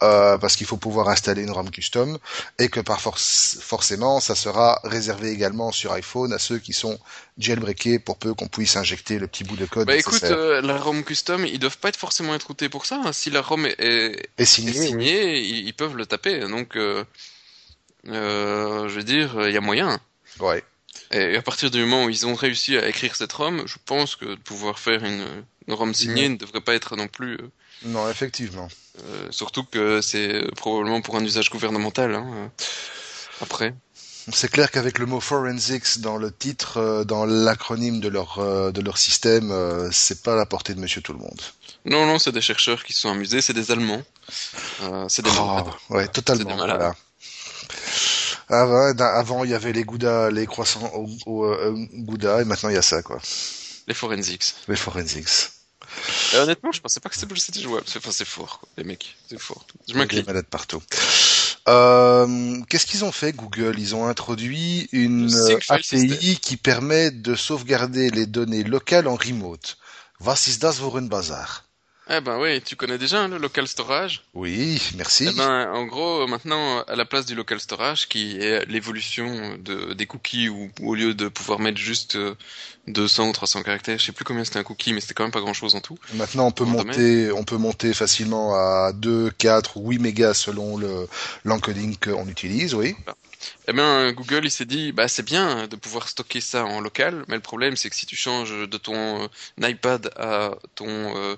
parce 0.00 0.56
qu'il 0.56 0.66
faut 0.66 0.76
pouvoir 0.76 1.08
installer 1.08 1.42
une 1.42 1.50
ROM 1.52 1.70
custom, 1.70 2.18
et 2.58 2.68
que 2.68 2.80
par 2.80 3.00
force, 3.00 3.58
forcément, 3.60 4.18
ça 4.18 4.34
sera 4.40 4.80
réservé 4.84 5.30
également 5.30 5.70
sur 5.70 5.92
iPhone 5.92 6.32
à 6.32 6.38
ceux 6.38 6.58
qui 6.58 6.72
sont 6.72 6.98
jailbreakés 7.38 7.98
pour 7.98 8.18
peu 8.18 8.34
qu'on 8.34 8.48
puisse 8.48 8.76
injecter 8.76 9.18
le 9.18 9.26
petit 9.26 9.44
bout 9.44 9.56
de 9.56 9.66
code. 9.66 9.86
Bah 9.86 9.96
écoute, 9.96 10.24
euh, 10.24 10.60
la 10.62 10.78
ROM 10.78 11.04
custom, 11.04 11.46
ils 11.46 11.58
doivent 11.58 11.78
pas 11.78 11.90
être 11.90 11.96
forcément 11.96 12.34
être 12.34 12.46
routés 12.46 12.68
pour 12.68 12.86
ça. 12.86 13.00
Hein. 13.04 13.12
Si 13.12 13.30
la 13.30 13.42
ROM 13.42 13.66
est, 13.66 14.28
est, 14.38 14.44
signée, 14.44 15.40
ils, 15.40 15.74
peuvent 15.74 15.96
le 15.96 16.06
taper. 16.06 16.40
Donc, 16.40 16.76
euh, 16.76 17.04
euh, 18.08 18.88
je 18.88 18.94
veux 18.94 19.04
dire, 19.04 19.48
il 19.48 19.52
y 19.52 19.56
a 19.56 19.60
moyen. 19.60 20.00
Ouais. 20.38 20.64
Et 21.12 21.36
à 21.36 21.42
partir 21.42 21.70
du 21.70 21.80
moment 21.80 22.04
où 22.04 22.10
ils 22.10 22.26
ont 22.26 22.34
réussi 22.34 22.76
à 22.76 22.88
écrire 22.88 23.14
cette 23.14 23.32
ROM, 23.32 23.62
je 23.66 23.76
pense 23.84 24.16
que 24.16 24.36
pouvoir 24.36 24.78
faire 24.78 25.04
une, 25.04 25.24
ROM 25.68 25.94
signée 25.94 26.28
ne 26.28 26.36
devrait 26.36 26.60
pas 26.60 26.74
être 26.74 26.96
non 26.96 27.06
plus. 27.06 27.38
non, 27.84 28.10
effectivement. 28.10 28.68
surtout 29.30 29.64
que 29.64 30.00
c'est 30.00 30.42
probablement 30.56 31.00
pour 31.00 31.16
un 31.16 31.24
usage 31.24 31.50
gouvernemental. 31.50 32.14
Hein, 32.14 32.50
après. 33.40 33.74
C'est 34.32 34.50
clair 34.50 34.70
qu'avec 34.70 34.98
le 34.98 35.06
mot 35.06 35.20
forensics 35.20 36.00
dans 36.00 36.16
le 36.16 36.32
titre, 36.32 36.78
euh, 36.78 37.04
dans 37.04 37.24
l'acronyme 37.24 38.00
de 38.00 38.08
leur 38.08 38.38
euh, 38.38 38.70
de 38.70 38.80
leur 38.80 38.98
système, 38.98 39.50
euh, 39.50 39.90
c'est 39.90 40.22
pas 40.22 40.34
à 40.34 40.36
la 40.36 40.46
portée 40.46 40.74
de 40.74 40.80
Monsieur 40.80 41.00
Tout 41.00 41.12
le 41.12 41.18
Monde. 41.18 41.40
Non, 41.84 42.06
non, 42.06 42.18
c'est 42.18 42.32
des 42.32 42.40
chercheurs 42.40 42.84
qui 42.84 42.92
se 42.92 43.00
sont 43.00 43.10
amusés, 43.10 43.40
c'est 43.40 43.54
des 43.54 43.70
Allemands. 43.70 44.02
c'est 45.08 45.22
des 45.22 45.30
oh, 45.38 45.64
Ouais, 45.88 46.08
totalement. 46.08 46.56
Voilà. 46.56 46.94
Ah 48.48 48.62
avant, 49.16 49.44
il 49.44 49.50
y 49.50 49.54
avait 49.54 49.72
les 49.72 49.84
Gouda, 49.84 50.30
les 50.30 50.46
croissants 50.46 50.90
au, 50.94 51.08
au 51.26 51.72
Gouda, 51.92 52.42
et 52.42 52.44
maintenant 52.44 52.68
il 52.68 52.74
y 52.74 52.78
a 52.78 52.82
ça, 52.82 53.00
quoi. 53.00 53.20
Les 53.86 53.94
forensics. 53.94 54.54
Les 54.68 54.76
forensics. 54.76 55.50
honnêtement, 56.34 56.72
je 56.72 56.80
pensais 56.80 57.00
pas 57.00 57.08
que 57.08 57.16
c'était 57.16 57.60
jouable. 57.60 57.86
c'est 57.86 58.24
fort, 58.24 58.60
les 58.76 58.84
mecs. 58.84 59.16
C'est 59.28 59.40
fort. 59.40 59.64
Je 59.88 59.94
m'incline. 59.94 60.24
malades 60.26 60.46
partout. 60.46 60.82
Euh, 61.68 62.60
Qu'est-ce 62.68 62.86
qu'ils 62.86 63.04
ont 63.04 63.12
fait 63.12 63.32
Google? 63.32 63.78
Ils 63.78 63.94
ont 63.94 64.06
introduit 64.06 64.88
une 64.92 65.30
API 65.68 66.38
qui 66.40 66.56
permet 66.56 67.10
de 67.10 67.34
sauvegarder 67.34 68.10
les 68.10 68.26
données 68.26 68.64
locales 68.64 69.08
en 69.08 69.14
remote. 69.14 69.76
Was 70.20 70.48
ist 70.48 70.62
das 70.62 70.78
für 70.78 70.98
ein 70.98 71.08
Bazar 71.08 71.64
eh 72.12 72.20
ben 72.20 72.38
oui, 72.40 72.60
tu 72.60 72.74
connais 72.74 72.98
déjà 72.98 73.22
hein, 73.22 73.28
le 73.28 73.38
local 73.38 73.68
storage 73.68 74.22
Oui, 74.34 74.82
merci. 74.96 75.28
Eh 75.30 75.36
ben, 75.36 75.70
en 75.72 75.84
gros, 75.86 76.26
maintenant, 76.26 76.82
à 76.82 76.96
la 76.96 77.04
place 77.04 77.24
du 77.24 77.36
local 77.36 77.60
storage, 77.60 78.08
qui 78.08 78.36
est 78.38 78.66
l'évolution 78.66 79.56
de, 79.58 79.92
des 79.92 80.06
cookies, 80.06 80.48
où, 80.48 80.70
au 80.82 80.94
lieu 80.96 81.14
de 81.14 81.28
pouvoir 81.28 81.60
mettre 81.60 81.78
juste 81.78 82.18
200 82.88 83.24
euh, 83.24 83.28
ou 83.28 83.32
300 83.32 83.62
caractères, 83.62 83.98
je 83.98 84.06
sais 84.06 84.12
plus 84.12 84.24
combien 84.24 84.44
c'était 84.44 84.58
un 84.58 84.64
cookie, 84.64 84.92
mais 84.92 85.00
c'était 85.00 85.14
quand 85.14 85.22
même 85.22 85.30
pas 85.30 85.40
grand 85.40 85.54
chose 85.54 85.76
en 85.76 85.80
tout. 85.80 85.98
Maintenant, 86.14 86.46
on 86.46 86.50
peut 86.50 86.64
monter, 86.64 87.30
on 87.30 87.44
peut 87.44 87.58
monter 87.58 87.94
facilement 87.94 88.54
à 88.54 88.92
2, 88.92 89.30
4 89.38 89.76
ou 89.76 89.90
8 89.90 89.98
mégas 90.00 90.34
selon 90.34 90.76
le 90.76 91.06
l'encoding 91.44 91.96
qu'on 91.96 92.26
utilise, 92.26 92.74
oui. 92.74 92.96
Eh 93.68 93.72
bien, 93.72 94.12
Google, 94.12 94.44
il 94.44 94.50
s'est 94.50 94.64
dit, 94.64 94.92
bah, 94.92 95.08
c'est 95.08 95.22
bien 95.22 95.66
de 95.66 95.76
pouvoir 95.76 96.08
stocker 96.08 96.40
ça 96.40 96.64
en 96.64 96.80
local, 96.80 97.24
mais 97.28 97.36
le 97.36 97.40
problème, 97.40 97.76
c'est 97.76 97.88
que 97.90 97.96
si 97.96 98.06
tu 98.06 98.16
changes 98.16 98.68
de 98.68 98.76
ton 98.76 99.24
euh, 99.24 99.68
iPad 99.68 100.10
à 100.16 100.56
ton 100.74 100.88
euh, 100.88 101.36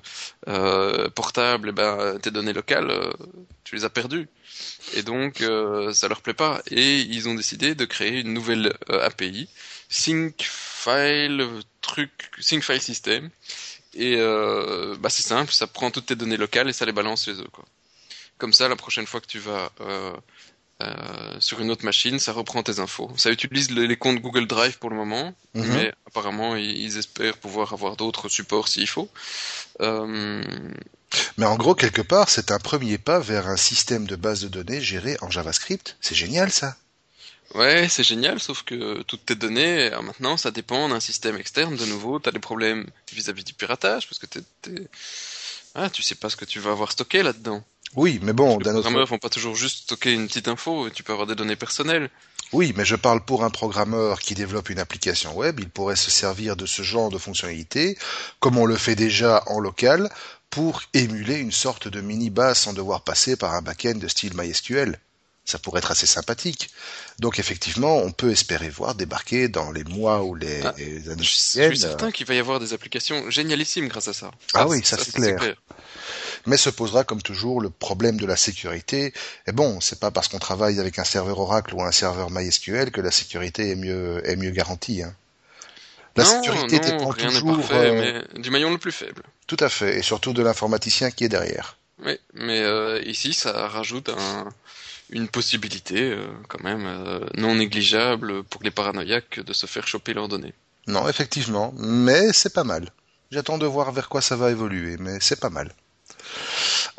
euh, 0.48 1.08
portable, 1.10 1.70
eh 1.70 1.72
ben, 1.72 2.18
tes 2.20 2.30
données 2.30 2.52
locales, 2.52 3.12
tu 3.64 3.76
les 3.76 3.84
as 3.84 3.90
perdues. 3.90 4.28
Et 4.94 5.02
donc, 5.02 5.44
ça 5.92 6.08
leur 6.08 6.20
plaît 6.22 6.34
pas. 6.34 6.62
Et 6.70 7.00
ils 7.00 7.28
ont 7.28 7.34
décidé 7.34 7.74
de 7.74 7.84
créer 7.84 8.20
une 8.20 8.32
nouvelle 8.34 8.74
API, 8.88 9.48
Sync 9.88 10.42
File 10.42 11.46
truc, 11.80 12.10
File 12.38 12.80
System. 12.80 13.30
Et 13.94 14.16
bah, 14.98 15.08
c'est 15.08 15.22
simple, 15.22 15.52
ça 15.52 15.66
prend 15.66 15.90
toutes 15.90 16.06
tes 16.06 16.16
données 16.16 16.36
locales 16.36 16.68
et 16.68 16.72
ça 16.72 16.84
les 16.84 16.92
balance 16.92 17.24
chez 17.24 17.32
eux, 17.32 17.48
quoi. 17.52 17.64
Comme 18.38 18.52
ça, 18.52 18.68
la 18.68 18.76
prochaine 18.76 19.06
fois 19.06 19.20
que 19.20 19.26
tu 19.26 19.38
vas 19.38 19.70
euh, 20.82 21.36
sur 21.40 21.60
une 21.60 21.70
autre 21.70 21.84
machine, 21.84 22.18
ça 22.18 22.32
reprend 22.32 22.62
tes 22.62 22.80
infos. 22.80 23.10
Ça 23.16 23.30
utilise 23.30 23.70
les 23.70 23.96
comptes 23.96 24.20
Google 24.20 24.46
Drive 24.46 24.78
pour 24.78 24.90
le 24.90 24.96
moment, 24.96 25.34
mhm. 25.54 25.66
mais 25.74 25.94
apparemment 26.06 26.56
ils, 26.56 26.98
espèrent 26.98 27.36
pouvoir 27.36 27.72
avoir 27.72 27.96
d'autres 27.96 28.28
supports 28.28 28.68
s'il 28.68 28.88
faut. 28.88 29.08
Euh... 29.80 30.42
Mais 31.36 31.46
en 31.46 31.56
gros, 31.56 31.74
quelque 31.74 32.02
part, 32.02 32.30
c'est 32.30 32.50
un 32.50 32.58
premier 32.58 32.98
pas 32.98 33.18
vers 33.18 33.46
un 33.48 33.56
système 33.56 34.06
de 34.06 34.16
base 34.16 34.42
de 34.42 34.48
données 34.48 34.80
géré 34.80 35.16
en 35.20 35.30
JavaScript. 35.30 35.96
C'est 36.00 36.14
génial 36.14 36.50
ça. 36.50 36.76
Ouais, 37.54 37.88
c'est 37.88 38.04
génial, 38.04 38.40
sauf 38.40 38.62
que 38.62 39.02
toutes 39.02 39.26
tes 39.26 39.34
données, 39.34 39.88
alors 39.88 40.02
maintenant, 40.02 40.38
ça 40.38 40.50
dépend 40.50 40.88
d'un 40.88 41.00
système 41.00 41.36
externe. 41.36 41.76
De 41.76 41.84
nouveau, 41.84 42.18
tu 42.18 42.28
as 42.30 42.32
des 42.32 42.38
problèmes 42.38 42.86
vis-à-vis 43.12 43.44
du 43.44 43.52
piratage, 43.52 44.08
parce 44.08 44.18
que 44.18 44.26
t'es... 44.26 44.88
Ah, 45.74 45.90
tu 45.90 46.02
sais 46.02 46.14
pas 46.14 46.30
ce 46.30 46.36
que 46.36 46.46
tu 46.46 46.60
vas 46.60 46.70
avoir 46.70 46.92
stocké 46.92 47.22
là-dedans. 47.22 47.62
Oui, 47.94 48.18
mais 48.22 48.32
bon, 48.32 48.58
Les 48.58 48.64
d'un 48.64 48.70
autre 48.70 48.82
programmeurs 48.82 49.06
vont 49.06 49.18
pas 49.18 49.28
toujours 49.28 49.54
juste 49.54 49.84
stocker 49.84 50.12
une 50.12 50.26
petite 50.26 50.48
info, 50.48 50.88
tu 50.90 51.02
peux 51.02 51.12
avoir 51.12 51.26
des 51.26 51.34
données 51.34 51.56
personnelles. 51.56 52.10
Oui, 52.52 52.74
mais 52.76 52.84
je 52.84 52.96
parle 52.96 53.24
pour 53.24 53.44
un 53.44 53.50
programmeur 53.50 54.20
qui 54.20 54.34
développe 54.34 54.70
une 54.70 54.78
application 54.78 55.34
web, 55.36 55.60
il 55.60 55.70
pourrait 55.70 55.96
se 55.96 56.10
servir 56.10 56.56
de 56.56 56.66
ce 56.66 56.82
genre 56.82 57.10
de 57.10 57.18
fonctionnalité, 57.18 57.98
comme 58.40 58.58
on 58.58 58.66
le 58.66 58.76
fait 58.76 58.94
déjà 58.94 59.42
en 59.46 59.58
local, 59.58 60.10
pour 60.50 60.82
émuler 60.92 61.36
une 61.36 61.52
sorte 61.52 61.88
de 61.88 62.00
mini 62.02 62.28
base 62.28 62.58
sans 62.58 62.74
devoir 62.74 63.02
passer 63.04 63.36
par 63.36 63.54
un 63.54 63.62
back-end 63.62 63.94
de 63.94 64.08
style 64.08 64.36
MySQL. 64.36 64.98
Ça 65.44 65.58
pourrait 65.58 65.78
être 65.78 65.90
assez 65.90 66.06
sympathique. 66.06 66.70
Donc 67.18 67.38
effectivement, 67.38 67.96
on 67.96 68.12
peut 68.12 68.30
espérer 68.30 68.68
voir 68.68 68.94
débarquer 68.94 69.48
dans 69.48 69.72
les 69.72 69.82
mois 69.82 70.22
ou 70.22 70.34
les, 70.34 70.60
Ah, 70.62 70.74
les 70.78 71.08
années 71.08 71.24
Je 71.24 71.30
qui 71.30 71.38
suis 71.38 71.78
certain 71.78 72.12
qu'il 72.12 72.26
va 72.26 72.34
y 72.34 72.38
avoir 72.38 72.60
des 72.60 72.74
applications 72.74 73.28
génialissimes 73.30 73.88
grâce 73.88 74.08
à 74.08 74.12
ça. 74.12 74.30
Ah 74.54 74.68
oui, 74.68 74.82
ça, 74.84 74.98
c'est 74.98 75.12
clair. 75.12 75.36
clair. 75.36 75.56
Mais 76.46 76.56
se 76.56 76.70
posera 76.70 77.04
comme 77.04 77.22
toujours 77.22 77.60
le 77.60 77.70
problème 77.70 78.18
de 78.18 78.26
la 78.26 78.36
sécurité. 78.36 79.12
Et 79.46 79.52
bon, 79.52 79.80
c'est 79.80 80.00
pas 80.00 80.10
parce 80.10 80.28
qu'on 80.28 80.38
travaille 80.38 80.80
avec 80.80 80.98
un 80.98 81.04
serveur 81.04 81.38
Oracle 81.38 81.74
ou 81.74 81.82
un 81.82 81.92
serveur 81.92 82.30
MySQL 82.30 82.90
que 82.90 83.00
la 83.00 83.10
sécurité 83.10 83.70
est 83.70 83.76
mieux 83.76 84.20
est 84.28 84.36
mieux 84.36 84.50
garantie. 84.50 85.02
hein. 85.02 85.14
La 86.16 86.24
non, 86.24 86.42
sécurité 86.42 86.78
non, 86.80 86.86
dépend 86.98 87.08
rien 87.08 87.28
toujours 87.28 87.56
parfait, 87.56 87.74
euh, 87.74 88.22
mais 88.34 88.40
du 88.42 88.50
maillon 88.50 88.70
le 88.70 88.78
plus 88.78 88.92
faible. 88.92 89.22
tout 89.46 89.56
à 89.60 89.68
fait, 89.70 89.98
et 89.98 90.02
surtout 90.02 90.32
de 90.34 90.42
l'informaticien 90.42 91.10
qui 91.10 91.24
est 91.24 91.28
derrière. 91.30 91.78
Oui, 92.04 92.18
mais 92.34 92.60
euh, 92.60 93.00
ici, 93.06 93.32
ça 93.32 93.66
rajoute 93.68 94.10
un, 94.10 94.48
une 95.08 95.28
possibilité, 95.28 96.10
euh, 96.10 96.26
quand 96.48 96.62
même, 96.62 96.84
non 97.36 97.54
négligeable 97.54 98.42
pour 98.44 98.62
les 98.62 98.70
paranoïaques 98.70 99.40
de 99.40 99.52
se 99.54 99.66
faire 99.66 99.86
choper 99.88 100.12
leurs 100.12 100.28
données. 100.28 100.52
Non, 100.86 101.08
effectivement, 101.08 101.72
mais 101.78 102.32
c'est 102.34 102.52
pas 102.52 102.64
mal. 102.64 102.90
J'attends 103.30 103.56
de 103.56 103.64
voir 103.66 103.92
vers 103.92 104.10
quoi 104.10 104.20
ça 104.20 104.36
va 104.36 104.50
évoluer, 104.50 104.96
mais 104.98 105.16
c'est 105.20 105.40
pas 105.40 105.48
mal. 105.48 105.72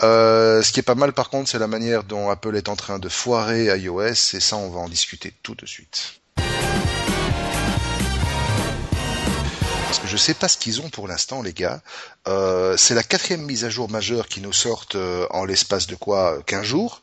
Euh, 0.02 0.62
ce 0.62 0.72
qui 0.72 0.80
est 0.80 0.84
pas 0.84 0.96
mal 0.96 1.13
par 1.13 1.30
contre, 1.30 1.50
c'est 1.50 1.60
la 1.60 1.67
manière 1.67 2.04
dont 2.04 2.30
Apple 2.30 2.56
est 2.56 2.69
en 2.69 2.76
train 2.76 3.00
de 3.00 3.10
foirer 3.10 3.65
iOS, 3.78 4.02
et 4.02 4.39
ça 4.39 4.58
on 4.58 4.69
va 4.69 4.80
en 4.80 4.89
discuter 4.89 5.34
tout 5.43 5.56
de 5.56 5.65
suite. 5.65 6.15
Parce 9.86 10.00
que 10.00 10.08
je 10.08 10.17
sais 10.17 10.34
pas 10.34 10.48
ce 10.48 10.58
qu'ils 10.58 10.82
ont 10.82 10.89
pour 10.89 11.08
l'instant, 11.08 11.43
les 11.43 11.54
gars. 11.54 11.82
Euh, 12.28 12.76
c'est 12.78 12.96
la 12.96 13.04
quatrième 13.04 13.43
mise 13.43 13.63
à 13.63 13.69
jour 13.69 13.91
majeure 13.91 14.28
qui 14.28 14.41
nous 14.41 14.54
sortent 14.54 14.96
euh, 14.96 15.28
en 15.30 15.46
l'espace 15.46 15.86
de 15.86 15.96
quoi 15.96 16.39
15 16.48 16.63
jours. 16.63 17.02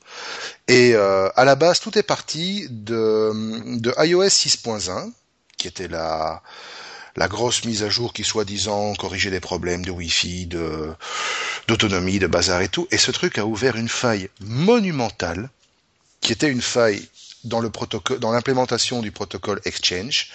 Et 0.66 0.94
à 0.94 1.44
la 1.44 1.54
base, 1.56 1.80
tout 1.80 1.98
est 1.98 2.02
parti 2.04 2.66
de, 2.70 3.32
de 3.78 3.94
iOS 4.04 4.28
6.1, 4.28 5.10
qui 5.56 5.66
était 5.68 5.88
la, 5.88 6.42
la 7.20 7.28
grosse 7.28 7.66
mise 7.66 7.82
à 7.82 7.90
jour 7.90 8.14
qui 8.14 8.24
soi-disant 8.24 8.94
corrigeait 8.94 9.30
des 9.30 9.40
problèmes 9.40 9.84
de 9.84 9.90
Wi-Fi, 9.90 10.46
de 10.46 10.88
d'autonomie, 11.68 12.18
de 12.18 12.26
bazar 12.26 12.62
et 12.62 12.68
tout. 12.68 12.88
Et 12.90 12.96
ce 12.96 13.10
truc 13.10 13.36
a 13.36 13.44
ouvert 13.44 13.76
une 13.76 13.90
faille 13.90 14.30
monumentale, 14.40 15.50
qui 16.22 16.32
était 16.32 16.48
une 16.48 16.62
faille 16.62 17.06
dans 17.44 17.60
le 17.60 17.68
protocole, 17.68 18.20
dans 18.20 18.32
l'implémentation 18.32 19.02
du 19.02 19.12
protocole 19.12 19.60
Exchange, 19.66 20.30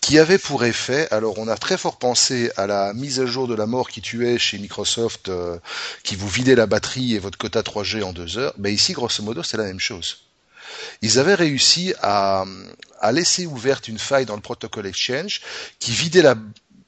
qui 0.00 0.20
avait 0.20 0.38
pour 0.38 0.64
effet, 0.64 1.08
alors 1.10 1.36
on 1.36 1.48
a 1.48 1.56
très 1.56 1.76
fort 1.76 1.98
pensé 1.98 2.52
à 2.56 2.68
la 2.68 2.94
mise 2.94 3.18
à 3.18 3.26
jour 3.26 3.48
de 3.48 3.56
la 3.56 3.66
mort 3.66 3.88
qui 3.88 4.00
tuait 4.00 4.38
chez 4.38 4.58
Microsoft, 4.58 5.30
euh, 5.30 5.58
qui 6.04 6.14
vous 6.14 6.28
vidait 6.28 6.54
la 6.54 6.66
batterie 6.66 7.16
et 7.16 7.18
votre 7.18 7.38
quota 7.38 7.62
3G 7.62 8.04
en 8.04 8.12
deux 8.12 8.38
heures. 8.38 8.54
Ben 8.56 8.72
ici, 8.72 8.92
grosso 8.92 9.20
modo, 9.24 9.42
c'est 9.42 9.56
la 9.56 9.64
même 9.64 9.80
chose. 9.80 10.29
Ils 11.02 11.18
avaient 11.18 11.34
réussi 11.34 11.94
à, 12.02 12.44
laisser 13.12 13.46
ouverte 13.46 13.88
une 13.88 13.98
faille 13.98 14.26
dans 14.26 14.36
le 14.36 14.42
protocole 14.42 14.86
Exchange 14.86 15.40
qui 15.78 15.92
vidait 15.92 16.22
la, 16.22 16.34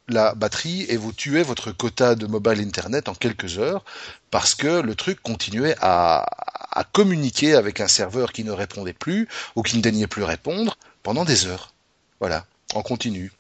la 0.09 0.35
batterie 0.35 0.85
et 0.89 0.97
vous 0.97 1.13
tuait 1.13 1.43
votre 1.43 1.73
quota 1.73 2.15
de 2.15 2.27
mobile 2.27 2.61
internet 2.61 3.09
en 3.09 3.15
quelques 3.15 3.59
heures 3.59 3.85
parce 4.31 4.55
que 4.55 4.81
le 4.81 4.95
truc 4.95 5.21
continuait 5.23 5.77
à, 5.81 6.27
à 6.73 6.85
communiquer 6.85 7.55
avec 7.55 7.81
un 7.81 7.89
serveur 7.89 8.33
qui 8.33 8.45
ne 8.45 8.51
répondait 8.51 8.93
plus 8.93 9.29
ou 9.57 9.63
qui 9.63 9.77
ne 9.77 9.83
daignait 9.83 10.07
plus 10.07 10.25
répondre 10.25 10.77
pendant 11.03 11.25
des 11.25 11.47
heures. 11.47 11.75
Voilà, 12.21 12.47
en 12.75 12.83
continu. 12.83 13.33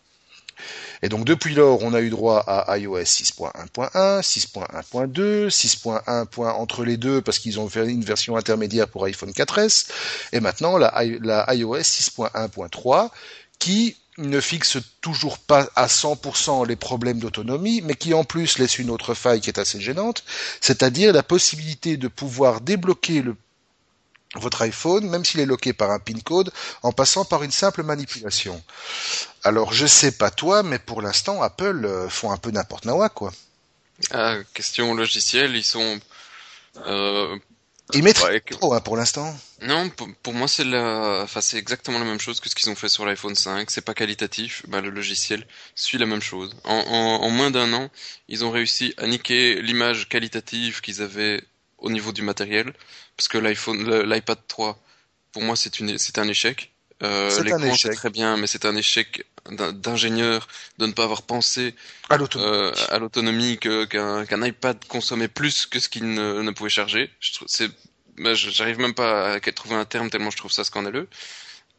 Et 1.02 1.08
donc 1.08 1.24
depuis 1.24 1.54
lors, 1.54 1.82
on 1.82 1.94
a 1.94 2.00
eu 2.00 2.10
droit 2.10 2.38
à 2.46 2.78
iOS 2.78 3.02
6.1.1, 3.02 4.22
6.1.2, 4.22 5.48
6.1. 5.48 6.26
point 6.26 6.52
entre 6.52 6.84
les 6.84 6.96
deux 6.96 7.20
parce 7.20 7.38
qu'ils 7.38 7.58
ont 7.58 7.68
fait 7.68 7.88
une 7.88 8.04
version 8.04 8.36
intermédiaire 8.36 8.88
pour 8.88 9.04
iPhone 9.04 9.30
4S, 9.30 9.88
et 10.32 10.40
maintenant 10.40 10.78
la, 10.78 10.92
la 11.20 11.54
iOS 11.54 11.80
6.1.3 11.80 13.10
qui 13.58 13.96
ne 14.18 14.40
fixe 14.40 14.78
toujours 15.00 15.38
pas 15.38 15.68
à 15.74 15.86
100% 15.86 16.66
les 16.66 16.76
problèmes 16.76 17.18
d'autonomie, 17.18 17.80
mais 17.82 17.94
qui 17.94 18.12
en 18.14 18.24
plus 18.24 18.58
laisse 18.58 18.78
une 18.78 18.90
autre 18.90 19.14
faille 19.14 19.40
qui 19.40 19.48
est 19.48 19.58
assez 19.58 19.80
gênante, 19.80 20.24
c'est-à-dire 20.60 21.12
la 21.12 21.22
possibilité 21.22 21.96
de 21.96 22.08
pouvoir 22.08 22.60
débloquer 22.60 23.22
le 23.22 23.36
votre 24.34 24.62
iPhone, 24.62 25.08
même 25.08 25.24
s'il 25.24 25.40
est 25.40 25.46
loqué 25.46 25.72
par 25.72 25.90
un 25.90 25.98
PIN 25.98 26.20
code, 26.20 26.52
en 26.82 26.92
passant 26.92 27.24
par 27.24 27.42
une 27.42 27.50
simple 27.52 27.82
manipulation. 27.82 28.62
Alors 29.44 29.72
je 29.72 29.86
sais 29.86 30.12
pas 30.12 30.30
toi, 30.30 30.62
mais 30.62 30.78
pour 30.78 31.02
l'instant 31.02 31.42
Apple 31.42 31.84
euh, 31.84 32.08
font 32.08 32.30
un 32.32 32.38
peu 32.38 32.50
n'importe 32.50 32.84
nawa 32.86 33.08
quoi. 33.10 33.32
Ah, 34.10 34.38
question 34.54 34.94
logicielle, 34.94 35.54
ils 35.56 35.64
sont... 35.64 36.00
Euh, 36.86 37.38
Ils 37.92 38.02
mettent 38.02 38.20
ouais, 38.22 38.40
trop 38.40 38.74
hein, 38.74 38.80
pour 38.80 38.96
l'instant. 38.96 39.34
Non, 39.62 39.88
pour, 39.90 40.08
pour 40.22 40.34
moi 40.34 40.48
c'est 40.48 40.64
la, 40.64 41.20
enfin 41.22 41.40
c'est 41.40 41.56
exactement 41.58 41.98
la 41.98 42.04
même 42.04 42.20
chose 42.20 42.40
que 42.40 42.48
ce 42.48 42.54
qu'ils 42.54 42.70
ont 42.70 42.74
fait 42.74 42.88
sur 42.88 43.04
l'iPhone 43.06 43.34
5. 43.34 43.70
C'est 43.70 43.80
pas 43.82 43.94
qualitatif, 43.94 44.64
bah 44.68 44.80
le 44.80 44.90
logiciel 44.90 45.46
suit 45.74 45.98
la 45.98 46.06
même 46.06 46.20
chose. 46.22 46.54
En, 46.64 46.74
en, 46.74 47.22
en 47.24 47.30
moins 47.30 47.50
d'un 47.50 47.72
an, 47.72 47.88
ils 48.28 48.44
ont 48.44 48.50
réussi 48.50 48.94
à 48.98 49.06
niquer 49.06 49.62
l'image 49.62 50.08
qualitative 50.08 50.80
qu'ils 50.80 51.00
avaient 51.02 51.44
au 51.82 51.90
niveau 51.90 52.12
du 52.12 52.22
matériel, 52.22 52.72
parce 53.16 53.28
que 53.28 53.38
l'iPhone, 53.38 54.02
l'iPad 54.04 54.38
3, 54.48 54.78
pour 55.32 55.42
moi 55.42 55.56
c'est 55.56 55.78
une, 55.80 55.98
c'est 55.98 56.18
un 56.18 56.28
échec. 56.28 56.72
Euh, 57.02 57.28
C'est 57.30 57.40
un 57.40 57.58
l'écran 57.58 57.74
c'est 57.74 57.90
très 57.90 58.10
bien, 58.10 58.36
mais 58.36 58.46
c'est 58.46 58.64
un 58.64 58.76
échec 58.76 59.26
d'ingénieur 59.50 60.46
de 60.78 60.86
ne 60.86 60.92
pas 60.92 61.02
avoir 61.04 61.22
pensé 61.22 61.74
À 62.90 62.98
l'autonomie. 62.98 63.58
euh, 63.66 63.86
qu'un 64.24 64.42
iPad 64.46 64.78
consommait 64.86 65.26
plus 65.28 65.66
que 65.66 65.80
ce 65.80 65.88
qu'il 65.88 66.08
ne, 66.14 66.40
ne 66.42 66.50
pouvait 66.52 66.70
charger. 66.70 67.10
Je 67.18 67.32
trouve 67.34 67.48
c'est 67.48 67.68
bah, 68.18 68.34
j'arrive 68.34 68.78
même 68.78 68.94
pas 68.94 69.34
à 69.34 69.40
trouver 69.40 69.74
un 69.74 69.84
terme 69.84 70.10
tellement 70.10 70.30
je 70.30 70.36
trouve 70.36 70.52
ça 70.52 70.64
scandaleux. 70.64 71.08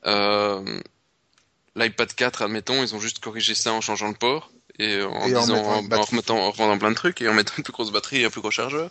Euh, 0.06 0.80
L'iPad 1.76 2.14
4, 2.14 2.42
admettons, 2.44 2.84
ils 2.84 2.94
ont 2.94 3.00
juste 3.00 3.20
corrigé 3.20 3.56
ça 3.56 3.72
en 3.74 3.82
changeant 3.82 4.10
le 4.10 4.14
port 4.16 4.52
et 4.80 5.02
en 5.04 5.28
Et 5.28 5.36
en 5.36 5.42
disant 5.42 5.58
en, 5.58 5.82
remettant 5.82 6.38
en 6.38 6.52
revendant 6.52 6.78
plein 6.80 6.90
de 6.90 6.96
trucs 6.96 7.22
et 7.22 7.30
en 7.30 7.34
mettant 7.34 7.54
une 7.58 7.64
plus 7.64 7.74
grosse 7.74 7.92
batterie 7.92 8.22
et 8.22 8.26
un 8.26 8.30
plus 8.30 8.42
gros 8.42 8.50
chargeur. 8.52 8.90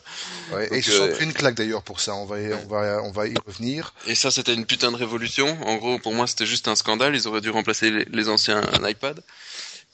Ouais, 0.53 0.69
et 0.73 0.79
ils 0.79 0.85
se 0.85 0.93
sont 0.93 1.09
euh, 1.09 1.15
pris 1.15 1.25
une 1.25 1.33
claque 1.33 1.57
d'ailleurs 1.57 1.83
pour 1.83 2.01
ça. 2.01 2.15
On 2.15 2.25
va, 2.25 2.41
y- 2.41 2.53
on 2.53 2.69
va, 2.69 3.03
on 3.03 3.11
va 3.11 3.27
y 3.27 3.35
revenir. 3.47 3.93
Et 4.07 4.15
ça, 4.15 4.31
c'était 4.31 4.55
une 4.55 4.65
putain 4.65 4.93
de 4.93 4.97
révolution. 4.97 5.59
En 5.67 5.77
gros, 5.77 5.99
pour 5.99 6.15
moi, 6.15 6.27
c'était 6.27 6.47
juste 6.47 6.69
un 6.69 6.77
scandale. 6.77 7.17
Ils 7.17 7.27
auraient 7.27 7.41
dû 7.41 7.51
remplacer 7.51 7.91
les, 7.91 8.05
les 8.05 8.29
anciens 8.29 8.63
iPad. 8.85 9.21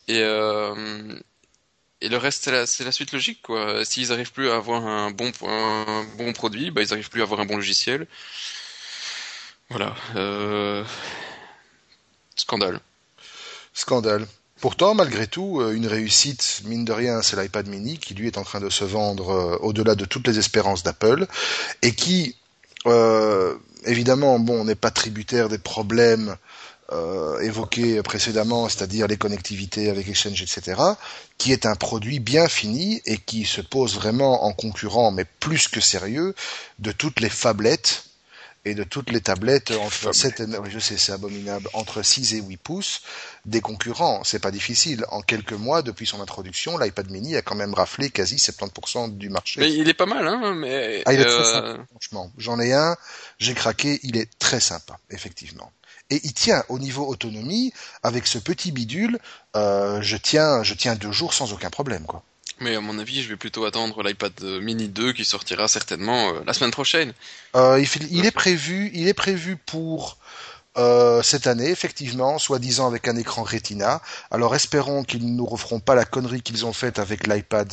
Et, 0.09 0.21
euh, 0.23 1.19
et 2.01 2.09
le 2.11 2.17
reste, 2.19 2.45
c'est 2.45 2.53
la, 2.53 2.85
la 2.85 2.93
suite 2.93 3.13
logique, 3.13 3.41
quoi. 3.43 3.85
S'ils 3.85 4.13
arrivent 4.13 4.33
plus 4.33 4.51
à 4.51 4.57
avoir 4.57 4.87
un 4.87 5.11
bon, 5.11 5.33
un 5.47 6.05
bon 6.17 6.33
produit, 6.35 6.71
bah, 6.71 6.83
ils 6.83 6.93
arrivent 6.93 7.11
plus 7.11 7.23
à 7.23 7.25
avoir 7.25 7.41
un 7.41 7.47
bon 7.47 7.57
logiciel. 7.57 8.07
Voilà. 9.71 9.95
Euh... 10.17 10.85
Scandale. 12.37 12.81
Scandale. 13.75 14.27
Pourtant, 14.61 14.95
malgré 14.95 15.27
tout, 15.27 15.61
euh, 15.61 15.73
une 15.73 15.87
réussite, 15.87 16.63
mine 16.65 16.85
de 16.85 16.93
rien, 16.93 17.23
c'est 17.23 17.41
l'iPad 17.41 17.69
mini 17.69 17.99
qui 17.99 18.15
lui 18.15 18.27
est 18.27 18.39
en 18.39 18.43
train 18.45 18.61
de 18.61 18.71
se 18.71 18.85
vendre 18.85 19.31
euh, 19.31 19.57
au-delà 19.61 19.95
de 19.95 20.05
toutes 20.05 20.27
les 20.27 20.39
espérances 20.39 20.83
d'Apple 20.83 21.27
et 21.83 21.95
qui, 21.95 22.35
euh, 22.87 23.55
évidemment, 23.85 24.39
bon, 24.41 24.65
n'est 24.65 24.75
pas 24.75 24.91
tributaire 24.91 25.49
des 25.49 25.59
problèmes 25.59 26.37
euh, 26.91 27.39
évoqués 27.41 28.03
précédemment, 28.03 28.69
c'est-à-dire 28.69 29.07
les 29.07 29.17
connectivités 29.19 29.91
avec 29.91 30.09
Exchange, 30.09 30.43
etc., 30.43 30.81
qui 31.37 31.53
est 31.53 31.67
un 31.67 31.75
produit 31.77 32.19
bien 32.19 32.49
fini 32.49 33.03
et 33.05 33.19
qui 33.19 33.45
se 33.45 33.61
pose 33.61 33.95
vraiment 33.95 34.45
en 34.45 34.53
concurrent, 34.53 35.11
mais 35.13 35.25
plus 35.25 35.69
que 35.69 35.81
sérieux, 35.81 36.35
de 36.79 36.91
toutes 36.91 37.21
les 37.21 37.29
phablettes 37.29 38.08
et 38.69 38.75
de 38.75 38.85
toutes 38.85 39.11
les 39.11 39.21
tablettes 39.21 39.71
entre 39.71 40.13
7 40.15 40.41
et 40.41 40.47
9, 40.47 40.69
je 40.69 40.79
sais, 40.79 40.97
c'est 40.97 41.13
abominable, 41.13 41.69
entre 41.73 42.03
6 42.03 42.35
et 42.35 42.41
8 42.41 42.57
pouces 42.59 43.03
des 43.47 43.61
concurrents. 43.61 44.23
C'est 44.25 44.39
pas 44.39 44.51
difficile. 44.51 45.05
En 45.11 45.23
quelques 45.23 45.53
mois, 45.53 45.83
depuis 45.83 46.07
son 46.07 46.21
introduction, 46.21 46.79
l'iPad 46.79 47.11
mini 47.11 47.37
a 47.37 47.43
quand 47.43 47.55
même 47.55 47.75
raflé 47.75 48.11
quasi 48.11 48.37
70% 48.37 49.17
du 49.17 49.31
marché. 49.31 49.61
Mais 49.61 49.73
il 49.73 49.89
est 49.89 49.95
pas 49.95 50.07
mal, 50.07 50.27
hein, 50.27 50.55
mais... 50.55 51.03
Ah, 51.07 51.15
il 51.15 51.21
est 51.21 51.27
euh, 51.27 51.35
très 51.35 51.45
sympa, 51.45 51.85
franchement. 51.91 52.33
J'en 52.37 52.61
ai 52.61 52.73
un, 52.73 52.97
j'ai 53.39 53.55
craqué, 53.55 54.01
il 54.03 54.17
est 54.17 54.31
très 54.39 54.61
sympa, 54.61 54.99
effectivement. 55.11 55.73
Et 56.11 56.21
il 56.25 56.33
tient 56.33 56.65
au 56.69 56.79
niveau 56.79 57.07
autonomie, 57.07 57.73
avec 58.03 58.27
ce 58.27 58.39
petit 58.39 58.73
bidule, 58.73 59.19
euh, 59.57 60.01
je 60.03 60.17
tiens, 60.17 60.63
je 60.63 60.75
tiens 60.75 60.95
deux 60.95 61.13
jours 61.13 61.35
sans 61.35 61.53
aucun 61.53 61.71
problème, 61.71 62.05
quoi. 62.05 62.23
Mais 62.61 62.75
à 62.75 62.81
mon 62.81 62.99
avis, 62.99 63.23
je 63.23 63.29
vais 63.29 63.37
plutôt 63.37 63.65
attendre 63.65 64.03
l'iPad 64.03 64.33
mini 64.61 64.89
2 64.89 65.13
qui 65.13 65.25
sortira 65.25 65.69
certainement 65.69 66.31
euh, 66.31 66.41
la 66.47 66.53
semaine 66.53 66.73
prochaine. 66.73 67.13
Euh, 67.55 67.83
il, 68.11 68.27
est 68.27 68.31
prévu, 68.33 68.91
il 68.95 69.07
est 69.07 69.15
prévu 69.15 69.57
pour 69.57 70.19
euh, 70.77 71.23
cette 71.23 71.47
année, 71.47 71.71
effectivement, 71.71 72.39
soi-disant 72.39 72.87
avec 72.89 73.07
un 73.09 73.17
écran 73.17 73.43
Retina. 73.43 74.03
Alors 74.31 74.55
espérons 74.55 75.05
qu'ils 75.05 75.27
ne 75.27 75.37
nous 75.37 75.47
referont 75.47 75.81
pas 75.81 75.95
la 75.95 76.05
connerie 76.05 76.43
qu'ils 76.43 76.67
ont 76.67 76.73
faite 76.73 76.99
avec 76.99 77.27
l'iPad 77.27 77.73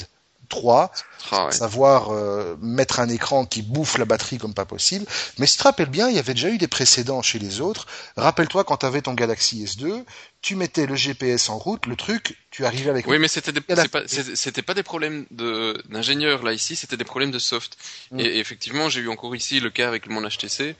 3, 0.55 0.91
Ah 1.31 1.45
ouais. 1.45 1.51
savoir 1.51 2.11
euh, 2.11 2.55
mettre 2.61 2.99
un 2.99 3.09
écran 3.09 3.45
qui 3.45 3.61
bouffe 3.61 3.97
la 3.97 4.05
batterie 4.05 4.37
comme 4.37 4.53
pas 4.53 4.65
possible. 4.65 5.05
Mais 5.37 5.47
si 5.47 5.53
tu 5.53 5.59
te 5.59 5.63
rappelles 5.63 5.89
bien, 5.89 6.07
il 6.09 6.15
y 6.15 6.19
avait 6.19 6.33
déjà 6.33 6.49
eu 6.49 6.57
des 6.57 6.67
précédents 6.67 7.21
chez 7.21 7.39
les 7.39 7.59
autres. 7.61 7.85
Rappelle-toi 8.15 8.63
quand 8.63 8.77
tu 8.77 8.85
avais 8.85 9.01
ton 9.01 9.13
Galaxy 9.13 9.63
S2, 9.65 10.03
tu 10.41 10.55
mettais 10.55 10.85
le 10.85 10.95
GPS 10.95 11.49
en 11.49 11.57
route, 11.57 11.87
le 11.87 11.95
truc, 11.95 12.37
tu 12.51 12.65
arrivais 12.65 12.89
avec 12.91 13.07
Oui, 13.07 13.17
mais 13.19 13.27
c'était 13.27 13.51
des, 13.51 13.61
pas, 13.61 13.75
c'était 14.07 14.61
pas 14.61 14.73
des 14.75 14.83
problèmes 14.83 15.25
de 15.31 15.81
d'ingénieur 15.89 16.43
là 16.43 16.53
ici, 16.53 16.75
c'était 16.75 16.97
des 16.97 17.03
problèmes 17.03 17.31
de 17.31 17.39
soft. 17.39 17.77
Mm. 18.11 18.19
Et, 18.19 18.23
et 18.23 18.39
effectivement, 18.39 18.87
j'ai 18.89 19.01
eu 19.01 19.09
encore 19.09 19.35
ici 19.35 19.59
le 19.59 19.71
cas 19.71 19.87
avec 19.87 20.07
mon 20.07 20.21
HTC. 20.21 20.75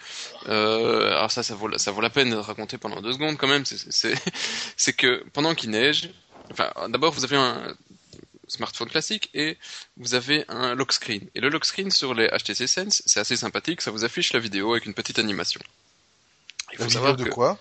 Euh, 0.48 1.08
alors 1.18 1.32
ça, 1.32 1.44
ça 1.44 1.56
vaut, 1.56 1.68
la- 1.68 1.80
ça 1.80 1.92
vaut 1.92 2.02
la 2.02 2.10
peine 2.12 2.30
de 2.30 2.36
raconter 2.36 2.78
pendant 2.78 3.02
deux 3.02 3.14
secondes 3.14 3.38
quand 3.38 3.48
même. 3.48 3.64
C'est- 3.66 4.94
que 4.94 5.24
pendant 5.34 5.56
qu'il 5.56 5.72
neige, 5.72 6.12
enfin, 6.52 6.70
d'abord 6.90 7.12
vous 7.14 7.24
avez 7.26 7.36
un 7.36 7.76
smartphone 8.48 8.90
classique 8.90 9.30
et 9.34 9.58
vous 9.98 10.14
avez 10.14 10.46
un 10.50 10.76
lock 10.76 10.94
screen. 10.94 11.22
Et 11.36 11.40
le 11.42 11.50
lock 11.50 11.66
screen 11.66 11.92
sur 11.92 12.14
les 12.14 12.28
HTC 12.28 12.68
Sense, 12.68 13.02
c'est 13.06 13.20
assez 13.20 13.36
sympathique, 13.38 13.82
ça 13.82 13.92
vous 13.92 14.04
affiche 14.06 14.34
la 14.34 14.40
vidéo 14.40 14.72
avec 14.74 14.86
une 14.86 14.94
petite 14.94 15.20
animation. 15.20 15.62
Il 16.74 16.80
la 16.80 16.84
faut 16.84 16.84
vidéo 16.86 16.94
savoir 17.02 17.16
de 17.16 17.24
que 17.26 17.30
quoi? 17.30 17.60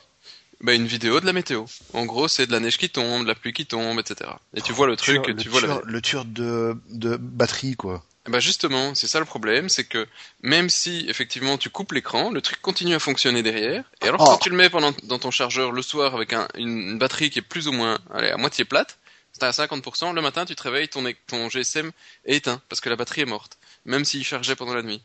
Bah, 0.60 0.72
une 0.72 0.86
vidéo 0.86 1.20
de 1.20 1.26
la 1.26 1.32
météo. 1.32 1.64
En 1.92 2.06
gros, 2.06 2.28
c'est 2.28 2.46
de 2.46 2.52
la 2.52 2.60
neige 2.60 2.78
qui 2.78 2.88
tombe, 2.88 3.22
de 3.24 3.28
la 3.28 3.34
pluie 3.34 3.52
qui 3.52 3.66
tombe, 3.66 3.98
etc. 3.98 4.30
Et 4.54 4.62
tu 4.62 4.72
vois 4.72 4.86
le 4.86 4.96
truc, 4.96 5.22
tu 5.24 5.32
le 5.32 5.50
vois 5.50 5.60
la... 5.60 5.66
tur- 5.66 5.82
le 5.84 6.00
tur 6.02 6.24
de, 6.24 6.76
de 6.90 7.16
batterie, 7.16 7.76
quoi. 7.76 8.02
Bah 8.26 8.40
justement, 8.40 8.94
c'est 8.94 9.06
ça 9.06 9.18
le 9.18 9.26
problème, 9.26 9.68
c'est 9.68 9.84
que 9.84 10.06
même 10.40 10.70
si 10.70 11.04
effectivement 11.10 11.58
tu 11.58 11.68
coupes 11.68 11.92
l'écran, 11.92 12.30
le 12.30 12.40
truc 12.40 12.62
continue 12.62 12.94
à 12.94 12.98
fonctionner 12.98 13.42
derrière. 13.42 13.84
Et 14.02 14.08
alors 14.08 14.22
Oh. 14.22 14.24
quand 14.24 14.38
tu 14.38 14.48
le 14.48 14.56
mets 14.56 14.70
pendant, 14.70 14.94
dans 15.02 15.18
ton 15.18 15.30
chargeur 15.30 15.72
le 15.72 15.82
soir 15.82 16.14
avec 16.14 16.32
un- 16.32 16.48
une, 16.54 16.68
une 16.92 16.98
batterie 16.98 17.28
qui 17.28 17.40
est 17.40 17.42
plus 17.42 17.68
ou 17.68 17.72
moins 17.72 17.98
allez, 18.14 18.30
à 18.30 18.38
moitié 18.38 18.64
plate, 18.64 18.96
c'est 19.38 19.44
à 19.44 19.50
50%, 19.50 20.14
le 20.14 20.22
matin 20.22 20.44
tu 20.44 20.54
te 20.54 20.62
réveilles, 20.62 20.88
ton, 20.88 21.04
ton 21.26 21.48
GSM 21.48 21.90
est 22.24 22.36
éteint 22.36 22.62
parce 22.68 22.80
que 22.80 22.88
la 22.88 22.96
batterie 22.96 23.22
est 23.22 23.26
morte, 23.26 23.58
même 23.84 24.04
s'il 24.04 24.24
chargeait 24.24 24.56
pendant 24.56 24.74
la 24.74 24.82
nuit. 24.82 25.02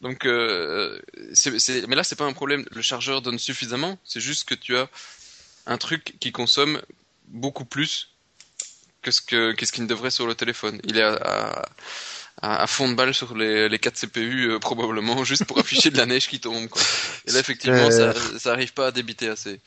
Donc, 0.00 0.26
euh, 0.26 1.00
mais 1.88 1.96
là 1.96 2.04
c'est 2.04 2.16
pas 2.16 2.24
un 2.24 2.32
problème, 2.32 2.64
le 2.70 2.82
chargeur 2.82 3.22
donne 3.22 3.38
suffisamment, 3.38 3.98
c'est 4.04 4.20
juste 4.20 4.48
que 4.48 4.54
tu 4.54 4.76
as 4.76 4.88
un 5.66 5.78
truc 5.78 6.14
qui 6.20 6.30
consomme 6.32 6.80
beaucoup 7.28 7.64
plus 7.64 8.10
que 9.02 9.10
ce 9.10 9.20
que 9.20 9.52
qu'est-ce 9.52 9.72
qu'il 9.72 9.84
ne 9.84 9.88
devrait 9.88 10.10
sur 10.10 10.26
le 10.26 10.34
téléphone. 10.34 10.80
Il 10.84 10.98
est 10.98 11.02
à, 11.02 11.14
à, 11.14 11.62
à- 12.42 12.62
à 12.62 12.66
fond 12.66 12.88
de 12.88 12.94
balle 12.94 13.14
sur 13.14 13.34
les, 13.36 13.68
les 13.68 13.78
4 13.78 13.94
CPU 13.96 14.50
euh, 14.50 14.58
probablement 14.58 15.24
juste 15.30 15.44
pour 15.46 15.58
afficher 15.58 15.90
de 15.90 15.96
la 15.96 16.06
neige 16.06 16.28
qui 16.28 16.40
tombe. 16.40 16.68
Quoi. 16.68 16.82
Et 17.26 17.32
là 17.32 17.38
effectivement 17.40 17.88
ça, 17.90 18.12
ça 18.38 18.52
arrive 18.52 18.72
pas 18.74 18.88
à 18.88 18.92
débiter 18.92 19.28
assez. 19.28 19.60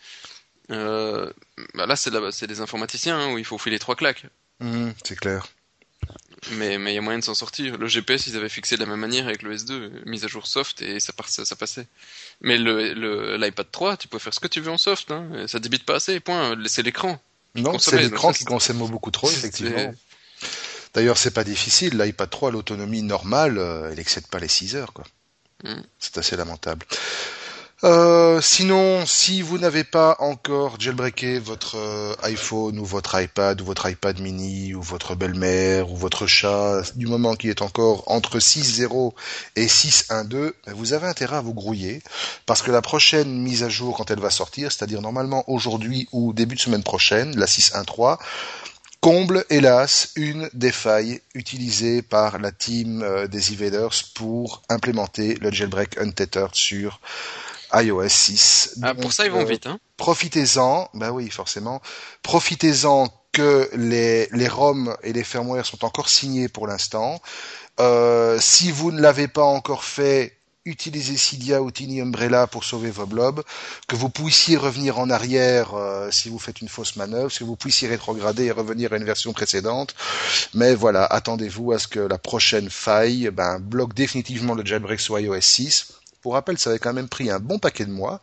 Euh, 0.72 1.32
bah 1.76 1.86
là 1.86 1.96
c'est 1.96 2.48
des 2.48 2.60
informaticiens 2.62 3.18
hein, 3.18 3.32
où 3.34 3.38
il 3.38 3.46
faut 3.46 3.58
filer 3.58 3.80
trois 3.80 3.96
claques. 3.96 4.26
Mhm, 4.60 4.94
c'est 5.04 5.18
clair. 5.18 5.48
Mais 6.52 6.78
mais 6.78 6.92
il 6.92 6.96
y 6.96 6.98
a 6.98 7.02
moyen 7.02 7.20
de 7.20 7.24
s'en 7.24 7.34
sortir. 7.36 7.78
Le 7.78 7.88
GPS 7.88 8.28
ils 8.28 8.36
avaient 8.38 8.50
fixé 8.50 8.76
de 8.76 8.82
la 8.82 8.86
même 8.86 9.00
manière 9.00 9.28
avec 9.28 9.42
le 9.44 9.56
S2, 9.56 9.72
euh, 9.72 9.90
mise 10.06 10.24
à 10.26 10.28
jour 10.28 10.46
soft 10.46 10.82
et 10.82 11.00
ça, 11.00 11.12
par- 11.14 11.30
ça, 11.30 11.46
ça 11.46 11.56
passait. 11.56 11.88
Mais 12.42 12.58
le 12.58 12.94
le- 12.94 13.38
l'iPad 13.38 13.68
3 13.72 13.98
tu 13.98 14.08
peux 14.08 14.20
faire 14.20 14.34
ce 14.34 14.40
que 14.40 14.48
tu 14.48 14.62
veux 14.62 14.72
en 14.72 14.78
soft, 14.78 15.12
hein, 15.12 15.26
ça 15.48 15.60
débite 15.60 15.86
pas 15.86 15.96
assez. 15.96 16.20
Point. 16.20 16.58
C'est 16.68 16.84
l'écran. 16.84 17.20
Non, 17.56 17.80
c'est 17.80 17.98
l'écran 17.98 18.34
qui 18.34 18.46
consomme 18.46 18.78
beaucoup 18.90 19.10
trop, 19.12 19.30
effectivement. 19.32 19.94
D'ailleurs, 20.94 21.18
c'est 21.18 21.32
pas 21.32 21.44
difficile. 21.44 21.98
L'iPad 21.98 22.30
3, 22.30 22.52
l'autonomie 22.52 23.02
normale, 23.04 23.58
euh, 23.58 23.90
elle 23.92 24.00
excède 24.00 24.28
pas 24.28 24.40
les 24.40 24.48
6 24.48 24.76
heures, 24.76 24.94
quoi. 24.94 25.06
Mm. 25.64 25.82
C'est 26.00 26.18
assez 26.20 26.36
lamentable. 26.38 26.86
Euh, 27.84 28.42
sinon, 28.42 29.06
si 29.06 29.44
vous 29.44 29.60
n'avez 29.60 29.84
pas 29.84 30.16
encore 30.18 30.80
jailbreaké 30.80 31.38
votre 31.38 31.78
euh, 31.78 32.16
iPhone 32.24 32.80
ou 32.80 32.86
votre 32.86 33.22
iPad 33.22 33.62
ou 33.62 33.66
votre 33.66 33.88
iPad 33.88 34.20
mini 34.20 34.74
ou 34.74 34.82
votre 34.82 35.14
belle-mère 35.14 35.92
ou 35.92 35.96
votre 35.96 36.26
chat, 36.26 36.82
du 36.96 37.06
moment 37.06 37.36
qui 37.36 37.50
est 37.50 37.62
encore 37.62 38.04
entre 38.08 38.40
6.0 38.40 39.14
et 39.56 39.68
6.1.2, 39.68 40.54
ben, 40.66 40.74
vous 40.74 40.94
avez 40.94 41.06
intérêt 41.06 41.36
à 41.36 41.42
vous 41.42 41.54
grouiller 41.54 42.02
parce 42.48 42.64
que 42.64 42.72
la 42.72 42.82
prochaine 42.82 43.32
mise 43.44 43.62
à 43.62 43.70
jour 43.70 43.96
quand 43.96 44.10
elle 44.10 44.22
va 44.22 44.32
sortir, 44.32 44.72
c'est-à-dire 44.72 45.02
normalement 45.02 45.48
aujourd'hui 45.48 46.08
ou 46.12 46.34
début 46.34 46.56
de 46.56 46.62
semaine 46.62 46.82
prochaine, 46.82 47.38
la 47.38 47.46
6.1.3, 47.46 48.18
comble 49.02 49.46
hélas 49.52 50.14
une 50.16 50.50
des 50.54 50.72
failles 50.72 51.22
utilisées 51.36 52.02
par 52.02 52.40
la 52.40 52.52
team 52.52 53.04
euh, 53.04 53.28
des 53.28 53.54
Evaders 53.54 53.94
pour 54.16 54.64
implémenter 54.68 55.36
le 55.42 55.52
jailbreak 55.52 56.00
untethered 56.00 56.56
sur 56.56 57.00
iOS 57.74 58.10
6. 58.10 58.80
Ah, 58.82 58.94
Donc, 58.94 59.04
pour 59.04 59.14
ça 59.14 59.26
ils 59.26 59.32
vont 59.32 59.42
euh, 59.42 59.46
vite. 59.46 59.68
Hein. 59.68 59.80
profitez-en, 59.98 60.90
bah 60.94 61.12
oui, 61.12 61.30
forcément, 61.30 61.82
profitez-en 62.24 63.08
que 63.32 63.70
les, 63.74 64.28
les 64.32 64.48
ROM 64.48 64.96
et 65.04 65.14
les 65.14 65.24
firmware 65.24 65.66
sont 65.66 65.86
encore 65.86 66.10
signés 66.10 66.48
pour 66.48 66.68
l'instant. 66.68 67.22
Euh, 67.80 68.40
si 68.40 68.72
vous 68.72 68.92
ne 68.92 69.00
l'avez 69.00 69.28
pas 69.28 69.44
encore 69.44 69.84
fait, 69.84 70.38
utilisez 70.68 71.18
Cydia 71.18 71.62
ou 71.62 71.72
Tiny 71.72 72.02
Umbrella 72.02 72.48
pour 72.48 72.64
sauver 72.64 72.90
vos 72.90 73.06
blobs, 73.06 73.44
que 73.88 73.96
vous 73.96 74.10
puissiez 74.10 74.58
revenir 74.58 75.00
en 75.00 75.10
arrière 75.10 75.74
euh, 75.76 76.10
si 76.12 76.30
vous 76.30 76.40
faites 76.40 76.62
une 76.62 76.68
fausse 76.68 76.96
manœuvre, 76.96 77.32
que 77.32 77.44
vous 77.44 77.56
puissiez 77.56 77.88
rétrograder 77.88 78.46
et 78.46 78.52
revenir 78.52 78.94
à 78.94 78.98
une 78.98 79.06
version 79.06 79.34
précédente. 79.34 79.96
Mais 80.54 80.76
voilà, 80.76 81.06
attendez-vous 81.06 81.72
à 81.72 81.80
ce 81.80 81.88
que 81.88 82.00
la 82.00 82.18
prochaine 82.18 82.70
faille 82.70 83.30
ben, 83.32 83.60
bloque 83.60 83.94
définitivement 83.94 84.56
le 84.56 84.66
jailbreak 84.66 85.00
sur 85.00 85.20
iOS 85.20 85.42
6. 85.42 85.94
Pour 86.28 86.34
rappel, 86.34 86.58
ça 86.58 86.72
avait 86.72 86.80
quand 86.80 86.92
même 86.92 87.08
pris 87.08 87.32
un 87.32 87.40
bon 87.40 87.58
paquet 87.58 87.86
de 87.86 87.90
mois. 87.90 88.20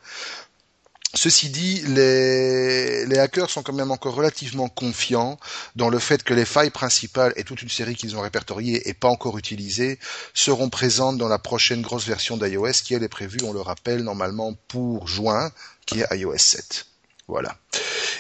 Ceci 1.14 1.48
dit, 1.48 1.80
les, 1.86 3.18
hackers 3.18 3.48
sont 3.48 3.62
quand 3.62 3.72
même 3.72 3.90
encore 3.90 4.14
relativement 4.14 4.68
confiants 4.68 5.38
dans 5.74 5.88
le 5.88 5.98
fait 5.98 6.22
que 6.22 6.34
les 6.34 6.44
failles 6.44 6.68
principales 6.68 7.32
et 7.36 7.44
toute 7.44 7.62
une 7.62 7.70
série 7.70 7.94
qu'ils 7.94 8.14
ont 8.14 8.20
répertoriées 8.20 8.90
et 8.90 8.92
pas 8.92 9.08
encore 9.08 9.38
utilisées 9.38 9.98
seront 10.34 10.68
présentes 10.68 11.16
dans 11.16 11.28
la 11.28 11.38
prochaine 11.38 11.80
grosse 11.80 12.06
version 12.06 12.36
d'iOS 12.36 12.82
qui 12.84 12.92
elle 12.92 13.04
est 13.04 13.08
prévue, 13.08 13.38
on 13.42 13.54
le 13.54 13.62
rappelle, 13.62 14.02
normalement 14.02 14.52
pour 14.68 15.08
juin, 15.08 15.50
qui 15.86 16.02
est 16.02 16.06
iOS 16.14 16.36
7. 16.36 16.84
Voilà. 17.26 17.56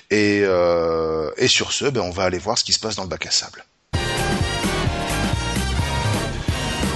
Et, 0.08 0.40
euh, 0.44 1.30
et 1.36 1.46
sur 1.46 1.72
ce, 1.72 1.84
ben, 1.84 2.00
on 2.00 2.10
va 2.10 2.24
aller 2.24 2.38
voir 2.38 2.56
ce 2.56 2.64
qui 2.64 2.72
se 2.72 2.80
passe 2.80 2.96
dans 2.96 3.02
le 3.02 3.10
bac 3.10 3.26
à 3.26 3.30
sable. 3.30 3.66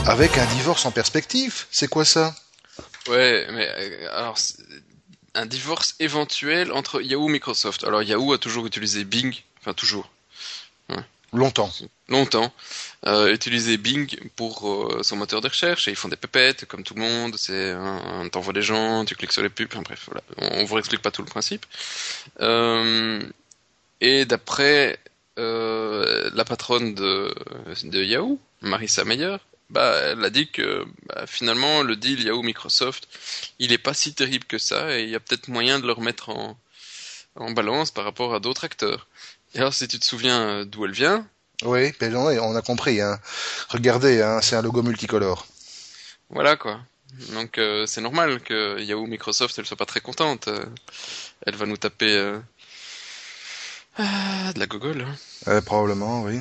Avec 0.06 0.38
un 0.38 0.46
divorce 0.54 0.86
en 0.86 0.90
perspective, 0.90 1.66
c'est 1.70 1.88
quoi 1.88 2.06
ça? 2.06 2.34
Ouais, 3.08 3.46
mais 3.50 3.68
euh, 3.68 4.08
alors 4.12 4.36
un 5.34 5.46
divorce 5.46 5.94
éventuel 6.00 6.72
entre 6.72 7.00
Yahoo 7.00 7.28
et 7.28 7.32
Microsoft. 7.32 7.84
Alors 7.84 8.02
Yahoo 8.02 8.32
a 8.32 8.38
toujours 8.38 8.66
utilisé 8.66 9.04
Bing, 9.04 9.34
enfin 9.60 9.74
toujours, 9.74 10.10
Longtemps. 11.34 11.70
longtemps, 12.08 12.50
euh, 13.06 13.34
utilisé 13.34 13.76
Bing 13.76 14.18
pour 14.34 14.66
euh, 14.66 15.02
son 15.02 15.16
moteur 15.16 15.42
de 15.42 15.48
recherche 15.48 15.86
et 15.86 15.90
ils 15.90 15.96
font 15.96 16.08
des 16.08 16.16
pépettes 16.16 16.64
comme 16.64 16.82
tout 16.82 16.94
le 16.94 17.02
monde. 17.02 17.36
C'est 17.36 17.72
un, 17.72 18.26
t'envoies 18.30 18.54
des 18.54 18.62
gens, 18.62 19.04
tu 19.04 19.14
cliques 19.14 19.32
sur 19.32 19.42
les 19.42 19.50
pubs, 19.50 19.68
enfin, 19.70 19.82
bref, 19.82 20.06
voilà. 20.06 20.22
On, 20.38 20.62
on 20.62 20.64
vous 20.64 20.78
explique 20.78 21.02
pas 21.02 21.10
tout 21.10 21.20
le 21.20 21.28
principe. 21.28 21.66
Euh, 22.40 23.22
et 24.00 24.24
d'après 24.24 24.98
la 25.36 26.44
patronne 26.44 26.94
de, 26.94 27.32
de 27.84 28.02
Yahoo, 28.02 28.40
Marissa 28.62 29.04
Meyer, 29.04 29.36
bah, 29.70 29.98
elle 30.02 30.24
a 30.24 30.30
dit 30.30 30.50
que 30.50 30.84
bah, 31.06 31.26
finalement 31.26 31.82
le 31.82 31.96
deal 31.96 32.22
Yahoo 32.22 32.42
Microsoft, 32.42 33.08
il 33.58 33.72
est 33.72 33.78
pas 33.78 33.94
si 33.94 34.14
terrible 34.14 34.44
que 34.46 34.58
ça 34.58 34.96
et 34.98 35.02
il 35.04 35.10
y 35.10 35.14
a 35.14 35.20
peut-être 35.20 35.48
moyen 35.48 35.78
de 35.78 35.86
le 35.86 35.92
remettre 35.92 36.30
en, 36.30 36.58
en 37.36 37.50
balance 37.52 37.90
par 37.90 38.04
rapport 38.04 38.34
à 38.34 38.40
d'autres 38.40 38.64
acteurs. 38.64 39.06
Et 39.54 39.58
alors 39.58 39.74
si 39.74 39.86
tu 39.88 39.98
te 39.98 40.04
souviens 40.04 40.40
euh, 40.48 40.64
d'où 40.64 40.84
elle 40.84 40.92
vient, 40.92 41.26
Oui, 41.64 41.92
ben 42.00 42.12
non, 42.12 42.26
on 42.28 42.56
a 42.56 42.62
compris. 42.62 43.00
Hein. 43.00 43.18
Regardez, 43.68 44.22
hein, 44.22 44.40
c'est 44.42 44.56
un 44.56 44.62
logo 44.62 44.82
multicolore. 44.82 45.46
voilà 46.30 46.56
quoi. 46.56 46.80
Donc 47.32 47.58
euh, 47.58 47.86
c'est 47.86 48.00
normal 48.02 48.40
que 48.40 48.78
Yahoo 48.80 49.06
Microsoft 49.06 49.58
elle 49.58 49.66
soit 49.66 49.76
pas 49.76 49.86
très 49.86 50.00
contente. 50.00 50.48
Euh, 50.48 50.64
elle 51.46 51.56
va 51.56 51.66
nous 51.66 51.76
taper 51.78 52.14
euh, 52.16 52.38
ah, 53.98 54.52
de 54.54 54.58
la 54.60 54.66
gogole. 54.66 55.02
hein. 55.02 55.16
Euh, 55.48 55.60
probablement, 55.60 56.22
oui. 56.22 56.40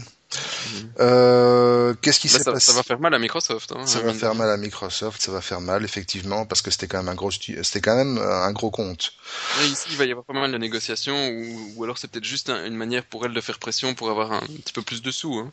Euh, 0.99 1.93
Qu'est-ce 2.01 2.19
qui 2.19 2.27
Bah, 2.27 2.37
s'est 2.37 2.43
ça, 2.43 2.51
passé 2.51 2.71
ça 2.71 2.77
va 2.77 2.83
faire 2.83 2.99
mal 2.99 3.13
à 3.13 3.19
Microsoft. 3.19 3.71
Hein, 3.75 3.85
Ça 3.85 3.99
va 4.01 4.13
faire 4.13 4.35
mal 4.35 4.49
à 4.49 4.57
Microsoft, 4.57 5.21
ça 5.21 5.31
va 5.31 5.41
faire 5.41 5.61
mal 5.61 5.83
effectivement 5.85 6.45
parce 6.45 6.61
que 6.61 6.71
c'était 6.71 6.87
quand 6.87 6.97
même 6.97 7.09
un 7.09 7.15
gros, 7.15 7.31
c'était 7.31 7.81
quand 7.81 7.95
même 7.95 8.17
euh, 8.17 8.43
un 8.43 8.51
gros 8.51 8.71
compte. 8.71 9.13
Ouais, 9.59 9.67
ici, 9.67 9.85
il 9.91 9.97
va 9.97 10.05
y 10.05 10.11
avoir 10.11 10.25
pas 10.25 10.33
mal 10.33 10.51
de 10.51 10.57
négociations, 10.57 11.29
ou, 11.29 11.73
ou 11.75 11.83
alors 11.83 11.97
c'est 11.97 12.09
peut-être 12.09 12.25
juste 12.25 12.49
un- 12.49 12.65
une 12.65 12.75
manière 12.75 13.03
pour 13.03 13.25
elle 13.25 13.33
de 13.33 13.41
faire 13.41 13.59
pression 13.59 13.93
pour 13.93 14.09
avoir 14.09 14.31
un 14.33 14.41
petit 14.41 14.73
peu 14.73 14.81
plus 14.81 15.01
de 15.01 15.11
sous. 15.11 15.35
Hein. 15.35 15.51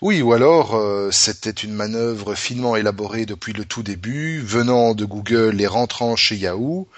Oui, 0.00 0.22
ou 0.22 0.32
alors 0.32 0.74
euh, 0.76 1.10
c'était 1.10 1.50
une 1.50 1.74
manœuvre 1.74 2.34
finement 2.34 2.76
élaborée 2.76 3.26
depuis 3.26 3.52
le 3.52 3.64
tout 3.64 3.82
début, 3.82 4.40
venant 4.40 4.94
de 4.94 5.04
Google 5.04 5.60
et 5.60 5.66
rentrant 5.66 6.16
chez 6.16 6.36
Yahoo 6.36 6.88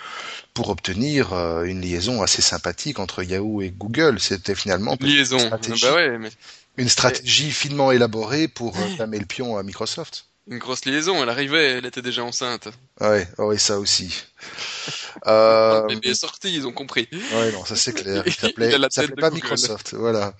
pour 0.55 0.68
obtenir 0.68 1.33
euh, 1.33 1.62
une 1.64 1.81
liaison 1.81 2.23
assez 2.23 2.43
sympathique 2.43 2.99
entre 2.99 3.23
Yahoo 3.23 3.62
et 3.62 3.71
Google. 3.71 4.21
C'était 4.21 4.55
finalement 4.55 4.97
Liaison. 5.01 5.39
stratégie. 5.39 5.83
Bah 5.87 5.95
ouais, 5.95 6.18
mais 6.18 6.31
une 6.81 6.89
stratégie 6.89 7.51
finement 7.53 7.93
élaborée 7.93 8.49
pour 8.49 8.76
euh, 8.76 8.97
tamer 8.97 9.18
le 9.18 9.26
pion 9.26 9.57
à 9.57 9.62
Microsoft. 9.62 10.30
Une 10.47 10.59
grosse 10.59 10.84
liaison, 10.84 11.22
elle 11.22 11.28
arrivait, 11.28 11.72
elle 11.72 11.86
était 11.86 12.03
déjà 12.03 12.24
enceinte. 12.24 12.68
Ouais, 13.01 13.26
oh, 13.38 13.45
oui, 13.51 13.59
ça 13.59 13.78
aussi. 13.78 14.14
Euh... 15.26 15.82
Le 15.82 15.88
bébé 15.88 16.11
est 16.11 16.14
sorti, 16.14 16.55
ils 16.55 16.66
ont 16.66 16.72
compris. 16.72 17.09
Ouais, 17.12 17.53
non, 17.53 17.64
ça 17.64 17.76
c'est 17.76 17.93
clair. 17.93 18.22
Il 18.24 18.32
s'appelait, 18.32 18.70
pas 18.70 19.28
Google. 19.28 19.34
Microsoft. 19.34 19.95
Voilà. 19.95 20.34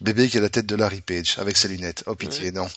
Bébé 0.00 0.28
qui 0.28 0.38
a 0.38 0.40
la 0.40 0.48
tête 0.48 0.64
de 0.64 0.76
Larry 0.76 1.02
Page 1.02 1.34
avec 1.38 1.56
ses 1.56 1.68
lunettes. 1.68 2.04
Oh 2.06 2.14
pitié, 2.14 2.52
non. 2.52 2.68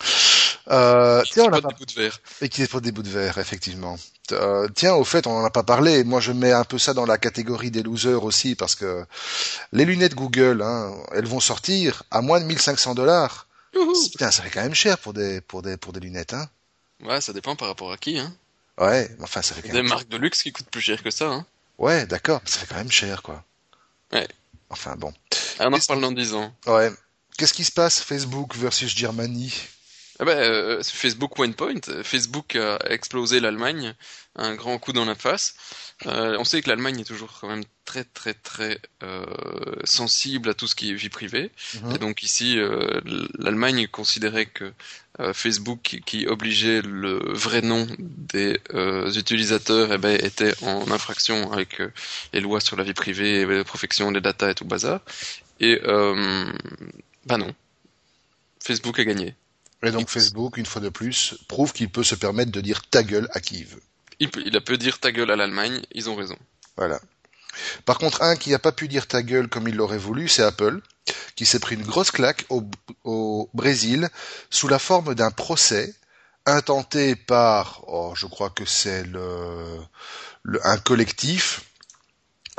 Euh, 0.69 1.21
tiens, 1.31 1.45
on 1.45 1.53
a 1.53 1.61
pas 1.61 1.69
des 1.69 1.75
bouts 1.75 1.85
de 1.85 1.93
verre. 1.93 2.19
Et 2.41 2.49
qui 2.49 2.65
pour 2.67 2.81
des 2.81 2.91
bouts 2.91 3.03
de 3.03 3.09
verre, 3.09 3.37
effectivement. 3.37 3.97
Euh, 4.31 4.67
tiens, 4.73 4.95
au 4.95 5.03
fait, 5.03 5.27
on 5.27 5.37
en 5.37 5.45
a 5.45 5.49
pas 5.49 5.63
parlé. 5.63 6.03
Moi, 6.03 6.19
je 6.19 6.31
mets 6.31 6.51
un 6.51 6.63
peu 6.63 6.77
ça 6.77 6.93
dans 6.93 7.05
la 7.05 7.17
catégorie 7.17 7.71
des 7.71 7.83
losers 7.83 8.23
aussi, 8.23 8.55
parce 8.55 8.75
que 8.75 9.05
les 9.71 9.85
lunettes 9.85 10.15
Google, 10.15 10.61
hein, 10.61 10.93
elles 11.13 11.27
vont 11.27 11.39
sortir 11.39 12.03
à 12.11 12.21
moins 12.21 12.39
de 12.39 12.45
1500 12.45 12.95
dollars. 12.95 13.47
Putain, 13.73 14.31
ça 14.31 14.43
fait 14.43 14.49
quand 14.49 14.61
même 14.61 14.73
cher 14.75 14.97
pour 14.97 15.13
des, 15.13 15.41
pour 15.41 15.61
des, 15.61 15.77
pour 15.77 15.93
des 15.93 15.99
lunettes, 15.99 16.33
hein. 16.33 16.49
Ouais, 17.01 17.19
ça 17.21 17.33
dépend 17.33 17.55
par 17.55 17.67
rapport 17.67 17.91
à 17.91 17.97
qui. 17.97 18.17
Hein. 18.19 18.33
Ouais, 18.77 19.09
enfin, 19.21 19.41
ça 19.41 19.55
fait 19.55 19.61
quand 19.61 19.69
Des 19.69 19.81
même. 19.81 19.87
marques 19.89 20.07
de 20.07 20.17
luxe 20.17 20.41
qui 20.43 20.51
coûtent 20.51 20.69
plus 20.69 20.81
cher 20.81 21.01
que 21.03 21.11
ça. 21.11 21.27
Hein. 21.29 21.45
Ouais, 21.77 22.05
d'accord, 22.05 22.39
mais 22.43 22.49
ça 22.49 22.59
fait 22.59 22.67
quand 22.67 22.75
même 22.77 22.91
cher, 22.91 23.21
quoi. 23.23 23.43
Ouais. 24.11 24.27
Enfin, 24.69 24.95
bon. 24.95 25.13
Ah, 25.59 25.65
on 25.65 25.67
en 25.67 25.71
Qu'est-ce- 25.71 25.83
reparle 25.83 26.01
dans 26.01 26.11
10 26.11 26.33
ans. 26.33 26.53
Ouais. 26.67 26.91
Qu'est-ce 27.37 27.53
qui 27.53 27.63
se 27.63 27.71
passe, 27.71 27.99
Facebook 28.01 28.55
versus 28.55 28.95
Germany? 28.95 29.53
Ah 30.19 30.25
bah, 30.25 30.33
euh, 30.33 30.81
Facebook 30.83 31.37
OnePoint, 31.39 31.81
Facebook 32.03 32.55
a 32.55 32.77
explosé 32.89 33.39
l'Allemagne, 33.39 33.95
un 34.35 34.55
grand 34.55 34.79
coup 34.79 34.93
dans 34.93 35.05
la 35.05 35.15
face. 35.15 35.55
Euh, 36.07 36.35
on 36.39 36.43
sait 36.43 36.61
que 36.61 36.69
l'Allemagne 36.69 36.99
est 36.99 37.03
toujours 37.05 37.37
quand 37.39 37.47
même 37.47 37.63
très 37.85 38.03
très 38.03 38.33
très 38.33 38.79
euh, 39.03 39.25
sensible 39.83 40.49
à 40.49 40.53
tout 40.53 40.67
ce 40.67 40.75
qui 40.75 40.89
est 40.91 40.93
vie 40.95 41.09
privée. 41.09 41.51
Mhm. 41.81 41.95
Et 41.95 41.97
donc 41.99 42.23
ici, 42.23 42.57
euh, 42.57 42.99
l'Allemagne 43.37 43.87
considérait 43.87 44.47
que 44.47 44.73
euh, 45.19 45.33
Facebook, 45.33 45.79
qui- 45.83 46.01
qui 46.01 46.25
obligeait 46.25 46.81
le 46.81 47.19
vrai 47.33 47.61
nom 47.61 47.85
des 47.99 48.59
euh, 48.73 49.11
utilisateurs, 49.13 49.93
eh 49.93 49.97
ben, 49.99 50.19
était 50.19 50.55
en 50.63 50.89
infraction 50.89 51.51
avec 51.53 51.79
euh, 51.79 51.91
les 52.33 52.39
lois 52.41 52.59
sur 52.59 52.75
la 52.75 52.83
vie 52.83 52.95
privée, 52.95 53.41
et 53.41 53.45
la 53.45 53.63
protection 53.63 54.11
des 54.11 54.21
data 54.21 54.49
et 54.49 54.55
tout 54.55 54.63
le 54.63 54.69
bazar. 54.69 55.01
Et 55.59 55.79
euh, 55.85 56.51
bah 57.27 57.37
non, 57.37 57.53
Facebook 58.63 58.97
a 58.99 59.03
gagné. 59.05 59.35
Et 59.83 59.91
donc 59.91 60.09
Facebook, 60.09 60.57
une 60.57 60.65
fois 60.65 60.81
de 60.81 60.89
plus, 60.89 61.35
prouve 61.47 61.73
qu'il 61.73 61.89
peut 61.89 62.03
se 62.03 62.15
permettre 62.15 62.51
de 62.51 62.61
dire 62.61 62.81
ta 62.89 63.03
gueule 63.03 63.27
à 63.33 63.39
qui 63.39 63.59
il 63.59 63.65
veut. 63.65 63.83
Il, 64.19 64.55
a 64.55 64.61
pu 64.61 64.77
dire 64.77 64.99
ta 64.99 65.11
gueule 65.11 65.31
à 65.31 65.35
l'Allemagne, 65.35 65.81
ils 65.91 66.09
ont 66.09 66.15
raison. 66.15 66.37
Voilà. 66.77 66.99
Par 67.85 67.97
contre, 67.97 68.21
un 68.21 68.35
qui 68.35 68.51
n'a 68.51 68.59
pas 68.59 68.71
pu 68.71 68.87
dire 68.87 69.07
ta 69.07 69.21
gueule 69.21 69.47
comme 69.47 69.67
il 69.67 69.75
l'aurait 69.75 69.97
voulu, 69.97 70.27
c'est 70.27 70.43
Apple, 70.43 70.81
qui 71.35 71.45
s'est 71.45 71.59
pris 71.59 71.75
une 71.75 71.83
grosse 71.83 72.11
claque 72.11 72.45
au, 72.49 73.49
Brésil 73.53 74.09
sous 74.49 74.67
la 74.67 74.79
forme 74.79 75.15
d'un 75.15 75.31
procès 75.31 75.93
intenté 76.45 77.15
par, 77.15 77.83
oh, 77.87 78.13
je 78.15 78.25
crois 78.25 78.49
que 78.49 78.65
c'est 78.65 79.03
le, 79.03 79.79
le- 80.43 80.65
un 80.65 80.77
collectif. 80.77 81.61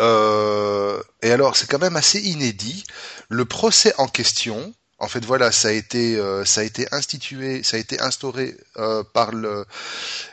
Euh, 0.00 1.02
et 1.22 1.30
alors, 1.30 1.56
c'est 1.56 1.68
quand 1.68 1.80
même 1.80 1.96
assez 1.96 2.20
inédit. 2.20 2.84
Le 3.28 3.44
procès 3.44 3.94
en 3.98 4.08
question, 4.08 4.74
en 4.98 5.08
fait, 5.08 5.24
voilà, 5.24 5.52
ça 5.52 5.68
a 5.68 5.72
été, 5.72 6.16
euh, 6.16 6.44
ça 6.44 6.60
a 6.60 6.64
été 6.64 6.86
institué, 6.92 7.62
ça 7.62 7.76
a 7.76 7.80
été 7.80 8.00
instauré 8.00 8.56
euh, 8.76 9.02
par 9.02 9.32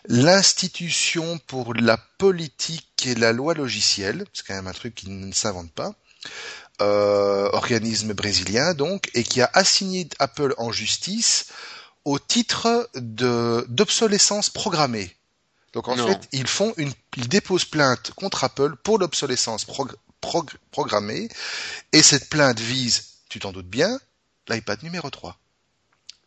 l'institution 0.08 1.40
pour 1.48 1.74
la 1.74 1.98
politique 1.98 3.06
et 3.06 3.16
la 3.16 3.34
loi 3.34 3.54
logicielle. 3.54 4.26
C'est 4.34 4.46
quand 4.46 4.54
même 4.54 4.68
un 4.68 4.74
truc 4.74 4.96
qui 4.96 5.10
ne 5.10 5.32
s'invente 5.34 5.72
pas. 5.72 5.94
Euh, 6.82 7.50
organisme 7.54 8.14
brésilien 8.14 8.74
donc, 8.74 9.10
et 9.14 9.24
qui 9.24 9.42
a 9.42 9.50
assigné 9.54 10.08
Apple 10.20 10.54
en 10.58 10.72
justice 10.72 11.48
au 12.06 12.18
titre 12.18 12.90
de 12.96 13.66
d'obsolescence 13.70 14.50
programmée. 14.50 15.16
Donc 15.74 15.88
en 15.88 15.96
Non. 15.96 16.08
fait, 16.08 16.20
ils 16.32 16.48
font 16.48 16.74
une, 16.78 16.92
ils 17.18 17.30
déposent 17.30 17.66
plainte 17.66 18.12
contre 18.16 18.44
Apple 18.44 18.76
pour 18.84 18.98
l'obsolescence 18.98 19.66
prog- 19.66 19.96
prog- 20.22 20.56
programmée, 20.72 21.30
et 21.94 22.02
cette 22.02 22.30
plainte 22.30 22.60
vise, 22.60 23.04
tu 23.30 23.40
t'en 23.40 23.52
doutes 23.52 23.70
bien, 23.70 24.00
l'iPad 24.52 24.84
numéro 24.84 25.10
3. 25.10 25.38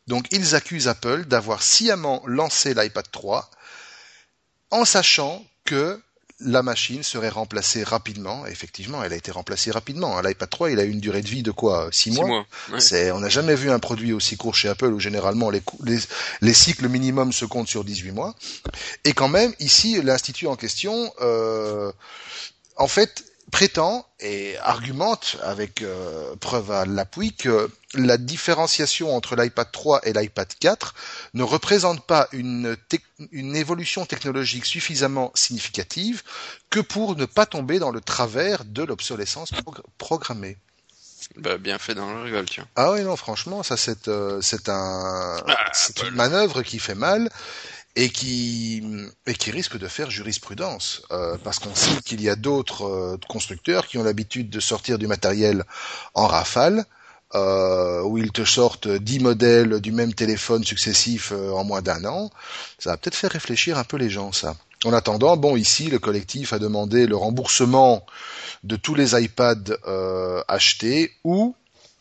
Donc 0.06 0.26
ils 0.32 0.54
accusent 0.54 0.88
Apple 0.88 1.24
d'avoir 1.26 1.62
sciemment 1.62 2.22
lancé 2.26 2.74
l'iPad 2.74 3.10
3 3.10 3.50
en 4.70 4.84
sachant 4.84 5.44
que 5.64 6.00
la 6.40 6.62
machine 6.62 7.02
serait 7.04 7.28
remplacée 7.28 7.84
rapidement. 7.84 8.44
Effectivement, 8.46 9.02
elle 9.04 9.12
a 9.12 9.16
été 9.16 9.30
remplacée 9.30 9.70
rapidement. 9.70 10.18
hein. 10.18 10.22
L'iPad 10.22 10.50
3, 10.50 10.70
il 10.72 10.80
a 10.80 10.82
une 10.82 10.98
durée 11.00 11.22
de 11.22 11.28
vie 11.28 11.42
de 11.44 11.52
quoi 11.52 11.88
6 11.92 12.02
Six 12.02 12.10
mois 12.10 12.26
mois. 12.26 12.46
Ouais. 12.72 12.80
c'est, 12.80 13.12
on 13.12 13.20
n'a 13.20 13.28
jamais 13.28 13.54
vu 13.54 13.70
un 13.70 13.78
produit 13.78 14.12
aussi 14.12 14.36
court 14.36 14.54
chez 14.54 14.68
Apple 14.68 14.86
où 14.92 14.98
généralement 14.98 15.48
les, 15.48 15.60
cou- 15.60 15.78
les, 15.84 15.98
les 16.40 16.52
cycles 16.54 16.88
minimums 16.88 17.32
se 17.32 17.44
comptent 17.44 17.68
sur 17.68 17.84
18 17.84 18.10
mois. 18.10 18.34
Et 19.04 19.12
quand 19.12 19.28
même, 19.28 19.54
ici, 19.60 20.02
l'institut 20.02 20.48
en 20.48 20.56
question, 20.56 21.10
euh, 21.20 21.92
en 22.76 22.88
fait, 22.88 23.24
prétend 23.52 24.04
et 24.18 24.56
argumente 24.58 25.36
avec 25.42 25.82
euh, 25.82 26.34
preuve 26.40 26.72
à 26.72 26.84
l'appui 26.84 27.32
que 27.32 27.70
la 27.94 28.16
différenciation 28.16 29.14
entre 29.16 29.36
l'iPad 29.36 29.70
3 29.70 30.00
et 30.06 30.12
l'iPad 30.12 30.48
4 30.60 30.94
ne 31.34 31.42
représente 31.42 32.06
pas 32.06 32.28
une, 32.32 32.76
évolution 33.32 34.06
technologique 34.06 34.66
suffisamment 34.66 35.30
significative 35.34 36.22
que 36.70 36.80
pour 36.80 37.16
ne 37.16 37.24
pas 37.24 37.46
tomber 37.46 37.78
dans 37.78 37.90
le 37.90 38.00
travers 38.00 38.64
de 38.64 38.82
l'obsolescence 38.82 39.52
progr- 39.52 39.82
programmée. 39.98 40.58
Bah, 41.36 41.56
bien 41.56 41.78
fait 41.78 41.94
dans 41.94 42.12
le 42.12 42.22
rigole, 42.22 42.44
tiens. 42.46 42.66
Ah 42.76 42.92
oui, 42.92 43.02
non, 43.02 43.16
franchement, 43.16 43.62
ça 43.62 43.76
c'est 43.76 44.08
euh, 44.08 44.40
c'est 44.42 44.68
un 44.68 45.36
Ah, 45.46 45.70
c'est 45.72 46.02
une 46.02 46.14
manœuvre 46.14 46.62
qui 46.62 46.78
fait 46.78 46.94
mal 46.94 47.30
et 47.96 48.10
qui 48.10 48.82
et 49.26 49.34
qui 49.34 49.50
risque 49.50 49.78
de 49.78 49.88
faire 49.88 50.10
jurisprudence 50.10 51.02
euh, 51.12 51.36
parce 51.42 51.58
qu'on 51.60 51.74
sait 51.74 52.00
qu'il 52.04 52.20
y 52.20 52.28
a 52.28 52.36
d'autres 52.36 52.84
euh, 52.84 53.16
constructeurs 53.28 53.86
qui 53.86 53.96
ont 53.98 54.02
l'habitude 54.04 54.50
de 54.50 54.60
sortir 54.60 54.98
du 54.98 55.06
matériel 55.06 55.64
en 56.14 56.26
rafale. 56.26 56.84
Euh, 57.36 58.00
où 58.02 58.16
ils 58.16 58.30
te 58.30 58.44
sortent 58.44 58.86
10 58.86 59.18
modèles 59.18 59.80
du 59.80 59.90
même 59.90 60.14
téléphone 60.14 60.62
successif 60.62 61.32
euh, 61.32 61.50
en 61.50 61.64
moins 61.64 61.82
d'un 61.82 62.04
an, 62.04 62.30
ça 62.78 62.90
va 62.90 62.96
peut-être 62.96 63.16
faire 63.16 63.32
réfléchir 63.32 63.76
un 63.76 63.82
peu 63.82 63.96
les 63.96 64.08
gens, 64.08 64.30
ça. 64.30 64.54
En 64.84 64.92
attendant, 64.92 65.36
bon, 65.36 65.56
ici, 65.56 65.88
le 65.88 65.98
collectif 65.98 66.52
a 66.52 66.60
demandé 66.60 67.06
le 67.08 67.16
remboursement 67.16 68.06
de 68.62 68.76
tous 68.76 68.94
les 68.94 69.20
iPads 69.20 69.74
euh, 69.88 70.42
achetés 70.46 71.10
ou 71.24 71.56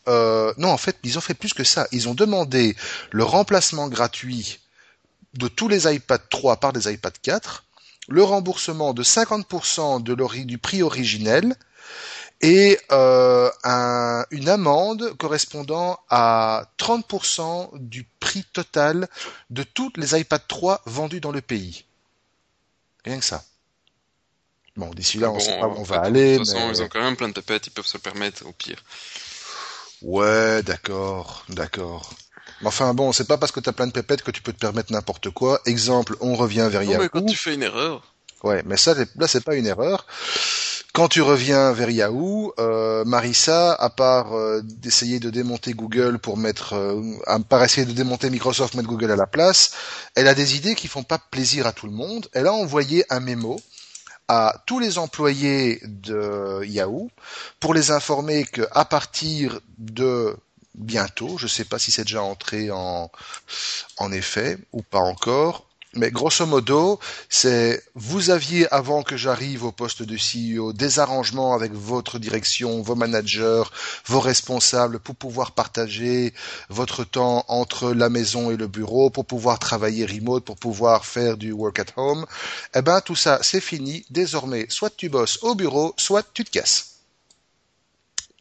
euh, 0.06 0.52
non, 0.56 0.68
en 0.68 0.76
fait, 0.76 0.96
ils 1.02 1.18
ont 1.18 1.22
fait 1.22 1.34
plus 1.34 1.52
que 1.54 1.64
ça. 1.64 1.88
Ils 1.90 2.08
ont 2.08 2.14
demandé 2.14 2.76
le 3.10 3.24
remplacement 3.24 3.88
gratuit 3.88 4.60
de 5.34 5.48
tous 5.48 5.66
les 5.66 5.92
iPad 5.92 6.20
3 6.30 6.58
par 6.58 6.72
des 6.72 6.92
iPad 6.92 7.14
4, 7.22 7.64
le 8.08 8.22
remboursement 8.22 8.94
de 8.94 9.02
50% 9.02 10.02
de 10.02 10.12
l'ori- 10.14 10.44
du 10.44 10.58
prix 10.58 10.82
originel 10.82 11.56
et 12.44 12.78
euh, 12.92 13.50
un- 13.64 14.24
une 14.30 14.48
amende 14.48 15.16
correspondant 15.16 15.98
à 16.10 16.66
30% 16.76 17.70
du 17.74 18.04
prix 18.20 18.44
total 18.52 19.08
de 19.50 19.62
toutes 19.62 19.96
les 19.96 20.18
iPad 20.20 20.42
3 20.46 20.82
vendus 20.84 21.20
dans 21.20 21.32
le 21.32 21.40
pays. 21.40 21.84
Rien 23.04 23.18
que 23.18 23.24
ça. 23.24 23.42
Bon, 24.76 24.90
d'ici 24.90 25.18
là, 25.18 25.30
on 25.30 25.34
Bon, 25.34 25.40
sait 25.40 25.58
pas 25.58 25.68
où 25.68 25.74
on 25.76 25.82
va 25.84 25.96
de 25.96 26.00
toute 26.00 26.06
aller. 26.16 26.38
façon, 26.38 26.54
mais- 26.66 26.68
ils 26.76 26.82
ont 26.82 26.88
quand 26.88 27.00
même 27.02 27.16
plein 27.16 27.28
de 27.28 27.32
pépettes, 27.34 27.66
ils 27.68 27.70
peuvent 27.70 27.86
se 27.86 27.96
le 27.96 28.02
permettre, 28.02 28.44
au 28.46 28.52
pire. 28.52 28.82
Ouais, 30.02 30.62
d'accord, 30.62 31.44
d'accord. 31.48 32.10
Mais 32.60 32.66
Enfin 32.68 32.92
bon, 32.92 33.12
c'est 33.12 33.26
pas 33.26 33.38
parce 33.38 33.52
que 33.52 33.60
t'as 33.60 33.72
plein 33.72 33.86
de 33.86 33.92
pépettes 33.92 34.22
que 34.22 34.30
tu 34.30 34.42
peux 34.42 34.52
te 34.52 34.58
permettre 34.58 34.92
n'importe 34.92 35.30
quoi. 35.30 35.60
Exemple, 35.64 36.16
on 36.20 36.34
revient 36.34 36.68
vers 36.70 36.82
Non, 36.82 36.90
Yahoo. 36.90 37.02
mais 37.02 37.08
quand 37.08 37.24
tu 37.24 37.36
fais 37.36 37.54
une 37.54 37.62
erreur, 37.62 38.12
Ouais, 38.42 38.62
mais 38.66 38.76
ça, 38.76 38.94
là, 39.16 39.26
c'est 39.26 39.42
pas 39.42 39.54
une 39.54 39.66
erreur. 39.66 40.06
Quand 40.94 41.08
tu 41.08 41.22
reviens 41.22 41.72
vers 41.72 41.90
Yahoo, 41.90 42.54
euh, 42.60 43.04
Marissa, 43.04 43.72
à 43.72 43.90
part 43.90 44.32
euh, 44.34 44.60
d'essayer 44.62 45.18
de 45.18 45.28
démonter 45.28 45.72
Google 45.72 46.20
pour 46.20 46.36
mettre, 46.36 46.74
euh, 46.74 47.02
à 47.26 47.40
part 47.40 47.64
essayer 47.64 47.84
de 47.84 47.90
démonter 47.90 48.30
Microsoft, 48.30 48.74
mettre 48.74 48.86
Google 48.86 49.10
à 49.10 49.16
la 49.16 49.26
place, 49.26 49.72
elle 50.14 50.28
a 50.28 50.34
des 50.34 50.54
idées 50.54 50.76
qui 50.76 50.86
font 50.86 51.02
pas 51.02 51.18
plaisir 51.18 51.66
à 51.66 51.72
tout 51.72 51.86
le 51.86 51.92
monde. 51.92 52.28
Elle 52.32 52.46
a 52.46 52.52
envoyé 52.52 53.04
un 53.10 53.18
mémo 53.18 53.60
à 54.28 54.62
tous 54.66 54.78
les 54.78 54.96
employés 54.98 55.80
de 55.82 56.62
Yahoo 56.64 57.10
pour 57.58 57.74
les 57.74 57.90
informer 57.90 58.44
que 58.44 58.62
à 58.70 58.84
partir 58.84 59.58
de 59.78 60.36
bientôt, 60.76 61.38
je 61.38 61.48
sais 61.48 61.64
pas 61.64 61.80
si 61.80 61.90
c'est 61.90 62.04
déjà 62.04 62.22
entré 62.22 62.70
en, 62.70 63.10
en 63.96 64.12
effet 64.12 64.58
ou 64.72 64.82
pas 64.82 65.00
encore, 65.00 65.63
mais 65.96 66.10
grosso 66.10 66.46
modo, 66.46 66.98
c'est 67.28 67.82
vous 67.94 68.30
aviez 68.30 68.72
avant 68.72 69.02
que 69.02 69.16
j'arrive 69.16 69.64
au 69.64 69.72
poste 69.72 70.02
de 70.02 70.16
CEO 70.16 70.72
des 70.72 70.98
arrangements 70.98 71.54
avec 71.54 71.72
votre 71.72 72.18
direction, 72.18 72.82
vos 72.82 72.94
managers, 72.94 73.64
vos 74.06 74.20
responsables 74.20 74.98
pour 75.00 75.14
pouvoir 75.16 75.52
partager 75.52 76.34
votre 76.68 77.04
temps 77.04 77.44
entre 77.48 77.92
la 77.92 78.08
maison 78.08 78.50
et 78.50 78.56
le 78.56 78.66
bureau, 78.66 79.10
pour 79.10 79.26
pouvoir 79.26 79.58
travailler 79.58 80.06
remote, 80.06 80.44
pour 80.44 80.56
pouvoir 80.56 81.04
faire 81.06 81.36
du 81.36 81.52
work 81.52 81.78
at 81.78 81.92
home. 81.96 82.26
Eh 82.74 82.82
ben 82.82 83.00
tout 83.00 83.16
ça, 83.16 83.38
c'est 83.42 83.60
fini. 83.60 84.04
Désormais, 84.10 84.66
soit 84.68 84.94
tu 84.96 85.08
bosses 85.08 85.38
au 85.42 85.54
bureau, 85.54 85.94
soit 85.96 86.24
tu 86.34 86.44
te 86.44 86.50
casses. 86.50 86.90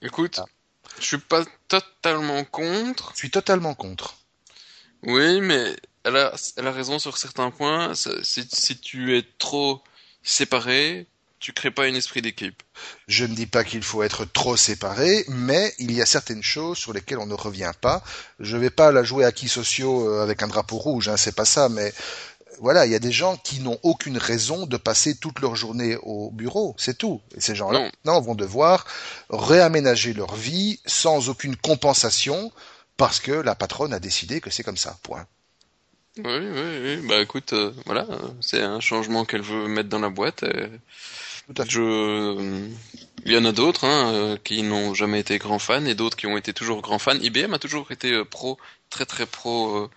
écoute, 0.01 0.39
Ah. 0.39 0.45
je 0.99 1.05
suis 1.05 1.17
pas 1.17 1.43
totalement 1.67 2.43
contre. 2.45 3.11
Je 3.13 3.17
suis 3.19 3.31
totalement 3.31 3.73
contre. 3.73 4.15
Oui, 5.03 5.41
mais 5.41 5.75
elle 6.03 6.17
a, 6.17 6.33
elle 6.57 6.67
a 6.67 6.71
raison 6.71 6.99
sur 6.99 7.17
certains 7.17 7.51
points. 7.51 7.93
Si, 7.95 8.47
si 8.51 8.77
tu 8.77 9.17
es 9.17 9.23
trop 9.39 9.81
séparé, 10.23 11.07
tu 11.39 11.51
crées 11.51 11.71
pas 11.71 11.83
un 11.83 11.93
esprit 11.93 12.21
d'équipe. 12.21 12.63
Je 13.07 13.25
ne 13.25 13.35
dis 13.35 13.47
pas 13.47 13.65
qu'il 13.65 13.83
faut 13.83 14.01
être 14.01 14.23
trop 14.23 14.55
séparé, 14.55 15.25
mais 15.27 15.73
il 15.77 15.91
y 15.91 16.01
a 16.01 16.05
certaines 16.05 16.41
choses 16.41 16.77
sur 16.77 16.93
lesquelles 16.93 17.19
on 17.19 17.25
ne 17.25 17.33
revient 17.33 17.73
pas. 17.81 18.01
Je 18.39 18.55
vais 18.55 18.69
pas 18.69 18.93
la 18.93 19.03
jouer 19.03 19.25
à 19.25 19.33
qui 19.33 19.49
sociaux 19.49 20.07
euh, 20.07 20.23
avec 20.23 20.41
un 20.41 20.47
drapeau 20.47 20.77
rouge, 20.77 21.09
hein, 21.09 21.17
c'est 21.17 21.35
pas 21.35 21.43
ça, 21.43 21.67
mais 21.67 21.93
voilà, 22.59 22.85
il 22.85 22.91
y 22.91 22.95
a 22.95 22.99
des 22.99 23.11
gens 23.11 23.35
qui 23.35 23.59
n'ont 23.59 23.77
aucune 23.83 24.17
raison 24.17 24.65
de 24.65 24.77
passer 24.77 25.15
toute 25.15 25.41
leur 25.41 25.55
journée 25.55 25.97
au 26.03 26.31
bureau, 26.31 26.75
c'est 26.77 26.97
tout. 26.97 27.21
Et 27.35 27.41
ces 27.41 27.55
gens-là, 27.55 27.91
non, 28.05 28.21
vont 28.21 28.35
devoir 28.35 28.85
réaménager 29.29 30.13
leur 30.13 30.35
vie 30.35 30.79
sans 30.85 31.27
aucune 31.27 31.57
compensation 31.57 32.51
parce 32.95 33.19
que 33.19 33.31
la 33.31 33.55
patronne 33.55 33.93
a 33.93 33.99
décidé 33.99 34.39
que 34.39 34.49
c'est 34.49 34.63
comme 34.63 34.77
ça. 34.77 34.97
Point. 35.03 35.25
Oui, 36.17 36.23
oui, 36.25 36.79
oui. 36.83 37.07
Bah 37.07 37.21
écoute, 37.21 37.53
euh, 37.53 37.71
voilà, 37.85 38.05
c'est 38.39 38.61
un 38.61 38.79
changement 38.79 39.25
qu'elle 39.25 39.41
veut 39.41 39.67
mettre 39.67 39.89
dans 39.89 39.99
la 39.99 40.09
boîte. 40.09 40.45
Je... 41.67 42.69
Il 43.25 43.31
y 43.31 43.37
en 43.37 43.45
a 43.45 43.51
d'autres 43.51 43.85
hein, 43.85 44.13
euh, 44.13 44.37
qui 44.43 44.61
n'ont 44.63 44.93
jamais 44.93 45.19
été 45.19 45.37
grands 45.39 45.59
fans 45.59 45.85
et 45.85 45.95
d'autres 45.95 46.17
qui 46.17 46.27
ont 46.27 46.37
été 46.37 46.53
toujours 46.53 46.81
grands 46.81 46.99
fans. 46.99 47.15
IBM 47.19 47.53
a 47.53 47.59
toujours 47.59 47.91
été 47.91 48.11
euh, 48.11 48.25
pro, 48.25 48.59
très 48.89 49.05
très 49.05 49.25
pro 49.25 49.89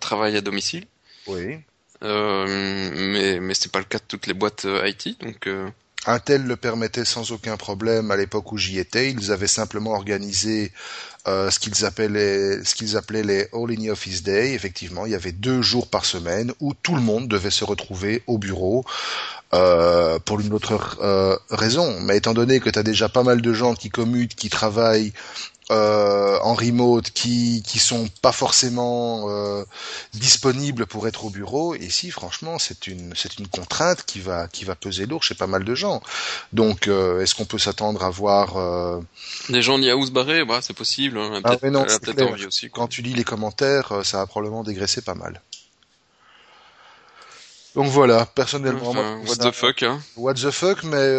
travail 0.00 0.36
à 0.36 0.40
domicile. 0.40 0.86
Oui. 1.26 1.58
mais 2.02 3.40
mais 3.40 3.54
c'est 3.54 3.72
pas 3.72 3.78
le 3.78 3.84
cas 3.84 3.98
de 3.98 4.04
toutes 4.06 4.26
les 4.26 4.34
boîtes 4.34 4.66
IT, 4.84 5.20
donc. 5.20 5.48
Intel 6.06 6.44
le 6.44 6.56
permettait 6.56 7.04
sans 7.04 7.30
aucun 7.32 7.56
problème 7.56 8.10
à 8.10 8.16
l'époque 8.16 8.52
où 8.52 8.56
j'y 8.56 8.78
étais. 8.78 9.10
Ils 9.10 9.32
avaient 9.32 9.46
simplement 9.46 9.92
organisé 9.92 10.72
euh, 11.28 11.50
ce 11.50 11.58
qu'ils 11.58 11.84
appelaient, 11.84 13.22
les 13.22 13.48
All 13.52 13.70
in 13.70 13.90
Office 13.90 14.22
Day. 14.22 14.54
Effectivement, 14.54 15.04
il 15.04 15.12
y 15.12 15.14
avait 15.14 15.32
deux 15.32 15.60
jours 15.60 15.88
par 15.88 16.04
semaine 16.04 16.52
où 16.60 16.72
tout 16.74 16.94
le 16.94 17.02
monde 17.02 17.28
devait 17.28 17.50
se 17.50 17.64
retrouver 17.64 18.22
au 18.26 18.38
bureau. 18.38 18.84
Euh, 19.52 20.20
pour 20.20 20.38
une 20.38 20.52
autre 20.52 20.96
euh, 21.02 21.36
raison. 21.50 21.98
Mais 22.02 22.18
étant 22.18 22.34
donné 22.34 22.60
que 22.60 22.70
tu 22.70 22.78
as 22.78 22.84
déjà 22.84 23.08
pas 23.08 23.24
mal 23.24 23.42
de 23.42 23.52
gens 23.52 23.74
qui 23.74 23.90
commutent, 23.90 24.36
qui 24.36 24.48
travaillent 24.48 25.12
euh, 25.70 26.36
en 26.42 26.54
remote 26.54 27.10
qui 27.10 27.62
qui 27.64 27.78
sont 27.78 28.08
pas 28.22 28.32
forcément 28.32 29.26
euh, 29.28 29.64
disponibles 30.14 30.84
pour 30.84 31.06
être 31.06 31.24
au 31.24 31.30
bureau. 31.30 31.76
Et 31.76 31.88
si 31.90 32.10
franchement 32.10 32.58
c'est 32.58 32.88
une 32.88 33.12
c'est 33.14 33.38
une 33.38 33.46
contrainte 33.46 34.04
qui 34.04 34.18
va 34.18 34.48
qui 34.48 34.64
va 34.64 34.74
peser 34.74 35.06
lourd 35.06 35.22
chez 35.22 35.36
pas 35.36 35.46
mal 35.46 35.62
de 35.62 35.74
gens. 35.76 36.02
Donc 36.52 36.88
euh, 36.88 37.20
est-ce 37.20 37.36
qu'on 37.36 37.44
peut 37.44 37.58
s'attendre 37.58 38.02
à 38.02 38.10
voir 38.10 39.00
des 39.48 39.62
gens 39.62 39.78
où 39.78 40.06
se 40.06 40.10
barrer? 40.10 40.44
Bah, 40.44 40.58
c'est 40.60 40.74
possible. 40.74 41.18
Hein. 41.18 41.40
Ah, 41.44 41.56
non, 41.70 41.86
aussi, 42.46 42.68
Quand 42.70 42.88
tu 42.88 43.02
lis 43.02 43.14
les 43.14 43.24
commentaires, 43.24 44.04
ça 44.04 44.18
va 44.18 44.26
probablement 44.26 44.64
dégraisser 44.64 45.02
pas 45.02 45.14
mal. 45.14 45.40
Donc 47.76 47.86
voilà, 47.86 48.26
personnellement, 48.26 48.90
what 48.90 49.36
the 49.36 49.52
fuck, 49.52 49.84
hein. 49.84 50.00
What 50.16 50.34
the 50.34 50.50
fuck, 50.50 50.82
mais 50.82 51.16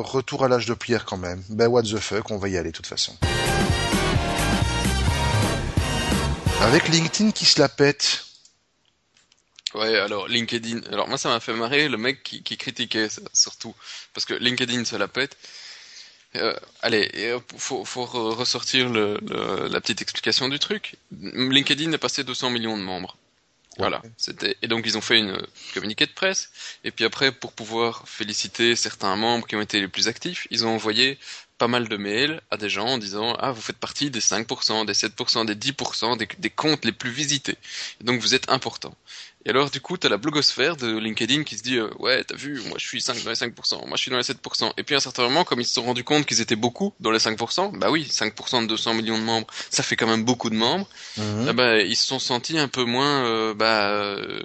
retour 0.00 0.44
à 0.44 0.48
l'âge 0.48 0.66
de 0.66 0.74
pierre 0.74 1.04
quand 1.04 1.18
même. 1.18 1.40
Ben 1.50 1.68
what 1.68 1.82
the 1.82 1.98
fuck, 1.98 2.32
on 2.32 2.38
va 2.38 2.48
y 2.48 2.56
aller 2.56 2.72
de 2.72 2.76
toute 2.76 2.88
façon. 2.88 3.16
Avec 6.62 6.88
LinkedIn 6.88 7.32
qui 7.32 7.44
se 7.44 7.60
la 7.60 7.68
pète. 7.68 8.24
Ouais, 9.74 9.96
alors 9.96 10.28
LinkedIn. 10.28 10.82
Alors 10.92 11.08
moi 11.08 11.18
ça 11.18 11.28
m'a 11.28 11.40
fait 11.40 11.52
marrer 11.54 11.88
le 11.88 11.96
mec 11.96 12.22
qui, 12.22 12.42
critiquait 12.56 13.08
ça, 13.08 13.20
surtout 13.32 13.74
parce 14.14 14.24
que 14.24 14.34
LinkedIn 14.34 14.84
se 14.84 14.94
la 14.94 15.08
pète. 15.08 15.36
Euh, 16.36 16.54
allez, 16.80 17.36
faut, 17.58 17.84
faut 17.84 18.04
ressortir 18.04 18.88
le, 18.88 19.18
la 19.68 19.80
petite 19.80 20.02
explication 20.02 20.48
du 20.48 20.60
truc. 20.60 20.94
LinkedIn 21.10 21.92
est 21.92 21.98
passé 21.98 22.22
200 22.22 22.50
millions 22.50 22.78
de 22.78 22.82
membres. 22.82 23.16
Voilà, 23.78 24.02
c'était 24.16 24.56
et 24.62 24.68
donc 24.68 24.84
ils 24.86 24.96
ont 24.98 25.00
fait 25.00 25.18
une 25.18 25.36
communiqué 25.74 26.06
de 26.06 26.12
presse 26.12 26.52
et 26.84 26.90
puis 26.90 27.06
après 27.06 27.32
pour 27.32 27.52
pouvoir 27.54 28.06
féliciter 28.06 28.76
certains 28.76 29.16
membres 29.16 29.46
qui 29.46 29.56
ont 29.56 29.62
été 29.62 29.80
les 29.80 29.88
plus 29.88 30.08
actifs, 30.08 30.46
ils 30.50 30.64
ont 30.64 30.74
envoyé 30.74 31.18
pas 31.58 31.68
mal 31.68 31.88
de 31.88 31.96
mails 31.96 32.40
à 32.50 32.56
des 32.56 32.68
gens 32.68 32.86
en 32.86 32.98
disant 32.98 33.36
ah 33.38 33.52
vous 33.52 33.60
faites 33.60 33.76
partie 33.76 34.10
des 34.10 34.20
5%, 34.20 34.84
des 34.84 34.92
7%, 34.92 35.46
des 35.46 35.54
10% 35.54 36.16
des, 36.16 36.28
des 36.38 36.50
comptes 36.50 36.84
les 36.84 36.92
plus 36.92 37.10
visités. 37.10 37.56
donc 38.00 38.20
vous 38.20 38.34
êtes 38.34 38.50
important. 38.50 38.94
Et 39.44 39.50
alors 39.50 39.70
du 39.70 39.80
coup 39.80 39.96
t'as 39.96 40.08
la 40.08 40.16
blogosphère 40.16 40.76
de 40.76 40.98
LinkedIn 40.98 41.44
qui 41.44 41.56
se 41.56 41.62
dit 41.62 41.76
euh, 41.76 41.90
ouais 41.98 42.24
t'as 42.24 42.36
vu 42.36 42.60
moi 42.66 42.78
je 42.78 42.86
suis 42.86 43.00
5 43.00 43.22
dans 43.22 43.30
les 43.30 43.36
5%, 43.36 43.86
moi 43.86 43.96
je 43.96 44.02
suis 44.02 44.10
dans 44.10 44.16
les 44.16 44.22
7%. 44.22 44.72
Et 44.76 44.82
puis 44.82 44.94
à 44.94 44.98
un 44.98 45.00
certain 45.00 45.22
moment 45.22 45.44
comme 45.44 45.60
ils 45.60 45.64
se 45.64 45.74
sont 45.74 45.84
rendus 45.84 46.04
compte 46.04 46.26
qu'ils 46.26 46.40
étaient 46.40 46.56
beaucoup 46.56 46.94
dans 47.00 47.10
les 47.10 47.18
5%, 47.18 47.78
bah 47.78 47.90
oui 47.90 48.08
5% 48.10 48.62
de 48.62 48.66
200 48.66 48.94
millions 48.94 49.18
de 49.18 49.24
membres 49.24 49.46
ça 49.70 49.82
fait 49.82 49.96
quand 49.96 50.06
même 50.06 50.24
beaucoup 50.24 50.50
de 50.50 50.56
membres. 50.56 50.88
Mhm. 51.16 51.46
Eh 51.50 51.52
ben, 51.52 51.76
ils 51.76 51.96
se 51.96 52.06
sont 52.06 52.18
sentis 52.18 52.58
un 52.58 52.68
peu 52.68 52.84
moins 52.84 53.24
euh, 53.24 53.54
bah 53.54 53.90
euh, 53.90 54.42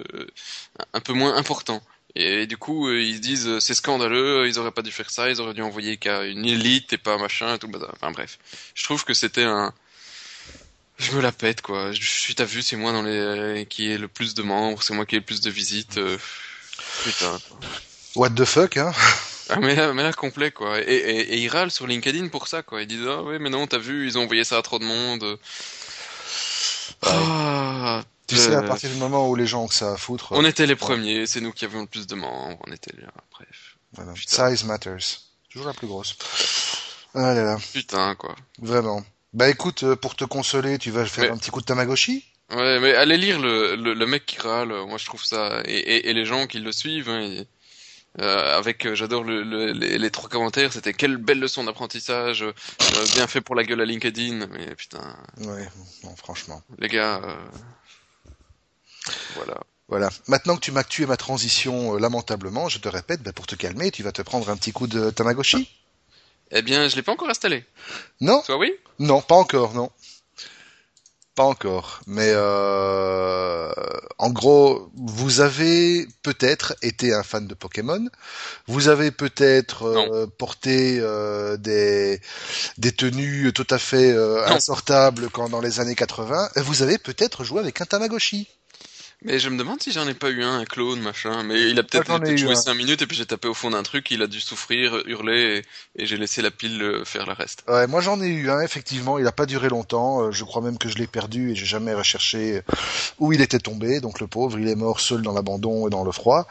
un 0.92 1.00
peu 1.00 1.12
moins 1.12 1.36
importants. 1.36 1.82
Et 2.14 2.46
du 2.46 2.56
coup, 2.56 2.88
euh, 2.88 3.00
ils 3.00 3.16
se 3.16 3.20
disent 3.20 3.46
euh, 3.46 3.60
c'est 3.60 3.74
scandaleux, 3.74 4.46
ils 4.48 4.58
auraient 4.58 4.72
pas 4.72 4.82
dû 4.82 4.90
faire 4.90 5.10
ça, 5.10 5.30
ils 5.30 5.40
auraient 5.40 5.54
dû 5.54 5.62
envoyer 5.62 5.98
qu'à 5.98 6.24
une 6.24 6.44
élite 6.44 6.92
et 6.92 6.98
pas 6.98 7.18
machin 7.18 7.54
et 7.54 7.58
tout. 7.58 7.70
Enfin 7.92 8.10
bref, 8.10 8.38
je 8.74 8.84
trouve 8.84 9.04
que 9.04 9.14
c'était 9.14 9.44
un, 9.44 9.72
je 10.98 11.12
me 11.12 11.20
la 11.20 11.32
pète 11.32 11.60
quoi. 11.62 11.92
Je 11.92 12.08
suis 12.08 12.34
t'as 12.34 12.44
vu, 12.44 12.62
c'est 12.62 12.76
moi 12.76 12.92
dans 12.92 13.02
les 13.02 13.66
qui 13.68 13.92
est 13.92 13.98
le 13.98 14.08
plus 14.08 14.34
de 14.34 14.42
membres, 14.42 14.82
c'est 14.82 14.94
moi 14.94 15.06
qui 15.06 15.16
ai 15.16 15.18
le 15.18 15.24
plus 15.24 15.40
de 15.40 15.50
visites. 15.50 15.98
Euh... 15.98 16.18
Putain. 17.04 17.38
What 18.16 18.30
the 18.30 18.44
fuck 18.44 18.76
hein? 18.78 18.92
Ah, 19.50 19.60
mais 19.60 19.74
là, 19.74 19.92
mais 19.94 20.02
là 20.02 20.12
complet 20.12 20.50
quoi. 20.50 20.80
Et, 20.80 20.84
et, 20.84 21.34
et, 21.34 21.38
ils 21.38 21.48
râlent 21.48 21.70
sur 21.70 21.86
LinkedIn 21.86 22.28
pour 22.28 22.48
ça 22.48 22.62
quoi. 22.62 22.82
Ils 22.82 22.86
disent 22.86 23.06
ah 23.06 23.22
ouais 23.22 23.38
mais 23.38 23.50
non 23.50 23.66
t'as 23.66 23.78
vu, 23.78 24.06
ils 24.06 24.18
ont 24.18 24.22
envoyé 24.22 24.44
ça 24.44 24.58
à 24.58 24.62
trop 24.62 24.78
de 24.78 24.84
monde. 24.84 25.38
Ah, 27.02 28.02
tu 28.28 28.36
sais, 28.36 28.54
à 28.54 28.62
partir 28.62 28.90
du 28.90 28.96
moment 28.96 29.28
où 29.28 29.34
les 29.34 29.46
gens 29.46 29.64
ont 29.64 29.68
que 29.68 29.74
ça 29.74 29.92
à 29.92 29.96
foutre. 29.96 30.32
On 30.32 30.44
était 30.44 30.66
les 30.66 30.76
premiers, 30.76 31.26
c'est 31.26 31.40
nous 31.40 31.52
qui 31.52 31.64
avions 31.64 31.80
le 31.80 31.86
plus 31.86 32.06
de 32.06 32.14
membres, 32.14 32.58
on 32.66 32.72
était 32.72 32.94
là, 33.00 33.08
bref. 33.32 33.76
Voilà. 33.94 34.12
Size 34.14 34.64
matters. 34.64 35.22
Toujours 35.50 35.66
la 35.66 35.72
plus 35.72 35.86
grosse. 35.86 36.14
Ah 37.14 37.32
là 37.32 37.42
là. 37.42 37.58
Putain, 37.72 38.14
quoi. 38.14 38.36
Vraiment. 38.60 39.02
Bah 39.32 39.48
écoute, 39.48 39.82
euh, 39.82 39.96
pour 39.96 40.14
te 40.14 40.24
consoler, 40.24 40.78
tu 40.78 40.90
vas 40.90 41.06
faire 41.06 41.32
un 41.32 41.38
petit 41.38 41.50
coup 41.50 41.60
de 41.60 41.66
Tamagotchi? 41.66 42.24
Ouais, 42.50 42.80
mais 42.80 42.94
allez 42.94 43.16
lire 43.16 43.40
le, 43.40 43.76
le, 43.76 44.06
mec 44.06 44.24
qui 44.26 44.38
râle, 44.38 44.68
moi 44.86 44.96
je 44.98 45.04
trouve 45.04 45.24
ça... 45.24 45.62
Et, 45.64 46.08
et, 46.08 46.12
les 46.14 46.24
gens 46.24 46.46
qui 46.46 46.60
le 46.60 46.72
suivent, 46.72 47.10
hein, 47.10 47.44
euh, 48.20 48.58
avec, 48.58 48.86
euh, 48.86 48.94
j'adore 48.94 49.22
le, 49.22 49.42
les, 49.72 49.98
les, 49.98 50.10
trois 50.10 50.30
commentaires, 50.30 50.72
c'était 50.72 50.94
quelle 50.94 51.18
belle 51.18 51.40
leçon 51.40 51.64
d'apprentissage, 51.64 52.44
bien 53.14 53.26
fait 53.26 53.42
pour 53.42 53.54
la 53.54 53.64
gueule 53.64 53.82
à 53.82 53.84
LinkedIn, 53.84 54.46
mais 54.46 54.74
putain... 54.76 55.16
Ouais, 55.38 55.68
non, 56.04 56.16
franchement. 56.16 56.62
Les 56.78 56.88
gars... 56.88 57.20
Voilà. 59.36 59.60
Voilà. 59.88 60.10
Maintenant 60.26 60.54
que 60.54 60.60
tu 60.60 60.70
m'as 60.70 60.84
tué 60.84 61.06
ma 61.06 61.16
transition 61.16 61.94
euh, 61.94 61.98
lamentablement, 61.98 62.68
je 62.68 62.78
te 62.78 62.88
répète, 62.88 63.22
ben, 63.22 63.32
pour 63.32 63.46
te 63.46 63.54
calmer, 63.54 63.90
tu 63.90 64.02
vas 64.02 64.12
te 64.12 64.22
prendre 64.22 64.50
un 64.50 64.56
petit 64.56 64.72
coup 64.72 64.86
de 64.86 65.10
Tamagotchi. 65.10 65.70
Eh 66.50 66.62
bien, 66.62 66.88
je 66.88 66.96
l'ai 66.96 67.02
pas 67.02 67.12
encore 67.12 67.30
installé. 67.30 67.64
Non? 68.20 68.42
Toi 68.42 68.58
oui? 68.58 68.72
Non, 68.98 69.22
pas 69.22 69.34
encore, 69.34 69.72
non. 69.74 69.90
Pas 71.34 71.44
encore. 71.44 72.00
Mais 72.06 72.32
euh, 72.34 73.72
en 74.18 74.30
gros, 74.30 74.90
vous 74.94 75.40
avez 75.40 76.06
peut-être 76.22 76.74
été 76.82 77.14
un 77.14 77.22
fan 77.22 77.46
de 77.46 77.54
Pokémon. 77.54 78.04
Vous 78.66 78.88
avez 78.88 79.10
peut-être 79.10 79.84
euh, 79.84 80.26
porté 80.26 81.00
des 81.58 82.20
des 82.76 82.92
tenues 82.92 83.52
tout 83.54 83.66
à 83.70 83.78
fait 83.78 84.14
insortables 84.46 85.30
quand 85.30 85.48
dans 85.48 85.60
les 85.60 85.80
années 85.80 85.94
80. 85.94 86.50
Vous 86.56 86.82
avez 86.82 86.98
peut-être 86.98 87.44
joué 87.44 87.60
avec 87.60 87.80
un 87.80 87.86
Tamagotchi. 87.86 88.48
Mais 89.22 89.40
je 89.40 89.48
me 89.48 89.58
demande 89.58 89.82
si 89.82 89.90
j'en 89.90 90.06
ai 90.06 90.14
pas 90.14 90.30
eu 90.30 90.44
un, 90.44 90.60
un 90.60 90.64
clone, 90.64 91.00
machin. 91.00 91.42
Mais 91.42 91.70
il 91.70 91.78
a 91.80 91.82
peut-être 91.82 92.36
joué 92.36 92.54
5 92.54 92.72
minutes 92.74 93.02
et 93.02 93.06
puis 93.06 93.16
j'ai 93.16 93.26
tapé 93.26 93.48
au 93.48 93.54
fond 93.54 93.70
d'un 93.70 93.82
truc, 93.82 94.12
il 94.12 94.22
a 94.22 94.28
dû 94.28 94.40
souffrir, 94.40 95.02
hurler 95.06 95.64
et, 95.96 96.06
j'ai 96.06 96.16
laissé 96.16 96.40
la 96.40 96.52
pile 96.52 96.80
euh, 96.80 97.04
faire 97.04 97.26
le 97.26 97.32
reste. 97.32 97.64
Ouais, 97.66 97.88
moi 97.88 98.00
j'en 98.00 98.20
ai 98.22 98.28
eu 98.28 98.48
un, 98.48 98.60
effectivement. 98.60 99.18
Il 99.18 99.26
a 99.26 99.32
pas 99.32 99.46
duré 99.46 99.68
longtemps. 99.68 100.22
Euh, 100.22 100.30
je 100.30 100.44
crois 100.44 100.62
même 100.62 100.78
que 100.78 100.88
je 100.88 100.98
l'ai 100.98 101.08
perdu 101.08 101.50
et 101.50 101.56
j'ai 101.56 101.66
jamais 101.66 101.94
recherché 101.94 102.62
où 103.18 103.32
il 103.32 103.40
était 103.40 103.58
tombé. 103.58 104.00
Donc 104.00 104.20
le 104.20 104.28
pauvre, 104.28 104.56
il 104.56 104.68
est 104.68 104.76
mort 104.76 105.00
seul 105.00 105.22
dans 105.22 105.32
l'abandon 105.32 105.88
et 105.88 105.90
dans 105.90 106.04
le 106.04 106.12
froid. 106.12 106.46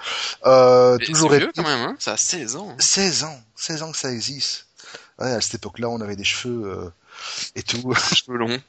Euh, 0.46 0.98
toujours 0.98 1.32
vieux 1.32 1.52
quand 1.56 1.64
même, 1.64 1.80
hein 1.80 1.96
ça 2.00 2.14
a 2.14 2.18
16 2.18 2.58
ans. 2.58 2.76
16 2.80 3.24
ans, 3.24 3.42
16 3.56 3.84
ans 3.84 3.92
que 3.94 3.98
ça 3.98 4.12
existe. 4.12 4.66
Ouais, 5.20 5.32
à 5.32 5.40
cette 5.40 5.56
époque-là, 5.56 5.90
on 5.90 6.02
avait 6.02 6.18
des 6.18 6.26
cheveux. 6.26 6.66
Euh 6.66 6.90
et 7.56 7.64
tout. 7.64 7.94
Cheveux 8.16 8.38
longs. 8.38 8.60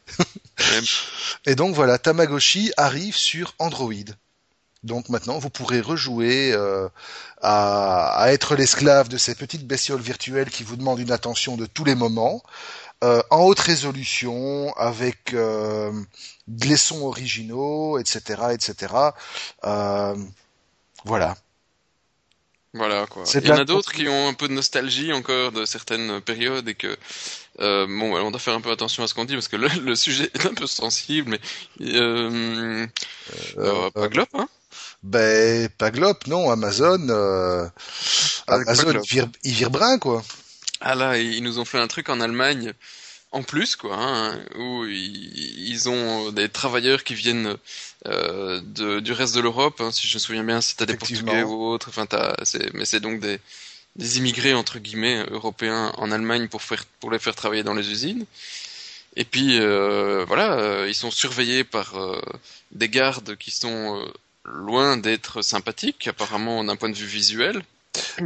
et 1.47 1.55
donc 1.55 1.75
voilà, 1.75 1.99
Tamagotchi 1.99 2.73
arrive 2.77 3.17
sur 3.17 3.55
Android. 3.59 3.93
Donc 4.85 5.09
maintenant, 5.09 5.39
vous 5.39 5.51
pourrez 5.51 5.81
rejouer 5.81 6.53
euh, 6.53 6.89
à, 7.43 8.27
être 8.29 8.55
l'esclave 8.55 9.09
de 9.09 9.17
ces 9.17 9.35
petites 9.35 9.67
bestioles 9.67 10.01
virtuelles 10.01 10.51
qui 10.51 10.63
vous 10.63 10.77
demandent 10.77 11.01
une 11.01 11.11
attention 11.11 11.57
de 11.57 11.67
tous 11.67 11.85
les 11.85 11.97
moments, 11.97 12.43
euh, 13.03 13.23
en 13.31 13.43
haute 13.43 13.59
résolution, 13.59 14.73
avec 14.77 15.35
euh, 15.35 15.93
des 16.47 16.77
sons 16.77 17.03
originaux, 17.03 17.99
etc., 17.99 18.43
etc. 18.53 18.95
voilà. 21.05 21.37
Voilà 22.79 23.07
quoi. 23.07 23.25
Il 23.35 23.47
y 23.47 23.51
en 23.51 23.57
a 23.57 23.65
d'autres 23.65 23.93
qui 23.93 24.09
ont 24.09 24.29
un 24.29 24.35
peu 24.35 24.47
de 24.47 24.53
nostalgie 24.53 25.13
encore 25.13 25.51
de 25.51 25.65
certaines 25.65 26.21
périodes 26.21 26.69
et 26.69 26.75
que 26.75 26.97
euh, 27.61 27.87
bon, 27.87 28.17
on 28.17 28.31
doit 28.31 28.39
faire 28.39 28.55
un 28.55 28.61
peu 28.61 28.71
attention 28.71 29.03
à 29.03 29.09
ce 29.09 29.15
qu'on 29.15 29.25
dit 29.25 29.35
parce 29.35 29.49
que 29.49 29.57
le, 29.57 29.97
sujet 29.97 30.31
est 30.33 30.47
un 30.47 30.55
peu 30.55 30.69
sensible, 30.69 31.33
mais 31.33 31.41
euh, 31.93 32.87
euh, 33.59 33.91
pas 33.91 34.07
Glop, 34.07 34.29
hein 34.35 34.49
Ben 35.03 35.69
pas 35.71 35.91
Glop, 35.91 36.29
non. 36.29 36.51
Amazon, 36.51 37.09
Amazon, 38.47 38.93
il 38.93 39.11
vire, 39.11 39.29
il 39.43 39.55
vire 39.55 39.71
brun, 39.71 39.99
quoi. 39.99 40.23
Ah 40.81 40.95
là, 40.95 41.19
ils 41.19 41.43
nous 41.43 41.59
ont 41.59 41.65
fait 41.65 41.79
un 41.79 41.89
truc 41.89 42.09
en 42.09 42.21
Allemagne 42.21 42.73
en 43.33 43.43
plus, 43.43 43.75
quoi, 43.75 43.97
hein, 43.97 44.39
où 44.57 44.85
ils, 44.85 45.69
ils 45.69 45.89
ont 45.89 46.31
des 46.31 46.49
travailleurs 46.49 47.03
qui 47.03 47.15
viennent 47.15 47.57
euh, 48.07 48.61
de, 48.65 49.01
du 49.01 49.13
reste 49.13 49.35
de 49.35 49.41
l'Europe, 49.41 49.81
hein, 49.81 49.91
si 49.91 50.07
je 50.07 50.15
me 50.15 50.19
souviens 50.21 50.45
bien, 50.45 50.61
si 50.61 50.77
t'as 50.77 50.87
des. 50.87 50.97
Portugais 50.97 51.43
ou 51.43 51.67
autres, 51.67 51.89
enfin, 51.89 52.07
mais 52.75 52.85
c'est 52.85 53.01
donc 53.01 53.21
des, 53.21 53.41
des 53.97 54.19
immigrés 54.19 54.55
entre 54.55 54.79
guillemets 54.79 55.25
européens 55.31 55.93
en 55.97 56.11
Allemagne 56.13 56.49
pour 56.49 56.63
faire, 56.63 56.85
pour 57.01 57.11
les 57.11 57.19
faire 57.19 57.35
travailler 57.35 57.63
dans 57.63 57.75
les 57.75 57.91
usines. 57.91 58.25
Et 59.17 59.25
puis 59.25 59.59
euh, 59.59 60.25
voilà, 60.27 60.53
euh, 60.53 60.87
ils 60.89 60.95
sont 60.95 61.11
surveillés 61.11 61.65
par 61.65 61.95
des 62.71 62.89
gardes 62.89 63.37
qui 63.37 63.51
sont 63.51 64.07
loin 64.45 64.97
d'être 64.97 65.43
sympathiques, 65.43 66.07
apparemment 66.07 66.63
d'un 66.65 66.77
point 66.77 66.91
de 66.91 66.97
vue 66.97 67.07
visuel. 67.07 67.63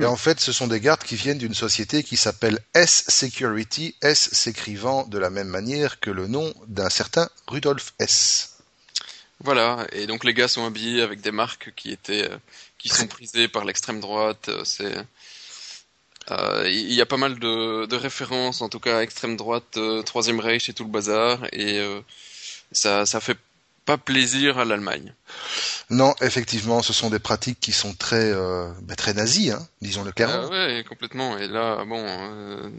Et 0.01 0.05
en 0.05 0.16
fait, 0.16 0.41
ce 0.41 0.53
sont 0.53 0.66
des 0.66 0.81
gardes 0.81 1.03
qui 1.03 1.16
viennent 1.16 1.39
d'une 1.39 1.55
société 1.55 2.03
qui 2.03 2.16
s'appelle 2.16 2.59
S 2.75 3.05
Security, 3.09 3.95
S 4.03 4.31
s'écrivant 4.33 5.07
de 5.07 5.18
la 5.18 5.31
même 5.31 5.49
manière 5.49 6.01
que 6.01 6.11
le 6.11 6.27
nom 6.27 6.53
d'un 6.66 6.91
certain 6.91 7.29
Rudolf 7.47 7.95
S. 7.99 8.51
Voilà, 9.45 9.86
et 9.93 10.07
donc 10.07 10.22
les 10.24 10.34
gars 10.34 10.49
sont 10.49 10.64
habillés 10.64 11.03
avec 11.03 11.20
des 11.20 11.32
marques 11.32 11.72
qui 11.74 11.90
étaient, 11.90 12.30
euh, 12.30 12.36
qui 12.78 12.88
sont 12.88 13.09
prisées 13.09 13.49
par 13.49 13.64
l'extrême 13.64 13.99
droite. 13.99 14.49
euh, 14.49 14.62
C'est, 14.64 14.97
euh, 16.30 16.68
il 16.70 16.93
y 16.93 17.01
a 17.01 17.07
pas 17.07 17.16
mal 17.16 17.38
de, 17.40 17.86
de 17.86 17.97
références, 17.97 18.62
en 18.62 18.68
tout 18.68 18.78
cas 18.78 18.99
à 18.99 19.03
extrême 19.03 19.36
droite, 19.36 19.76
euh, 19.76 20.03
Troisième 20.03 20.38
Reich 20.38 20.68
et 20.68 20.72
tout 20.74 20.84
le 20.84 20.90
bazar, 20.90 21.45
et 21.53 21.80
euh, 21.80 22.01
ça, 22.70 23.05
ça 23.05 23.18
fait 23.18 23.36
pas 23.84 23.99
plaisir 23.99 24.59
à 24.59 24.64
l'Allemagne. 24.64 25.12
Non, 25.90 26.14
effectivement, 26.20 26.80
ce 26.80 26.93
sont 26.93 27.11
des 27.11 27.18
pratiques 27.18 27.59
qui 27.59 27.72
sont 27.72 27.95
très, 27.95 28.32
ben, 28.32 28.95
très 28.97 29.12
nazies, 29.12 29.51
hein, 29.51 29.66
disons-le 29.80 30.12
clairement. 30.12 30.45
Ah 30.45 30.49
ouais, 30.49 30.84
complètement. 30.88 31.36
Et 31.36 31.49
là, 31.49 31.84
bon, 31.84 32.72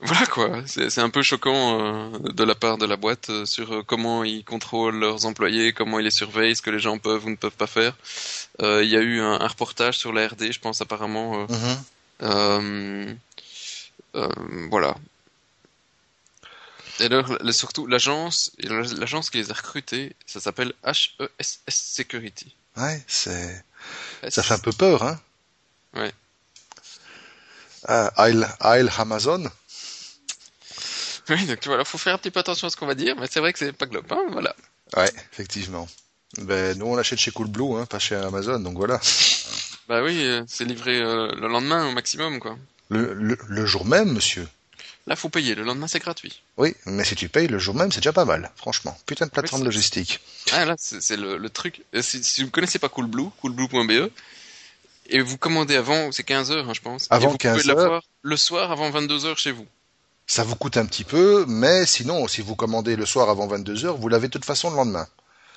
voilà 0.00 0.26
quoi. 0.26 0.62
C'est 0.66 0.98
un 1.00 1.10
peu 1.10 1.22
choquant 1.22 1.80
euh, 2.14 2.18
de 2.18 2.44
la 2.44 2.54
part 2.54 2.78
de 2.78 2.86
la 2.86 2.96
boîte 2.96 3.30
euh, 3.30 3.44
sur 3.46 3.72
euh, 3.72 3.82
comment 3.82 4.22
ils 4.24 4.44
contrôlent 4.44 4.98
leurs 4.98 5.26
employés, 5.26 5.72
comment 5.72 5.98
ils 5.98 6.04
les 6.04 6.10
surveillent, 6.10 6.54
ce 6.54 6.62
que 6.62 6.70
les 6.70 6.78
gens 6.78 6.98
peuvent 6.98 7.24
ou 7.26 7.30
ne 7.30 7.36
peuvent 7.36 7.50
pas 7.56 7.66
faire. 7.66 7.96
Il 8.60 8.88
y 8.88 8.96
a 8.96 9.00
eu 9.00 9.20
un, 9.20 9.40
un 9.40 9.46
reportage 9.46 9.98
sur 9.98 10.12
la 10.12 10.28
RD, 10.28 10.52
je 10.52 10.60
pense 10.60 10.80
apparemment. 10.80 11.46
euh, 12.22 13.14
voilà. 14.70 14.96
Et 17.00 17.04
alors, 17.04 17.38
surtout, 17.52 17.86
l'agence, 17.86 18.50
l'agence 18.58 19.30
qui 19.30 19.38
les 19.38 19.50
a 19.52 19.54
recrutés, 19.54 20.16
ça 20.26 20.40
s'appelle 20.40 20.72
HESS 20.84 21.60
Security. 21.68 22.54
Ouais, 22.76 23.02
c'est, 23.06 23.64
ça 24.28 24.42
fait 24.42 24.54
un 24.54 24.58
peu 24.58 24.72
peur, 24.72 25.02
hein. 25.04 25.20
Ouais. 25.94 26.12
Ah, 27.86 28.10
Isle, 28.28 28.48
Isle 28.64 28.90
Amazon. 28.98 29.44
Oui, 31.30 31.44
donc 31.46 31.58
voilà, 31.66 31.84
faut 31.84 31.98
faire 31.98 32.14
un 32.14 32.18
petit 32.18 32.30
peu 32.30 32.40
attention 32.40 32.66
à 32.66 32.70
ce 32.70 32.76
qu'on 32.76 32.86
va 32.86 32.94
dire, 32.94 33.16
mais 33.18 33.26
c'est 33.30 33.40
vrai 33.40 33.52
que 33.52 33.58
c'est 33.58 33.72
pas 33.72 33.86
globe, 33.86 34.06
hein, 34.10 34.22
voilà. 34.30 34.54
Ouais, 34.96 35.10
effectivement. 35.32 35.86
Ben, 36.38 36.76
nous, 36.78 36.86
on 36.86 36.96
l'achète 36.96 37.18
chez 37.18 37.30
Coolblue, 37.30 37.76
hein, 37.78 37.86
pas 37.86 37.98
chez 37.98 38.14
Amazon, 38.14 38.60
donc 38.60 38.76
voilà. 38.76 39.00
Bah 39.88 40.02
oui, 40.02 40.22
euh, 40.24 40.42
c'est 40.46 40.64
livré 40.64 40.98
euh, 41.00 41.32
le 41.34 41.48
lendemain 41.48 41.88
au 41.88 41.92
maximum, 41.92 42.40
quoi. 42.40 42.58
Le, 42.90 43.12
le, 43.14 43.38
le 43.46 43.66
jour 43.66 43.84
même, 43.84 44.12
monsieur. 44.12 44.46
Là, 45.06 45.16
faut 45.16 45.30
payer, 45.30 45.54
le 45.54 45.62
lendemain 45.62 45.86
c'est 45.88 46.00
gratuit. 46.00 46.42
Oui, 46.58 46.74
mais 46.84 47.02
si 47.04 47.14
tu 47.14 47.30
payes 47.30 47.48
le 47.48 47.58
jour 47.58 47.74
même, 47.74 47.90
c'est 47.90 48.00
déjà 48.00 48.12
pas 48.12 48.26
mal, 48.26 48.50
franchement. 48.56 48.96
Putain 49.06 49.24
de 49.24 49.30
plateforme 49.30 49.64
logistique. 49.64 50.20
Ah 50.52 50.66
là, 50.66 50.74
c'est 50.76 51.16
le, 51.16 51.38
le 51.38 51.50
truc. 51.50 51.82
Euh, 51.94 52.02
Si, 52.02 52.22
si 52.22 52.44
vous 52.44 52.50
connaissez 52.50 52.78
pas 52.78 52.90
Coolblue, 52.90 53.30
coolblue.be, 53.40 54.10
et 55.10 55.20
vous 55.20 55.38
commandez 55.38 55.76
avant, 55.76 56.12
c'est 56.12 56.24
15 56.24 56.50
heures, 56.50 56.68
hein, 56.68 56.74
je 56.74 56.82
pense. 56.82 57.06
Avant 57.08 57.28
et 57.28 57.32
vous 57.32 57.38
15 57.38 57.62
pouvez 57.62 57.74
l'avoir 57.74 58.02
le 58.22 58.36
soir 58.36 58.70
avant 58.70 58.90
22 58.90 59.24
heures 59.24 59.38
chez 59.38 59.52
vous. 59.52 59.66
Ça 60.30 60.44
vous 60.44 60.54
coûte 60.56 60.76
un 60.76 60.84
petit 60.86 61.04
peu, 61.04 61.46
mais 61.48 61.86
sinon, 61.86 62.28
si 62.28 62.42
vous 62.42 62.54
commandez 62.54 62.94
le 62.96 63.06
soir 63.06 63.30
avant 63.30 63.48
22h, 63.48 63.96
vous 63.98 64.08
l'avez 64.08 64.28
de 64.28 64.32
toute 64.32 64.44
façon 64.44 64.68
le 64.70 64.76
lendemain. 64.76 65.08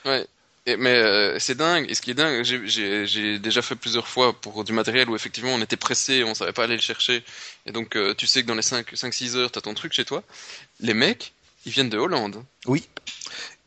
Ouais. 0.05 0.25
Et, 0.65 0.77
mais 0.77 0.93
euh, 0.95 1.39
c'est 1.39 1.55
dingue. 1.55 1.85
Et 1.89 1.93
ce 1.95 2.01
qui 2.01 2.11
est 2.11 2.13
dingue, 2.13 2.43
j'ai- 2.43 3.37
déjà 3.39 3.61
fait 3.61 3.75
plusieurs 3.75 4.07
fois 4.07 4.31
pour 4.31 4.63
du 4.63 4.71
matériel 4.71 5.09
où 5.09 5.15
effectivement 5.15 5.51
on 5.53 5.61
était 5.61 5.75
pressé, 5.75 6.23
on 6.23 6.33
savait 6.35 6.53
pas 6.53 6.63
aller 6.63 6.75
le 6.77 6.81
chercher. 6.81 7.23
Et 7.65 7.71
donc 7.73 7.95
euh, 7.97 8.13
tu 8.15 8.27
sais 8.27 8.43
que 8.43 8.47
dans 8.47 8.55
les 8.55 8.61
5-6 8.61 9.35
heures, 9.35 9.51
t'as 9.51 9.61
ton 9.61 9.73
truc 9.73 9.91
chez 9.91 10.05
toi. 10.05 10.23
Les 10.79 10.93
mecs, 10.93 11.33
ils 11.65 11.71
viennent 11.73 11.89
de 11.89 11.97
Hollande. 11.97 12.41
Oui. 12.65 12.87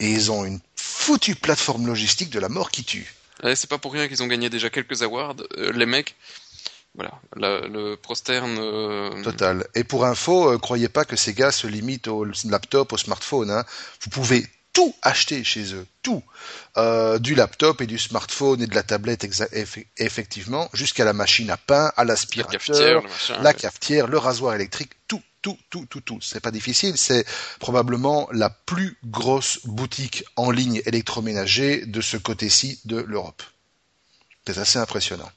Et 0.01 0.11
ils 0.11 0.31
ont 0.33 0.45
une 0.47 0.61
foutue 0.75 1.35
plateforme 1.35 1.87
logistique 1.87 2.31
de 2.31 2.39
la 2.41 2.49
mort 2.49 2.71
qui 2.71 2.83
tue. 2.85 3.13
Ouais, 3.43 3.57
c'est 3.57 3.69
pas 3.69 3.79
pour 3.79 3.93
rien 3.93 4.09
qu'ils 4.09 4.23
ont 4.23 4.27
gagné 4.27 4.49
déjà 4.49 4.71
quelques 4.71 5.03
awards. 5.03 5.37
Euh, 5.59 5.73
les 5.73 5.87
mecs, 5.87 6.15
voilà, 6.95 7.13
la- 7.37 7.61
le 7.67 7.97
prosterne. 7.97 8.57
euh, 8.59 9.23
Total. 9.23 9.67
Et 9.75 9.85
pour 9.85 10.05
info, 10.05 10.53
euh, 10.53 10.59
croyez 10.59 10.89
pas 10.89 11.05
que 11.05 11.17
ces 11.17 11.35
gars 11.35 11.51
se 11.53 11.67
limitent 11.67 12.09
au 12.09 12.25
laptop, 12.47 12.93
au 12.93 12.97
smartphone. 12.99 13.51
Hein. 13.51 13.65
Vous 14.03 14.11
pouvez 14.11 14.47
tout 14.73 14.95
acheter 15.03 15.45
chez 15.45 15.75
eux, 15.75 15.87
tout, 16.03 16.23
Euh, 16.77 17.21
du 17.21 17.37
laptop 17.37 17.81
et 17.81 17.87
du 17.87 17.99
smartphone 17.99 18.61
et 18.61 18.67
de 18.67 18.75
la 18.75 18.83
tablette 18.83 19.23
eff- 19.25 19.85
effectivement, 19.97 20.69
jusqu'à 20.73 21.05
la 21.05 21.13
machine 21.13 21.49
à 21.51 21.57
pain, 21.57 21.93
à 21.97 22.05
la 22.05 22.15
cafetière, 22.17 22.47
l'aspirateur, 22.51 23.03
le 23.03 23.09
machin. 23.09 23.37
la 23.43 23.51
ouais. 23.51 23.55
cafetière, 23.55 24.07
le 24.09 24.19
rasoir 24.19 24.55
électrique, 24.57 24.91
tout, 25.07 25.23
tout, 25.43 25.57
tout, 25.71 25.87
tout, 25.87 26.01
tout. 26.01 26.19
C'est 26.21 26.41
pas 26.41 26.51
difficile, 26.51 26.97
c'est 26.99 27.25
probablement 27.61 28.29
la 28.33 28.51
plus 28.51 28.97
grosse 29.05 29.61
boutique 29.65 30.25
en 30.35 30.51
ligne 30.51 30.83
électroménager 30.87 31.87
de 31.87 32.01
ce 32.01 32.17
côté-ci 32.17 32.81
de 32.87 32.97
l'Europe. 32.97 33.43
C'est 34.47 34.59
assez 34.59 34.81
impressionnant. 34.81 35.31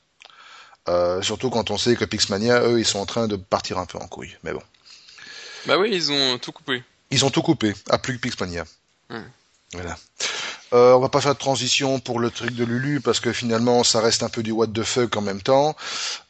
Euh, 0.88 1.21
surtout 1.21 1.49
quand 1.49 1.71
on 1.71 1.77
sait 1.77 1.95
que 1.95 2.05
Pixmania, 2.05 2.61
eux, 2.61 2.79
ils 2.79 2.85
sont 2.85 2.99
en 2.99 3.05
train 3.05 3.27
de 3.27 3.35
partir 3.35 3.77
un 3.77 3.85
peu 3.85 3.97
en 3.97 4.07
couille. 4.07 4.38
Mais 4.43 4.53
bon. 4.53 4.61
Bah 5.65 5.77
oui, 5.77 5.89
ils 5.91 6.11
ont 6.11 6.38
tout 6.38 6.51
coupé. 6.51 6.83
Ils 7.11 7.25
ont 7.25 7.29
tout 7.29 7.41
coupé, 7.41 7.73
à 7.89 7.97
plus 7.97 8.15
que 8.15 8.21
Pixmania. 8.21 8.65
Voilà. 9.73 9.97
Euh, 10.73 10.93
on 10.93 10.99
va 10.99 11.09
pas 11.09 11.21
faire 11.21 11.33
de 11.33 11.39
transition 11.39 11.99
pour 11.99 12.19
le 12.19 12.29
truc 12.29 12.51
de 12.51 12.65
Lulu 12.65 12.99
parce 12.99 13.21
que 13.21 13.31
finalement 13.31 13.85
ça 13.85 14.01
reste 14.01 14.21
un 14.21 14.27
peu 14.27 14.43
du 14.43 14.51
what 14.51 14.67
the 14.67 14.83
fuck 14.83 15.15
en 15.15 15.21
même 15.21 15.41
temps. 15.41 15.77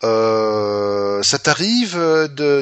Euh, 0.04 1.24
ça 1.24 1.40
t'arrive 1.40 1.98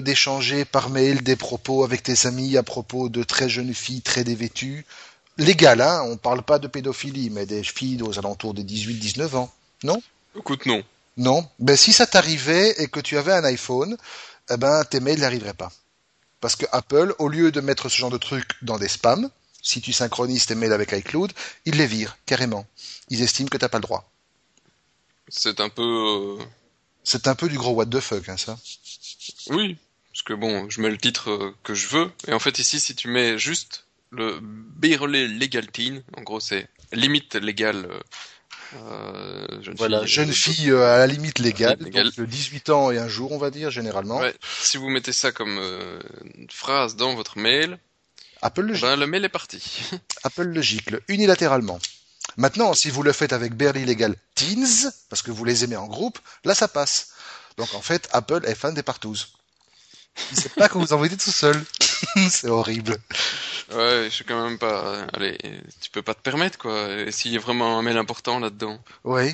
d'échanger 0.01 0.63
par 0.63 0.89
mail 0.89 1.21
des 1.21 1.35
propos 1.35 1.83
avec 1.83 2.03
tes 2.03 2.27
amis 2.27 2.55
à 2.55 2.63
propos 2.63 3.09
de 3.09 3.23
très 3.23 3.49
jeunes 3.49 3.73
filles 3.73 4.01
très 4.01 4.23
dévêtues? 4.23 4.85
Légal, 5.37 5.81
hein, 5.81 6.01
on 6.05 6.15
parle 6.15 6.43
pas 6.43 6.59
de 6.59 6.67
pédophilie, 6.67 7.29
mais 7.29 7.45
des 7.45 7.63
filles 7.63 8.01
aux 8.01 8.17
alentours 8.17 8.53
des 8.53 8.63
18-19 8.63 9.35
ans. 9.35 9.51
Non? 9.83 10.01
Écoute, 10.37 10.65
non. 10.65 10.81
Non. 11.17 11.47
Ben 11.59 11.75
si 11.77 11.93
ça 11.93 12.05
t'arrivait 12.07 12.75
et 12.81 12.87
que 12.87 12.99
tu 12.99 13.17
avais 13.17 13.31
un 13.33 13.43
iPhone, 13.45 13.97
eh 14.49 14.57
ben 14.57 14.83
tes 14.85 14.99
mails 14.99 15.19
n'arriveraient 15.19 15.53
pas. 15.53 15.71
Parce 16.41 16.55
que 16.55 16.65
Apple, 16.71 17.15
au 17.19 17.27
lieu 17.29 17.51
de 17.51 17.61
mettre 17.61 17.89
ce 17.89 17.97
genre 17.97 18.09
de 18.11 18.17
trucs 18.17 18.51
dans 18.63 18.77
des 18.77 18.87
spams, 18.89 19.29
si 19.61 19.81
tu 19.81 19.93
synchronises 19.93 20.45
tes 20.45 20.55
mails 20.55 20.73
avec 20.73 20.91
iCloud, 20.91 21.31
ils 21.65 21.75
les 21.75 21.87
virent 21.87 22.17
carrément. 22.25 22.67
Ils 23.09 23.21
estiment 23.21 23.49
que 23.49 23.57
t'as 23.57 23.69
pas 23.69 23.77
le 23.79 23.83
droit. 23.83 24.09
C'est 25.27 25.59
un 25.59 25.69
peu. 25.69 25.81
euh, 25.81 26.43
C'est 27.03 27.27
un 27.27 27.35
peu 27.35 27.49
du 27.49 27.57
gros 27.57 27.71
what 27.71 27.87
the 27.87 27.99
fuck, 27.99 28.29
hein, 28.29 28.37
ça. 28.37 28.57
Oui, 29.49 29.77
parce 30.11 30.21
que 30.23 30.33
bon, 30.33 30.69
je 30.69 30.81
mets 30.81 30.89
le 30.89 30.97
titre 30.97 31.31
euh, 31.31 31.55
que 31.63 31.73
je 31.73 31.87
veux, 31.87 32.11
et 32.27 32.33
en 32.33 32.39
fait 32.39 32.59
ici, 32.59 32.79
si 32.79 32.95
tu 32.95 33.07
mets 33.07 33.39
juste 33.39 33.85
le 34.11 34.39
Beerley 34.41 35.27
Legal 35.27 35.67
Teen, 35.71 36.03
en 36.15 36.21
gros 36.21 36.39
c'est 36.39 36.67
limite 36.91 37.35
légale. 37.35 37.89
Euh, 38.75 39.61
jeune 39.61 39.75
Voilà, 39.77 39.99
fille, 40.01 40.07
jeune 40.07 40.29
euh, 40.29 40.33
fille 40.33 40.71
euh, 40.71 40.95
à 40.95 40.97
la 40.99 41.07
limite 41.07 41.39
légale, 41.39 41.77
Légale. 41.79 42.05
donc 42.05 42.15
de 42.15 42.25
18 42.25 42.69
ans 42.69 42.91
et 42.91 42.97
un 42.97 43.07
jour, 43.07 43.31
on 43.31 43.37
va 43.37 43.49
dire, 43.51 43.71
généralement. 43.71 44.19
Ouais, 44.19 44.35
si 44.61 44.77
vous 44.77 44.89
mettez 44.89 45.13
ça 45.13 45.31
comme 45.31 45.57
euh, 45.59 45.99
une 46.35 46.49
phrase 46.49 46.95
dans 46.95 47.15
votre 47.15 47.37
mail, 47.37 47.77
Apple 48.41 48.77
ben, 48.79 48.95
le 48.99 49.07
mail 49.07 49.25
est 49.25 49.29
parti. 49.29 49.89
Apple 50.23 50.43
le 50.43 50.61
gicle, 50.61 51.01
unilatéralement. 51.07 51.79
Maintenant, 52.37 52.73
si 52.73 52.89
vous 52.89 53.03
le 53.03 53.13
faites 53.13 53.33
avec 53.33 53.53
Barely 53.53 53.85
Legal 53.85 54.15
Teens, 54.35 54.91
parce 55.09 55.21
que 55.21 55.31
vous 55.31 55.45
les 55.45 55.63
aimez 55.63 55.77
en 55.77 55.87
groupe, 55.87 56.19
là 56.43 56.53
ça 56.55 56.67
passe. 56.67 57.13
Donc 57.57 57.73
en 57.73 57.81
fait, 57.81 58.09
Apple 58.11 58.41
est 58.45 58.55
fan 58.55 58.73
des 58.73 58.83
partouzes. 58.83 59.29
Il 60.31 60.37
sait 60.37 60.49
pas 60.49 60.67
que 60.69 60.77
vous 60.77 60.93
envoyez 60.93 61.15
tout 61.15 61.31
seul. 61.31 61.63
c'est 62.29 62.49
horrible. 62.49 62.97
Ouais, 63.73 64.07
je 64.09 64.15
sais 64.17 64.23
quand 64.23 64.43
même 64.47 64.57
pas. 64.57 65.05
Allez, 65.13 65.37
tu 65.81 65.89
peux 65.89 66.01
pas 66.01 66.13
te 66.13 66.21
permettre 66.21 66.57
quoi. 66.57 66.89
Et 66.89 67.11
S'il 67.11 67.31
y 67.33 67.37
a 67.37 67.39
vraiment 67.39 67.79
un 67.79 67.81
mail 67.81 67.97
important 67.97 68.39
là-dedans, 68.39 68.79
Oui. 69.03 69.33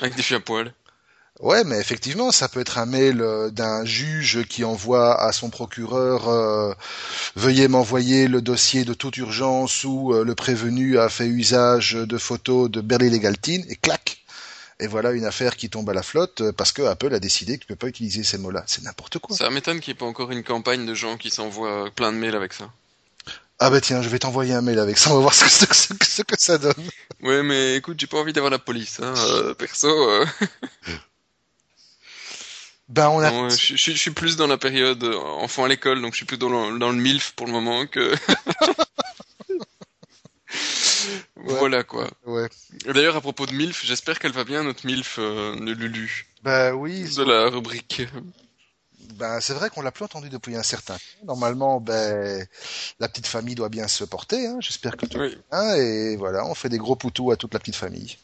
avec 0.00 0.14
des 0.14 0.22
filles 0.22 0.36
à 0.36 0.40
poil. 0.40 0.72
Ouais, 1.40 1.64
mais 1.64 1.80
effectivement, 1.80 2.30
ça 2.30 2.48
peut 2.48 2.60
être 2.60 2.78
un 2.78 2.86
mail 2.86 3.20
euh, 3.20 3.50
d'un 3.50 3.84
juge 3.84 4.44
qui 4.46 4.62
envoie 4.62 5.20
à 5.20 5.32
son 5.32 5.50
procureur 5.50 6.28
euh, 6.28 6.72
veuillez 7.34 7.66
m'envoyer 7.66 8.28
le 8.28 8.40
dossier 8.40 8.84
de 8.84 8.94
toute 8.94 9.16
urgence 9.16 9.82
où 9.82 10.14
euh, 10.14 10.22
le 10.24 10.34
prévenu 10.36 10.96
a 10.96 11.08
fait 11.08 11.26
usage 11.26 11.94
de 11.94 12.18
photos 12.18 12.70
de 12.70 12.80
Berly 12.80 13.10
Legaltine 13.10 13.64
et 13.68 13.74
clac. 13.74 14.23
Et 14.80 14.86
voilà 14.88 15.12
une 15.12 15.24
affaire 15.24 15.56
qui 15.56 15.70
tombe 15.70 15.88
à 15.88 15.94
la 15.94 16.02
flotte 16.02 16.40
euh, 16.40 16.52
parce 16.52 16.72
que 16.72 16.82
Apple 16.82 17.14
a 17.14 17.20
décidé 17.20 17.58
qu'il 17.58 17.66
ne 17.70 17.74
peut 17.74 17.76
pas 17.76 17.86
utiliser 17.88 18.24
ces 18.24 18.38
mots-là. 18.38 18.64
C'est 18.66 18.82
n'importe 18.82 19.18
quoi. 19.18 19.36
Ça 19.36 19.48
m'étonne 19.50 19.80
qu'il 19.80 19.92
n'y 19.92 19.96
ait 19.96 19.98
pas 20.00 20.06
encore 20.06 20.30
une 20.32 20.42
campagne 20.42 20.84
de 20.84 20.94
gens 20.94 21.16
qui 21.16 21.30
s'envoient 21.30 21.90
plein 21.94 22.12
de 22.12 22.18
mails 22.18 22.34
avec 22.34 22.52
ça. 22.52 22.70
Ah 23.60 23.70
bah 23.70 23.80
tiens, 23.80 24.02
je 24.02 24.08
vais 24.08 24.18
t'envoyer 24.18 24.52
un 24.52 24.62
mail 24.62 24.80
avec 24.80 24.98
ça, 24.98 25.10
on 25.12 25.14
va 25.14 25.20
voir 25.20 25.34
ce 25.34 25.44
que, 25.66 25.74
ce 25.74 25.92
que- 25.94 26.04
ce 26.04 26.22
que 26.22 26.34
ça 26.38 26.58
donne. 26.58 26.74
Ouais, 27.22 27.42
mais 27.44 27.76
écoute, 27.76 27.98
j'ai 28.00 28.08
pas 28.08 28.18
envie 28.18 28.32
d'avoir 28.32 28.50
la 28.50 28.58
police, 28.58 28.98
hein. 29.00 29.14
euh, 29.16 29.54
perso. 29.54 29.88
euh. 29.88 30.26
Ben 32.90 33.08
on 33.08 33.20
a. 33.20 33.30
Non, 33.30 33.48
je, 33.48 33.76
je, 33.76 33.92
je 33.92 33.96
suis 33.96 34.10
plus 34.10 34.36
dans 34.36 34.46
la 34.46 34.58
période 34.58 35.02
enfant 35.04 35.64
à 35.64 35.68
l'école, 35.68 36.02
donc 36.02 36.12
je 36.12 36.18
suis 36.18 36.26
plus 36.26 36.36
dans 36.36 36.50
le, 36.70 36.78
dans 36.78 36.90
le 36.90 36.96
MILF 36.98 37.32
pour 37.32 37.46
le 37.46 37.52
moment 37.52 37.86
que. 37.86 38.14
Voilà 41.36 41.82
quoi. 41.84 42.08
Ouais. 42.26 42.48
D'ailleurs, 42.86 43.16
à 43.16 43.20
propos 43.20 43.46
de 43.46 43.52
MILF, 43.52 43.84
j'espère 43.84 44.18
qu'elle 44.18 44.32
va 44.32 44.44
bien, 44.44 44.62
notre 44.62 44.86
MILF 44.86 45.16
euh, 45.18 45.54
de 45.56 45.72
Lulu, 45.72 46.26
Ben 46.42 46.72
oui. 46.72 47.04
de 47.14 47.22
la 47.22 47.48
rubrique. 47.48 48.02
Ben 49.14 49.40
c'est 49.40 49.52
vrai 49.54 49.70
qu'on 49.70 49.82
l'a 49.82 49.92
plus 49.92 50.04
entendu 50.04 50.28
depuis 50.28 50.56
un 50.56 50.62
certain 50.62 50.94
temps. 50.94 51.00
Normalement, 51.26 51.80
ben 51.80 52.46
la 53.00 53.08
petite 53.08 53.26
famille 53.26 53.54
doit 53.54 53.68
bien 53.68 53.86
se 53.86 54.02
porter. 54.04 54.46
Hein. 54.46 54.56
J'espère 54.60 54.96
que 54.96 55.06
tout 55.06 55.18
Oui. 55.18 55.36
va 55.52 55.74
bien. 55.74 55.76
Et 55.82 56.16
voilà, 56.16 56.44
on 56.46 56.54
fait 56.54 56.68
des 56.68 56.78
gros 56.78 56.96
poutous 56.96 57.30
à 57.30 57.36
toute 57.36 57.52
la 57.54 57.60
petite 57.60 57.76
famille. 57.76 58.16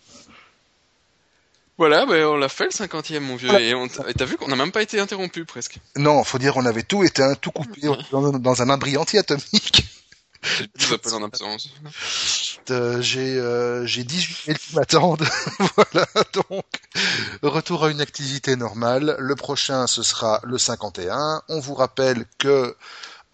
Voilà, 1.79 2.05
ben 2.05 2.25
on 2.27 2.37
l'a 2.37 2.49
fait 2.51 2.65
le 2.67 2.71
cinquantième, 2.73 3.25
mon 3.25 3.37
vieux. 3.37 3.49
Voilà. 3.49 3.65
Et 3.65 3.75
on 3.75 3.89
t'as 3.89 4.25
vu 4.27 4.37
qu'on 4.37 4.49
n'a 4.49 4.57
même 4.57 4.73
pas 4.73 4.83
été 4.83 5.01
interrompu 5.01 5.45
presque. 5.47 5.79
Non, 5.97 6.23
faut 6.25 6.39
dire 6.39 6.57
on 6.57 6.67
avait 6.67 6.83
tout 6.83 7.05
éteint, 7.05 7.35
tout 7.37 7.53
coupé 7.53 7.81
dans, 8.13 8.33
dans 8.39 8.63
un 8.63 8.69
abri 8.69 8.97
anti-atomique. 8.99 9.85
J'ai 10.59 10.69
plus 10.69 10.93
appels 10.95 11.15
en 11.15 11.23
absence. 11.23 11.69
Euh, 12.71 13.01
j'ai 13.03 13.37
euh, 13.37 13.85
j'ai 13.87 14.05
18 14.05 14.47
mails 14.49 14.59
qui 14.59 14.75
m'attendent. 14.77 15.27
voilà, 15.77 16.07
donc 16.33 16.65
retour 17.43 17.85
à 17.85 17.91
une 17.91 18.01
activité 18.01 18.57
normale. 18.57 19.17
Le 19.19 19.35
prochain, 19.37 19.87
ce 19.87 20.03
sera 20.03 20.41
le 20.45 20.57
51. 20.59 21.43
On 21.49 21.61
vous 21.61 21.75
rappelle 21.75 22.25
que 22.39 22.77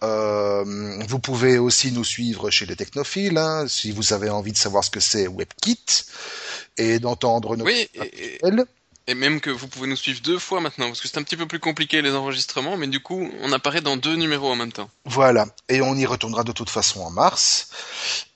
euh, 0.03 0.63
vous 1.07 1.19
pouvez 1.19 1.57
aussi 1.57 1.91
nous 1.91 2.03
suivre 2.03 2.49
chez 2.49 2.65
les 2.65 2.75
technophiles, 2.75 3.37
hein, 3.37 3.65
si 3.67 3.91
vous 3.91 4.13
avez 4.13 4.29
envie 4.29 4.51
de 4.51 4.57
savoir 4.57 4.83
ce 4.83 4.89
que 4.91 4.99
c'est 4.99 5.27
WebKit 5.27 6.05
et 6.77 6.99
d'entendre 6.99 7.55
nos 7.55 7.65
Oui, 7.65 7.87
et, 7.95 8.35
et- 8.35 8.35
appels. 8.45 8.65
Et 9.07 9.15
même 9.15 9.39
que 9.39 9.49
vous 9.49 9.67
pouvez 9.67 9.87
nous 9.87 9.95
suivre 9.95 10.21
deux 10.21 10.37
fois 10.37 10.59
maintenant, 10.59 10.87
parce 10.87 11.01
que 11.01 11.07
c'est 11.07 11.17
un 11.17 11.23
petit 11.23 11.37
peu 11.37 11.47
plus 11.47 11.59
compliqué 11.59 12.01
les 12.01 12.11
enregistrements, 12.11 12.75
mais 12.77 12.87
du 12.87 12.99
coup, 12.99 13.31
on 13.41 13.51
apparaît 13.53 13.81
dans 13.81 13.95
deux 13.95 14.15
numéros 14.15 14.51
en 14.51 14.55
même 14.55 14.73
temps. 14.73 14.89
Voilà, 15.05 15.47
et 15.69 15.81
on 15.81 15.95
y 15.95 16.05
retournera 16.05 16.43
de 16.43 16.51
toute 16.51 16.69
façon 16.69 16.99
en 17.01 17.09
mars. 17.09 17.69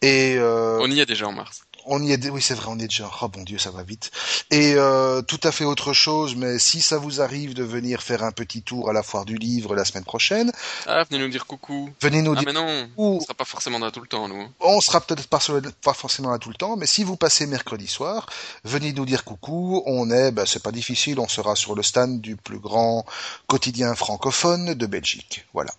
Et 0.02 0.36
euh, 0.38 0.80
On 0.82 0.90
y 0.90 1.00
est 1.02 1.06
déjà 1.06 1.28
en 1.28 1.34
mars. 1.34 1.64
On 1.86 2.02
y 2.02 2.12
est, 2.12 2.30
oui 2.30 2.42
c'est 2.42 2.54
vrai, 2.54 2.68
on 2.70 2.78
y 2.78 2.84
est 2.84 2.88
déjà. 2.88 3.10
Oh 3.22 3.28
bon 3.28 3.44
Dieu, 3.44 3.58
ça 3.58 3.72
va 3.72 3.84
vite. 3.84 4.12
Et 4.52 4.74
euh, 4.76 5.22
tout 5.22 5.40
à 5.44 5.52
fait 5.52 5.66
autre 5.66 5.94
chose, 5.94 6.36
mais 6.36 6.60
si 6.60 6.82
ça 6.82 6.98
vous 6.98 7.22
arrive 7.22 7.54
de 7.54 7.64
venir 7.64 8.02
faire 8.04 8.24
un 8.24 8.32
petit 8.32 8.62
tour 8.62 8.90
à 8.90 8.94
la 8.94 9.04
foire 9.04 9.26
du 9.26 9.36
livre 9.36 9.76
la 9.76 9.86
semaine 9.86 10.04
prochaine, 10.04 10.52
Ah, 10.88 11.04
venez 11.10 11.24
nous 11.24 11.30
dire 11.30 11.46
coucou. 11.46 11.90
venez 12.02 12.22
nous 12.22 12.34
Ah, 12.34 12.40
dire. 12.40 12.46
mais 12.48 12.54
non, 12.54 12.90
Ou- 12.98 13.18
on 13.18 13.20
sera 13.22 13.34
pas 13.34 13.46
forcément 13.46 13.80
là 13.80 13.92
tout 13.92 14.02
le 14.02 14.08
temps, 14.08 14.28
nous. 14.28 14.48
On 14.60 14.80
sera 14.82 15.02
peut-être 15.02 15.28
pas, 15.28 15.40
pas 15.84 15.94
forcément 15.94 16.32
là 16.32 16.38
tout 16.38 16.50
le 16.50 16.56
temps, 16.56 16.76
mais 16.78 16.86
si 16.86 17.04
vous 17.04 17.16
passez 17.16 17.48
mercredi 17.48 17.88
soir, 17.88 18.28
venez 18.64 18.94
nous 18.94 19.06
dire 19.06 19.24
coucou. 19.24 19.84
On 19.86 20.12
est, 20.12 20.32
ben, 20.32 20.46
c'est 20.46 20.62
pas 20.64 20.72
difficile, 20.72 21.20
on 21.20 21.28
sera 21.28 21.56
sur 21.56 21.76
le 21.76 21.84
stand 21.84 22.22
du 22.22 22.36
plus 22.36 22.60
grand 22.60 23.06
quotidien 23.48 23.96
francophone 23.96 24.74
de 24.74 24.86
Belgique. 24.86 25.46
Voilà, 25.54 25.72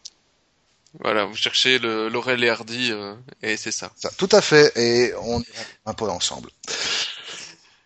Voilà, 1.00 1.24
vous 1.24 1.36
cherchez 1.36 1.78
le 1.78 2.08
Laurel 2.08 2.44
et 2.44 2.50
Hardy, 2.50 2.92
euh, 2.92 3.14
et 3.42 3.56
c'est 3.56 3.72
ça. 3.72 3.90
ça, 3.96 4.10
tout 4.16 4.28
à 4.30 4.42
fait, 4.42 4.76
et 4.76 5.14
on 5.14 5.40
ira 5.40 5.62
un 5.86 5.94
peu 5.94 6.04
ensemble. 6.08 6.50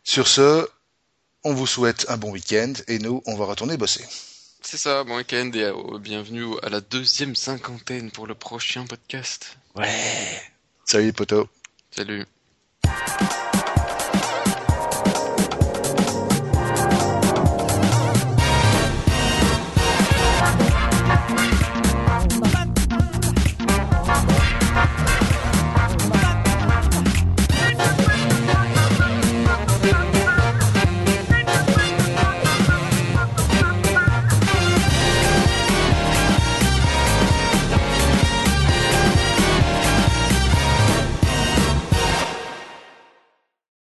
Sur 0.02 0.26
ce, 0.26 0.68
on 1.44 1.54
vous 1.54 1.66
souhaite 1.66 2.06
un 2.08 2.16
bon 2.16 2.32
week-end 2.32 2.72
et 2.88 2.98
nous, 2.98 3.22
on 3.26 3.36
va 3.36 3.44
retourner 3.44 3.76
bosser. 3.76 4.04
C'est 4.60 4.76
ça, 4.76 5.04
bon 5.04 5.18
week-end 5.18 5.50
et 5.54 5.62
euh, 5.62 5.98
bienvenue 6.00 6.56
à 6.64 6.68
la 6.68 6.80
deuxième 6.80 7.36
cinquantaine 7.36 8.10
pour 8.10 8.26
le 8.26 8.34
prochain 8.34 8.84
podcast. 8.84 9.56
Salut 10.84 11.06
les 11.06 11.12
potos. 11.12 11.46
Salut. 11.92 12.26